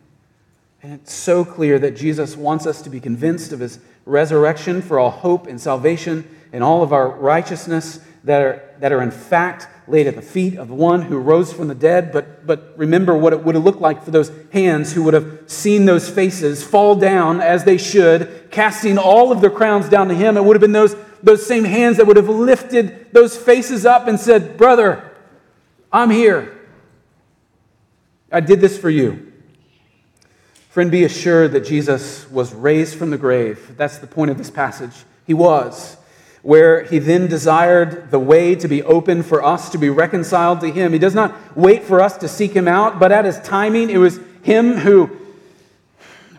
And 0.83 0.93
it's 0.93 1.13
so 1.13 1.45
clear 1.45 1.77
that 1.79 1.95
Jesus 1.95 2.35
wants 2.35 2.65
us 2.65 2.81
to 2.81 2.89
be 2.89 2.99
convinced 2.99 3.51
of 3.51 3.59
his 3.59 3.79
resurrection 4.05 4.81
for 4.81 4.97
all 4.97 5.11
hope 5.11 5.45
and 5.45 5.61
salvation 5.61 6.27
and 6.51 6.63
all 6.63 6.81
of 6.81 6.91
our 6.91 7.09
righteousness 7.09 7.99
that 8.23 8.41
are, 8.41 8.75
that 8.79 8.91
are 8.91 9.01
in 9.01 9.11
fact 9.11 9.67
laid 9.87 10.07
at 10.07 10.15
the 10.15 10.21
feet 10.21 10.57
of 10.57 10.67
the 10.67 10.73
one 10.73 11.03
who 11.03 11.17
rose 11.17 11.53
from 11.53 11.67
the 11.67 11.75
dead. 11.75 12.11
But, 12.11 12.47
but 12.47 12.73
remember 12.77 13.15
what 13.15 13.33
it 13.33 13.43
would 13.43 13.55
have 13.55 13.63
looked 13.63 13.81
like 13.81 14.03
for 14.03 14.11
those 14.11 14.31
hands 14.51 14.93
who 14.93 15.03
would 15.03 15.13
have 15.13 15.43
seen 15.47 15.85
those 15.85 16.09
faces 16.09 16.63
fall 16.63 16.95
down 16.95 17.41
as 17.41 17.63
they 17.63 17.77
should, 17.77 18.47
casting 18.51 18.97
all 18.97 19.31
of 19.31 19.41
their 19.41 19.49
crowns 19.49 19.87
down 19.89 20.07
to 20.07 20.15
him. 20.15 20.35
It 20.35 20.43
would 20.43 20.55
have 20.55 20.61
been 20.61 20.71
those, 20.71 20.95
those 21.21 21.45
same 21.45 21.63
hands 21.63 21.97
that 21.97 22.07
would 22.07 22.17
have 22.17 22.29
lifted 22.29 23.13
those 23.13 23.37
faces 23.37 23.85
up 23.85 24.07
and 24.07 24.19
said, 24.19 24.57
Brother, 24.57 25.11
I'm 25.91 26.09
here. 26.09 26.57
I 28.31 28.39
did 28.39 28.61
this 28.61 28.77
for 28.77 28.89
you. 28.89 29.30
Friend, 30.71 30.89
be 30.89 31.03
assured 31.03 31.51
that 31.51 31.65
Jesus 31.65 32.31
was 32.31 32.53
raised 32.53 32.95
from 32.95 33.09
the 33.09 33.17
grave. 33.17 33.73
That's 33.75 33.97
the 33.97 34.07
point 34.07 34.31
of 34.31 34.37
this 34.37 34.49
passage. 34.49 35.03
He 35.27 35.33
was 35.33 35.97
where 36.43 36.85
he 36.85 36.97
then 36.97 37.27
desired 37.27 38.09
the 38.09 38.17
way 38.17 38.55
to 38.55 38.69
be 38.69 38.81
open 38.83 39.21
for 39.21 39.43
us 39.43 39.69
to 39.71 39.77
be 39.77 39.89
reconciled 39.89 40.61
to 40.61 40.71
him. 40.71 40.93
He 40.93 40.97
does 40.97 41.13
not 41.13 41.57
wait 41.57 41.83
for 41.83 41.99
us 41.99 42.15
to 42.19 42.29
seek 42.29 42.53
him 42.53 42.69
out, 42.69 42.99
but 42.99 43.11
at 43.11 43.25
his 43.25 43.37
timing, 43.41 43.89
it 43.89 43.97
was 43.97 44.21
him 44.43 44.75
who 44.77 45.09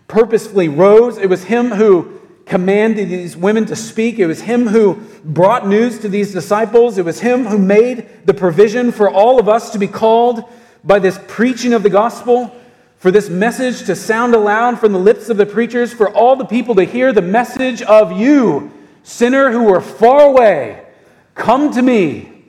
purposefully 0.07 0.67
rose. 0.67 1.19
It 1.19 1.29
was 1.29 1.43
him 1.43 1.69
who 1.69 2.19
commanded 2.45 3.09
these 3.09 3.37
women 3.37 3.67
to 3.67 3.75
speak. 3.75 4.17
It 4.17 4.25
was 4.25 4.41
him 4.41 4.65
who 4.65 4.95
brought 5.23 5.67
news 5.67 5.99
to 5.99 6.09
these 6.09 6.33
disciples. 6.33 6.97
It 6.97 7.05
was 7.05 7.19
him 7.19 7.45
who 7.45 7.59
made 7.59 8.25
the 8.25 8.33
provision 8.33 8.91
for 8.91 9.11
all 9.11 9.39
of 9.39 9.47
us 9.47 9.69
to 9.73 9.77
be 9.77 9.87
called 9.87 10.43
by 10.83 10.97
this 10.97 11.19
preaching 11.27 11.71
of 11.71 11.83
the 11.83 11.89
gospel, 11.91 12.51
for 13.03 13.11
this 13.11 13.29
message 13.29 13.85
to 13.85 13.97
sound 13.97 14.33
aloud 14.33 14.79
from 14.79 14.93
the 14.93 14.97
lips 14.97 15.27
of 15.27 15.35
the 15.35 15.45
preachers, 15.45 15.91
for 15.91 16.09
all 16.11 16.37
the 16.37 16.45
people 16.45 16.73
to 16.73 16.85
hear 16.85 17.11
the 17.11 17.21
message 17.21 17.81
of 17.81 18.17
you 18.17 18.71
Sinner 19.03 19.51
who 19.51 19.73
are 19.73 19.81
far 19.81 20.21
away, 20.21 20.85
come 21.35 21.73
to 21.73 21.81
me 21.81 22.45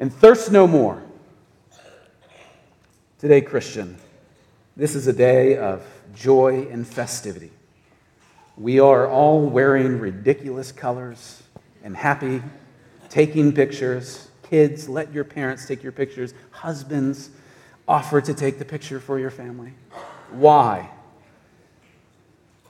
and 0.00 0.12
thirst 0.12 0.50
no 0.50 0.66
more. 0.66 1.00
Today, 3.20 3.40
Christian, 3.40 3.96
this 4.76 4.96
is 4.96 5.06
a 5.06 5.12
day 5.12 5.56
of 5.56 5.86
joy 6.12 6.66
and 6.72 6.84
festivity. 6.84 7.52
We 8.56 8.80
are 8.80 9.08
all 9.08 9.46
wearing 9.46 10.00
ridiculous 10.00 10.72
colors 10.72 11.40
and 11.84 11.96
happy, 11.96 12.42
taking 13.10 13.52
pictures. 13.52 14.26
Kids, 14.50 14.88
let 14.88 15.12
your 15.12 15.22
parents 15.22 15.68
take 15.68 15.84
your 15.84 15.92
pictures. 15.92 16.34
Husbands, 16.50 17.30
offer 17.86 18.20
to 18.20 18.34
take 18.34 18.58
the 18.58 18.64
picture 18.64 19.00
for 19.00 19.18
your 19.18 19.30
family. 19.30 19.72
Why? 20.30 20.90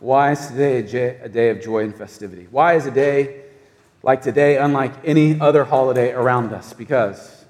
Why 0.00 0.32
is 0.32 0.46
today 0.48 0.78
a 1.22 1.28
day 1.28 1.50
of 1.50 1.62
joy 1.62 1.84
and 1.84 1.94
festivity? 1.94 2.46
Why 2.50 2.74
is 2.74 2.86
a 2.86 2.90
day 2.90 3.42
like 4.02 4.22
today 4.22 4.58
unlike 4.58 4.92
any 5.04 5.40
other 5.40 5.64
holiday 5.64 6.12
around 6.12 6.52
us? 6.52 6.72
Because 6.72 7.44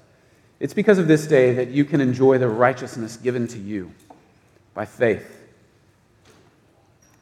it's 0.59 0.73
because 0.73 0.99
of 0.99 1.07
this 1.07 1.27
day 1.27 1.53
that 1.55 1.69
you 1.69 1.83
can 1.85 1.99
enjoy 1.99 2.37
the 2.37 2.47
righteousness 2.47 3.17
given 3.17 3.47
to 3.49 3.57
you 3.57 3.91
by 4.73 4.85
faith 4.85 5.31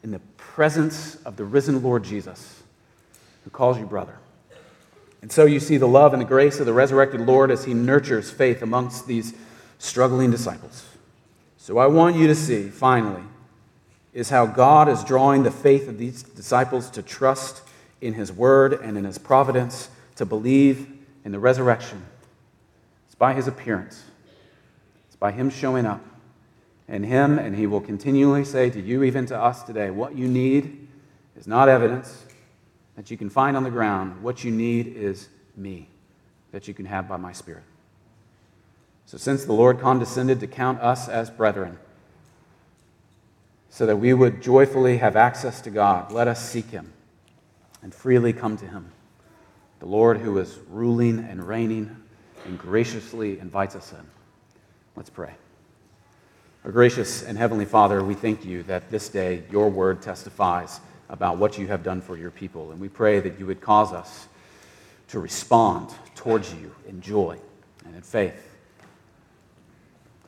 in 0.03 0.11
the 0.11 0.19
presence 0.37 1.15
of 1.23 1.37
the 1.37 1.45
risen 1.45 1.81
Lord 1.81 2.03
Jesus, 2.03 2.61
who 3.43 3.49
calls 3.49 3.77
you 3.77 3.85
brother. 3.85 4.17
And 5.21 5.31
so 5.31 5.45
you 5.45 5.59
see 5.59 5.77
the 5.77 5.87
love 5.87 6.13
and 6.13 6.21
the 6.21 6.27
grace 6.27 6.59
of 6.59 6.65
the 6.65 6.73
resurrected 6.73 7.21
Lord 7.21 7.49
as 7.49 7.63
he 7.63 7.73
nurtures 7.73 8.29
faith 8.29 8.61
amongst 8.61 9.07
these 9.07 9.33
struggling 9.83 10.31
disciples. 10.31 10.85
So 11.57 11.77
I 11.77 11.87
want 11.87 12.15
you 12.15 12.27
to 12.27 12.35
see, 12.35 12.69
finally, 12.69 13.23
is 14.13 14.29
how 14.29 14.45
God 14.45 14.87
is 14.87 15.03
drawing 15.03 15.43
the 15.43 15.51
faith 15.51 15.87
of 15.87 15.97
these 15.97 16.23
disciples 16.23 16.89
to 16.91 17.01
trust 17.01 17.61
in 17.99 18.13
his 18.13 18.31
word 18.31 18.73
and 18.73 18.97
in 18.97 19.03
his 19.03 19.17
providence, 19.17 19.89
to 20.15 20.25
believe 20.25 20.87
in 21.25 21.31
the 21.31 21.39
resurrection. 21.39 22.05
It's 23.07 23.15
by 23.15 23.33
his 23.33 23.47
appearance, 23.47 24.03
it's 25.07 25.15
by 25.17 25.31
him 25.31 25.49
showing 25.49 25.85
up. 25.85 26.01
And 26.87 27.05
him, 27.05 27.39
and 27.39 27.55
he 27.55 27.65
will 27.65 27.79
continually 27.79 28.43
say 28.43 28.69
to 28.69 28.79
you, 28.79 29.03
even 29.03 29.25
to 29.27 29.39
us 29.39 29.63
today, 29.63 29.89
what 29.89 30.15
you 30.15 30.27
need 30.27 30.85
is 31.37 31.47
not 31.47 31.69
evidence 31.69 32.25
that 32.97 33.09
you 33.09 33.15
can 33.15 33.29
find 33.29 33.55
on 33.55 33.63
the 33.63 33.71
ground. 33.71 34.21
What 34.21 34.43
you 34.43 34.51
need 34.51 34.87
is 34.87 35.29
me, 35.55 35.87
that 36.51 36.67
you 36.67 36.73
can 36.73 36.85
have 36.85 37.07
by 37.07 37.15
my 37.15 37.31
Spirit. 37.31 37.63
So, 39.05 39.17
since 39.17 39.45
the 39.45 39.53
Lord 39.53 39.79
condescended 39.79 40.39
to 40.39 40.47
count 40.47 40.79
us 40.79 41.07
as 41.07 41.29
brethren, 41.29 41.77
so 43.69 43.85
that 43.85 43.97
we 43.97 44.13
would 44.13 44.41
joyfully 44.41 44.97
have 44.97 45.15
access 45.15 45.61
to 45.61 45.71
God, 45.71 46.11
let 46.11 46.27
us 46.27 46.47
seek 46.47 46.69
Him 46.69 46.93
and 47.81 47.93
freely 47.93 48.31
come 48.31 48.55
to 48.57 48.67
Him. 48.67 48.91
The 49.79 49.87
Lord 49.87 50.19
who 50.19 50.37
is 50.37 50.59
ruling 50.69 51.19
and 51.19 51.43
reigning 51.43 51.95
and 52.45 52.57
graciously 52.57 53.39
invites 53.39 53.75
us 53.75 53.91
in. 53.91 54.05
Let's 54.95 55.09
pray. 55.09 55.33
Our 56.63 56.71
gracious 56.71 57.23
and 57.23 57.37
heavenly 57.37 57.65
Father, 57.65 58.03
we 58.03 58.13
thank 58.13 58.45
you 58.45 58.63
that 58.63 58.89
this 58.89 59.09
day 59.09 59.43
your 59.51 59.69
word 59.69 60.01
testifies 60.01 60.79
about 61.09 61.37
what 61.37 61.57
you 61.57 61.67
have 61.67 61.83
done 61.83 61.99
for 61.99 62.15
your 62.15 62.31
people. 62.31 62.71
And 62.71 62.79
we 62.79 62.89
pray 62.89 63.19
that 63.19 63.39
you 63.39 63.45
would 63.45 63.59
cause 63.59 63.91
us 63.91 64.27
to 65.09 65.19
respond 65.19 65.93
towards 66.15 66.53
you 66.53 66.73
in 66.87 67.01
joy 67.01 67.37
and 67.85 67.95
in 67.95 68.01
faith. 68.01 68.52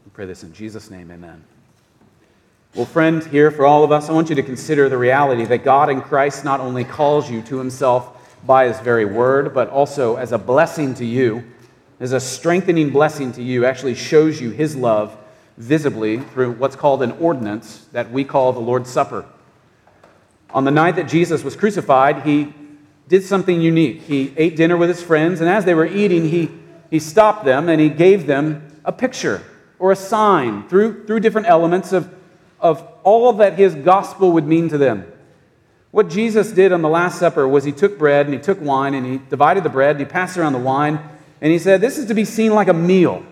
We 0.05 0.11
pray 0.11 0.27
this 0.27 0.43
in 0.43 0.53
Jesus' 0.53 0.91
name, 0.91 1.09
amen. 1.09 1.43
Well, 2.75 2.85
friend, 2.85 3.23
here 3.23 3.49
for 3.49 3.65
all 3.65 3.83
of 3.83 3.91
us, 3.91 4.07
I 4.07 4.13
want 4.13 4.29
you 4.29 4.35
to 4.35 4.43
consider 4.43 4.87
the 4.87 4.99
reality 4.99 5.45
that 5.45 5.63
God 5.63 5.89
in 5.89 5.99
Christ 5.99 6.45
not 6.45 6.59
only 6.59 6.83
calls 6.83 7.29
you 7.29 7.41
to 7.43 7.57
himself 7.57 8.37
by 8.45 8.67
his 8.67 8.79
very 8.81 9.05
word, 9.05 9.51
but 9.51 9.69
also 9.69 10.17
as 10.17 10.31
a 10.31 10.37
blessing 10.37 10.93
to 10.95 11.05
you, 11.05 11.43
as 11.99 12.11
a 12.11 12.19
strengthening 12.19 12.91
blessing 12.91 13.31
to 13.31 13.41
you, 13.41 13.65
actually 13.65 13.95
shows 13.95 14.39
you 14.39 14.51
his 14.51 14.75
love 14.75 15.17
visibly 15.57 16.19
through 16.19 16.51
what's 16.51 16.75
called 16.75 17.01
an 17.01 17.13
ordinance 17.13 17.87
that 17.91 18.11
we 18.11 18.23
call 18.23 18.53
the 18.53 18.59
Lord's 18.59 18.91
Supper. 18.91 19.25
On 20.51 20.65
the 20.65 20.71
night 20.71 20.97
that 20.97 21.07
Jesus 21.07 21.43
was 21.43 21.55
crucified, 21.55 22.21
he 22.21 22.53
did 23.07 23.23
something 23.23 23.59
unique. 23.59 24.03
He 24.03 24.33
ate 24.37 24.55
dinner 24.55 24.77
with 24.77 24.89
his 24.89 25.01
friends, 25.01 25.41
and 25.41 25.49
as 25.49 25.65
they 25.65 25.73
were 25.73 25.87
eating, 25.87 26.29
he, 26.29 26.51
he 26.91 26.99
stopped 26.99 27.43
them 27.43 27.69
and 27.69 27.81
he 27.81 27.89
gave 27.89 28.27
them 28.27 28.81
a 28.85 28.91
picture 28.91 29.41
or 29.79 29.91
a 29.91 29.95
sign 29.95 30.67
through, 30.67 31.05
through 31.05 31.19
different 31.19 31.47
elements 31.47 31.91
of, 31.93 32.13
of 32.59 32.87
all 33.03 33.33
that 33.33 33.57
his 33.57 33.75
gospel 33.75 34.31
would 34.31 34.45
mean 34.45 34.69
to 34.69 34.77
them. 34.77 35.11
What 35.91 36.09
Jesus 36.09 36.51
did 36.51 36.73
on 36.73 36.81
the 36.81 36.89
Last 36.89 37.19
Supper 37.19 37.47
was 37.47 37.63
he 37.63 37.71
took 37.71 37.97
bread 37.97 38.25
and 38.25 38.33
he 38.33 38.41
took 38.41 38.59
wine 38.59 38.93
and 38.93 39.05
he 39.05 39.17
divided 39.29 39.63
the 39.63 39.69
bread 39.69 39.91
and 39.91 39.99
he 39.99 40.05
passed 40.05 40.37
around 40.37 40.53
the 40.53 40.59
wine 40.59 40.99
and 41.41 41.51
he 41.51 41.59
said, 41.59 41.79
This 41.79 41.97
is 41.97 42.07
to 42.07 42.13
be 42.13 42.25
seen 42.25 42.53
like 42.53 42.67
a 42.67 42.73
meal. 42.73 43.25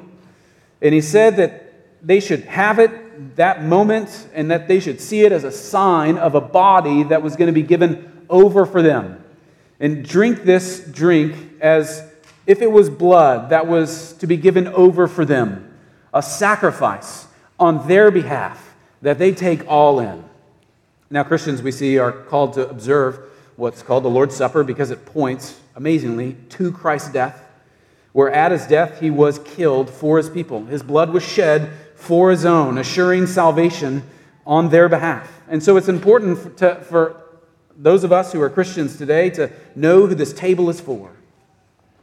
And 0.81 0.93
he 0.93 1.01
said 1.01 1.37
that 1.37 1.73
they 2.01 2.19
should 2.19 2.43
have 2.45 2.79
it 2.79 3.35
that 3.35 3.63
moment 3.63 4.27
and 4.33 4.51
that 4.51 4.67
they 4.67 4.79
should 4.79 4.99
see 4.99 5.21
it 5.21 5.31
as 5.31 5.43
a 5.43 5.51
sign 5.51 6.17
of 6.17 6.35
a 6.35 6.41
body 6.41 7.03
that 7.03 7.21
was 7.21 7.35
going 7.35 7.47
to 7.47 7.53
be 7.53 7.63
given 7.63 8.25
over 8.29 8.65
for 8.65 8.81
them. 8.81 9.23
And 9.79 10.07
drink 10.07 10.43
this 10.43 10.79
drink 10.79 11.35
as 11.61 12.09
if 12.45 12.61
it 12.61 12.71
was 12.71 12.89
blood 12.89 13.49
that 13.49 13.67
was 13.67 14.13
to 14.13 14.27
be 14.27 14.37
given 14.37 14.67
over 14.67 15.07
for 15.07 15.25
them, 15.25 15.72
a 16.13 16.21
sacrifice 16.21 17.27
on 17.59 17.87
their 17.87 18.11
behalf 18.11 18.75
that 19.01 19.17
they 19.17 19.33
take 19.33 19.67
all 19.67 19.99
in. 19.99 20.23
Now, 21.09 21.23
Christians, 21.23 21.61
we 21.61 21.71
see, 21.71 21.97
are 21.97 22.11
called 22.11 22.53
to 22.53 22.69
observe 22.69 23.19
what's 23.55 23.83
called 23.83 24.03
the 24.03 24.09
Lord's 24.09 24.35
Supper 24.35 24.63
because 24.63 24.91
it 24.91 25.05
points, 25.05 25.59
amazingly, 25.75 26.37
to 26.49 26.71
Christ's 26.71 27.11
death 27.11 27.43
where 28.13 28.31
at 28.31 28.51
his 28.51 28.65
death 28.65 28.99
he 28.99 29.09
was 29.09 29.39
killed 29.39 29.89
for 29.89 30.17
his 30.17 30.29
people. 30.29 30.65
His 30.65 30.81
blood 30.81 31.09
was 31.09 31.23
shed 31.23 31.71
for 31.95 32.31
his 32.31 32.45
own, 32.45 32.77
assuring 32.77 33.27
salvation 33.27 34.03
on 34.45 34.69
their 34.69 34.87
behalf. 34.87 35.41
And 35.49 35.61
so 35.61 35.77
it's 35.77 35.89
important 35.89 36.57
to, 36.59 36.75
for 36.75 37.21
those 37.75 38.03
of 38.03 38.11
us 38.11 38.31
who 38.31 38.41
are 38.41 38.49
Christians 38.49 38.97
today 38.97 39.29
to 39.31 39.51
know 39.75 40.05
who 40.05 40.15
this 40.15 40.31
table 40.31 40.69
is 40.69 40.79
for. 40.79 41.11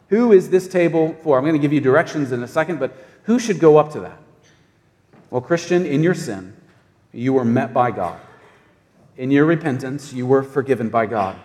Who 0.08 0.32
is 0.32 0.50
this 0.50 0.66
table 0.66 1.14
for? 1.22 1.38
I'm 1.38 1.44
going 1.44 1.54
to 1.54 1.61
give 1.61 1.72
you 1.72 1.80
directions 1.80 2.32
in 2.32 2.42
a 2.42 2.48
second, 2.48 2.80
but 2.80 2.92
who 3.24 3.38
should 3.38 3.58
go 3.58 3.76
up 3.76 3.92
to 3.92 4.00
that? 4.00 4.18
Well, 5.30 5.40
Christian, 5.40 5.86
in 5.86 6.02
your 6.02 6.14
sin, 6.14 6.56
you 7.12 7.32
were 7.32 7.44
met 7.44 7.72
by 7.72 7.90
God. 7.90 8.20
In 9.16 9.30
your 9.30 9.44
repentance, 9.44 10.12
you 10.12 10.26
were 10.26 10.42
forgiven 10.42 10.88
by 10.88 11.06
God. 11.06 11.36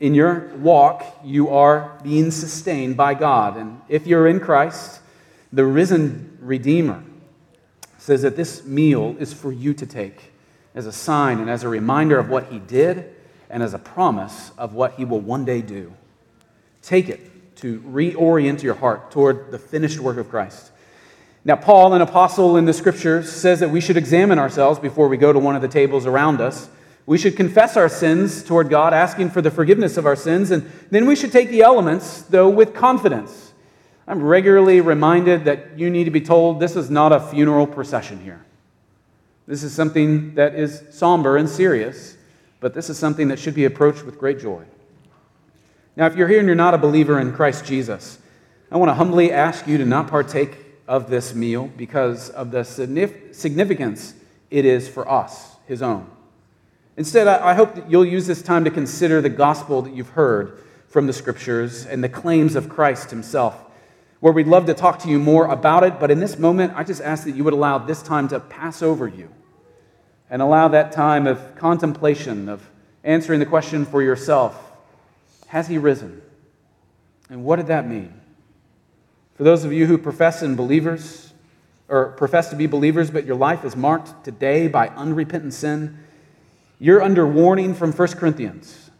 In 0.00 0.14
your 0.14 0.48
walk, 0.56 1.04
you 1.24 1.48
are 1.48 1.98
being 2.02 2.30
sustained 2.30 2.96
by 2.96 3.14
God. 3.14 3.56
And 3.56 3.80
if 3.88 4.06
you're 4.06 4.26
in 4.26 4.40
Christ, 4.40 5.00
the 5.52 5.64
risen 5.64 6.38
Redeemer, 6.40 7.02
says 7.98 8.22
that 8.22 8.36
this 8.36 8.64
meal 8.64 9.14
is 9.18 9.32
for 9.32 9.52
you 9.52 9.74
to 9.74 9.86
take 9.86 10.32
as 10.74 10.86
a 10.86 10.92
sign 10.92 11.38
and 11.38 11.50
as 11.50 11.64
a 11.64 11.68
reminder 11.68 12.18
of 12.18 12.30
what 12.30 12.46
he 12.46 12.58
did 12.58 13.14
and 13.50 13.62
as 13.62 13.74
a 13.74 13.78
promise 13.78 14.52
of 14.56 14.72
what 14.72 14.94
he 14.94 15.04
will 15.04 15.20
one 15.20 15.44
day 15.44 15.60
do. 15.60 15.92
Take 16.82 17.08
it 17.08 17.56
to 17.56 17.80
reorient 17.80 18.62
your 18.62 18.74
heart 18.74 19.10
toward 19.10 19.50
the 19.50 19.58
finished 19.58 19.98
work 19.98 20.16
of 20.16 20.30
Christ. 20.30 20.70
Now, 21.44 21.56
Paul, 21.56 21.94
an 21.94 22.02
apostle 22.02 22.56
in 22.56 22.66
the 22.66 22.72
scriptures, 22.72 23.30
says 23.30 23.60
that 23.60 23.70
we 23.70 23.80
should 23.80 23.96
examine 23.96 24.38
ourselves 24.38 24.78
before 24.78 25.08
we 25.08 25.16
go 25.16 25.32
to 25.32 25.38
one 25.38 25.56
of 25.56 25.62
the 25.62 25.68
tables 25.68 26.06
around 26.06 26.40
us. 26.40 26.68
We 27.06 27.18
should 27.18 27.36
confess 27.36 27.76
our 27.76 27.88
sins 27.88 28.42
toward 28.42 28.68
God, 28.68 28.92
asking 28.92 29.30
for 29.30 29.40
the 29.40 29.50
forgiveness 29.50 29.96
of 29.96 30.06
our 30.06 30.16
sins, 30.16 30.50
and 30.50 30.70
then 30.90 31.06
we 31.06 31.16
should 31.16 31.32
take 31.32 31.48
the 31.48 31.62
elements, 31.62 32.22
though, 32.22 32.48
with 32.48 32.74
confidence 32.74 33.50
I'm 34.10 34.24
regularly 34.24 34.80
reminded 34.80 35.44
that 35.44 35.78
you 35.78 35.88
need 35.88 36.02
to 36.04 36.10
be 36.10 36.20
told 36.20 36.58
this 36.58 36.74
is 36.74 36.90
not 36.90 37.12
a 37.12 37.20
funeral 37.20 37.64
procession 37.64 38.18
here. 38.18 38.44
This 39.46 39.62
is 39.62 39.72
something 39.72 40.34
that 40.34 40.56
is 40.56 40.82
somber 40.90 41.36
and 41.36 41.48
serious, 41.48 42.16
but 42.58 42.74
this 42.74 42.90
is 42.90 42.98
something 42.98 43.28
that 43.28 43.38
should 43.38 43.54
be 43.54 43.66
approached 43.66 44.04
with 44.04 44.18
great 44.18 44.40
joy. 44.40 44.64
Now, 45.94 46.06
if 46.06 46.16
you're 46.16 46.26
here 46.26 46.40
and 46.40 46.46
you're 46.48 46.56
not 46.56 46.74
a 46.74 46.78
believer 46.78 47.20
in 47.20 47.32
Christ 47.32 47.64
Jesus, 47.64 48.18
I 48.68 48.78
want 48.78 48.88
to 48.88 48.94
humbly 48.94 49.30
ask 49.30 49.68
you 49.68 49.78
to 49.78 49.84
not 49.84 50.08
partake 50.08 50.58
of 50.90 51.08
this 51.08 51.34
meal 51.36 51.70
because 51.76 52.30
of 52.30 52.50
the 52.50 52.64
significance 52.64 54.14
it 54.50 54.64
is 54.64 54.88
for 54.88 55.08
us, 55.08 55.54
His 55.68 55.82
own. 55.82 56.10
Instead, 56.96 57.28
I 57.28 57.54
hope 57.54 57.76
that 57.76 57.88
you'll 57.88 58.04
use 58.04 58.26
this 58.26 58.42
time 58.42 58.64
to 58.64 58.70
consider 58.72 59.20
the 59.20 59.28
gospel 59.28 59.82
that 59.82 59.94
you've 59.94 60.08
heard 60.08 60.58
from 60.88 61.06
the 61.06 61.12
scriptures 61.12 61.86
and 61.86 62.02
the 62.02 62.08
claims 62.08 62.56
of 62.56 62.68
Christ 62.68 63.10
Himself 63.10 63.70
where 64.18 64.32
we'd 64.32 64.48
love 64.48 64.66
to 64.66 64.74
talk 64.74 64.98
to 64.98 65.08
you 65.08 65.18
more 65.18 65.46
about 65.46 65.84
it. 65.84 66.00
But 66.00 66.10
in 66.10 66.18
this 66.18 66.38
moment, 66.38 66.74
I 66.76 66.82
just 66.82 67.00
ask 67.00 67.24
that 67.24 67.36
you 67.36 67.44
would 67.44 67.54
allow 67.54 67.78
this 67.78 68.02
time 68.02 68.26
to 68.28 68.40
pass 68.40 68.82
over 68.82 69.08
you 69.08 69.30
and 70.28 70.42
allow 70.42 70.66
that 70.68 70.90
time 70.90 71.28
of 71.28 71.54
contemplation, 71.54 72.48
of 72.48 72.68
answering 73.02 73.38
the 73.38 73.46
question 73.46 73.84
for 73.84 74.02
yourself 74.02 74.72
Has 75.46 75.68
he 75.68 75.78
risen? 75.78 76.20
And 77.28 77.44
what 77.44 77.56
did 77.56 77.68
that 77.68 77.88
mean? 77.88 78.19
For 79.40 79.44
those 79.44 79.64
of 79.64 79.72
you 79.72 79.86
who 79.86 79.96
profess 79.96 80.42
in 80.42 80.54
believers, 80.54 81.32
or 81.88 82.08
profess 82.08 82.50
to 82.50 82.56
be 82.56 82.66
believers, 82.66 83.10
but 83.10 83.24
your 83.24 83.36
life 83.36 83.64
is 83.64 83.74
marked 83.74 84.22
today 84.22 84.68
by 84.68 84.88
unrepentant 84.88 85.54
sin, 85.54 85.98
you're 86.78 87.00
under 87.02 87.26
warning 87.26 87.72
from 87.72 87.90
1 87.90 88.08
Corinthians, 88.18 88.90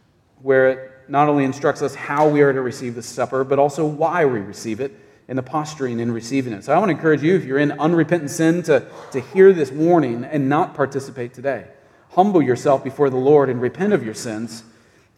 where 0.41 0.71
it 0.71 0.93
not 1.09 1.29
only 1.29 1.45
instructs 1.45 1.83
us 1.83 1.95
how 1.95 2.27
we 2.27 2.41
are 2.41 2.55
to 2.55 2.63
receive 2.63 2.95
the 2.95 3.03
supper, 3.03 3.45
but 3.45 3.59
also 3.59 3.85
why 3.85 4.25
we 4.25 4.39
receive 4.39 4.81
it 4.81 4.99
and 5.29 5.37
the 5.37 5.43
posturing 5.43 6.01
in 6.01 6.11
receiving 6.11 6.55
it. 6.55 6.65
So 6.65 6.73
I 6.73 6.79
want 6.79 6.89
to 6.89 6.97
encourage 6.97 7.23
you, 7.23 7.37
if 7.37 7.45
you're 7.45 7.59
in 7.59 7.73
unrepentant 7.73 8.31
sin, 8.31 8.63
to, 8.63 8.87
to 9.13 9.21
hear 9.21 9.53
this 9.53 9.71
warning 9.71 10.25
and 10.25 10.49
not 10.49 10.73
participate 10.73 11.35
today. 11.35 11.67
Humble 12.13 12.41
yourself 12.41 12.83
before 12.83 13.11
the 13.11 13.19
Lord 13.19 13.51
and 13.51 13.61
repent 13.61 13.93
of 13.93 14.03
your 14.03 14.15
sins, 14.15 14.65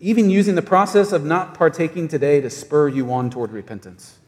even 0.01 0.31
using 0.31 0.57
the 0.57 0.63
process 0.63 1.13
of 1.13 1.25
not 1.25 1.55
partaking 1.55 2.09
today 2.09 2.41
to 2.41 2.51
spur 2.51 2.89
you 2.89 3.13
on 3.13 3.31
toward 3.31 3.53
repentance. 3.53 4.19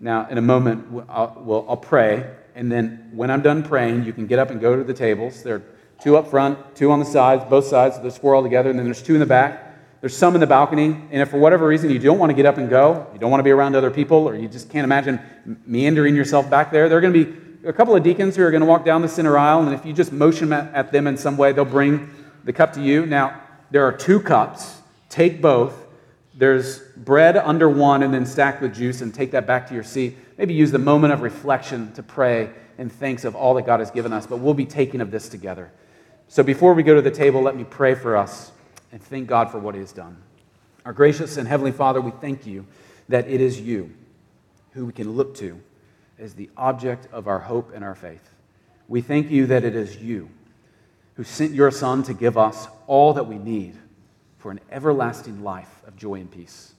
Now, 0.00 0.28
in 0.28 0.38
a 0.38 0.42
moment, 0.42 1.04
I'll, 1.08 1.66
I'll 1.68 1.76
pray, 1.76 2.30
and 2.54 2.70
then 2.70 3.10
when 3.12 3.30
I'm 3.30 3.42
done 3.42 3.62
praying, 3.62 4.04
you 4.04 4.12
can 4.12 4.26
get 4.26 4.38
up 4.38 4.50
and 4.50 4.60
go 4.60 4.76
to 4.76 4.84
the 4.84 4.94
tables. 4.94 5.42
There 5.42 5.56
are 5.56 5.62
two 6.00 6.16
up 6.16 6.28
front, 6.28 6.76
two 6.76 6.92
on 6.92 7.00
the 7.00 7.04
sides, 7.04 7.44
both 7.44 7.66
sides, 7.66 8.00
there's 8.00 8.16
four 8.16 8.34
all 8.34 8.42
together, 8.42 8.70
and 8.70 8.78
then 8.78 8.86
there's 8.86 9.02
two 9.02 9.14
in 9.14 9.20
the 9.20 9.26
back. 9.26 9.64
There's 10.00 10.16
some 10.16 10.34
in 10.34 10.40
the 10.40 10.46
balcony, 10.46 10.86
and 10.86 11.20
if 11.22 11.30
for 11.30 11.38
whatever 11.38 11.66
reason 11.66 11.90
you 11.90 11.98
don't 11.98 12.20
want 12.20 12.30
to 12.30 12.34
get 12.34 12.46
up 12.46 12.58
and 12.58 12.70
go, 12.70 13.08
you 13.12 13.18
don't 13.18 13.32
want 13.32 13.40
to 13.40 13.44
be 13.44 13.50
around 13.50 13.74
other 13.74 13.90
people, 13.90 14.28
or 14.28 14.36
you 14.36 14.46
just 14.46 14.70
can't 14.70 14.84
imagine 14.84 15.20
meandering 15.66 16.14
yourself 16.14 16.48
back 16.48 16.70
there, 16.70 16.88
there 16.88 16.98
are 16.98 17.00
going 17.00 17.12
to 17.12 17.24
be 17.24 17.66
a 17.66 17.72
couple 17.72 17.96
of 17.96 18.04
deacons 18.04 18.36
who 18.36 18.44
are 18.44 18.52
going 18.52 18.60
to 18.60 18.66
walk 18.66 18.84
down 18.84 19.02
the 19.02 19.08
center 19.08 19.36
aisle, 19.36 19.64
and 19.64 19.74
if 19.74 19.84
you 19.84 19.92
just 19.92 20.12
motion 20.12 20.52
at 20.52 20.92
them 20.92 21.08
in 21.08 21.16
some 21.16 21.36
way, 21.36 21.50
they'll 21.50 21.64
bring 21.64 22.08
the 22.44 22.52
cup 22.52 22.72
to 22.74 22.80
you. 22.80 23.04
Now, 23.04 23.42
there 23.72 23.84
are 23.84 23.92
two 23.92 24.20
cups. 24.20 24.80
Take 25.08 25.42
both. 25.42 25.87
There's 26.38 26.78
bread 26.78 27.36
under 27.36 27.68
one, 27.68 28.04
and 28.04 28.14
then 28.14 28.24
stack 28.24 28.60
the 28.60 28.68
juice, 28.68 29.00
and 29.00 29.12
take 29.12 29.32
that 29.32 29.44
back 29.44 29.66
to 29.68 29.74
your 29.74 29.82
seat. 29.82 30.16
Maybe 30.38 30.54
use 30.54 30.70
the 30.70 30.78
moment 30.78 31.12
of 31.12 31.20
reflection 31.20 31.92
to 31.94 32.02
pray 32.02 32.50
in 32.78 32.88
thanks 32.88 33.24
of 33.24 33.34
all 33.34 33.54
that 33.54 33.66
God 33.66 33.80
has 33.80 33.90
given 33.90 34.12
us, 34.12 34.24
but 34.24 34.36
we'll 34.36 34.54
be 34.54 34.64
taking 34.64 35.00
of 35.00 35.10
this 35.10 35.28
together. 35.28 35.72
So 36.28 36.44
before 36.44 36.74
we 36.74 36.84
go 36.84 36.94
to 36.94 37.02
the 37.02 37.10
table, 37.10 37.42
let 37.42 37.56
me 37.56 37.64
pray 37.64 37.96
for 37.96 38.16
us 38.16 38.52
and 38.92 39.02
thank 39.02 39.26
God 39.26 39.50
for 39.50 39.58
what 39.58 39.74
He 39.74 39.80
has 39.80 39.92
done. 39.92 40.16
Our 40.84 40.92
gracious 40.92 41.38
and 41.38 41.48
Heavenly 41.48 41.72
Father, 41.72 42.00
we 42.00 42.12
thank 42.12 42.46
you 42.46 42.66
that 43.08 43.28
it 43.28 43.40
is 43.40 43.60
you 43.60 43.92
who 44.74 44.86
we 44.86 44.92
can 44.92 45.10
look 45.10 45.34
to 45.38 45.60
as 46.20 46.34
the 46.34 46.50
object 46.56 47.08
of 47.10 47.26
our 47.26 47.40
hope 47.40 47.72
and 47.74 47.82
our 47.82 47.96
faith. 47.96 48.30
We 48.86 49.00
thank 49.00 49.28
you 49.28 49.46
that 49.46 49.64
it 49.64 49.74
is 49.74 49.96
you 49.96 50.30
who 51.16 51.24
sent 51.24 51.52
your 51.52 51.72
Son 51.72 52.04
to 52.04 52.14
give 52.14 52.38
us 52.38 52.68
all 52.86 53.14
that 53.14 53.26
we 53.26 53.38
need 53.38 53.76
for 54.38 54.50
an 54.50 54.60
everlasting 54.70 55.42
life 55.42 55.82
of 55.86 55.96
joy 55.96 56.14
and 56.14 56.30
peace. 56.30 56.74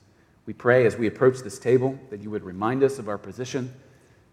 We 0.46 0.54
pray 0.54 0.86
as 0.86 0.98
we 0.98 1.08
approach 1.08 1.40
this 1.40 1.60
table 1.60 2.00
that 2.10 2.22
you 2.22 2.30
would 2.32 2.44
remind 2.44 2.84
us 2.84 2.98
of 2.98 3.08
our 3.08 3.18
position, 3.18 3.72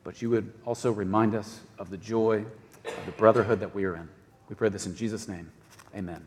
but 0.04 0.22
you 0.22 0.30
would 0.30 0.52
also 0.64 0.92
remind 0.92 1.34
us 1.34 1.60
of 1.78 1.90
the 1.90 1.98
joy 1.98 2.44
of 2.84 3.06
the 3.06 3.12
brotherhood 3.12 3.60
that 3.60 3.74
we 3.74 3.84
are 3.84 3.96
in. 3.96 4.08
We 4.48 4.54
pray 4.54 4.68
this 4.68 4.86
in 4.86 4.94
Jesus' 4.94 5.28
name. 5.28 5.50
Amen. 5.94 6.26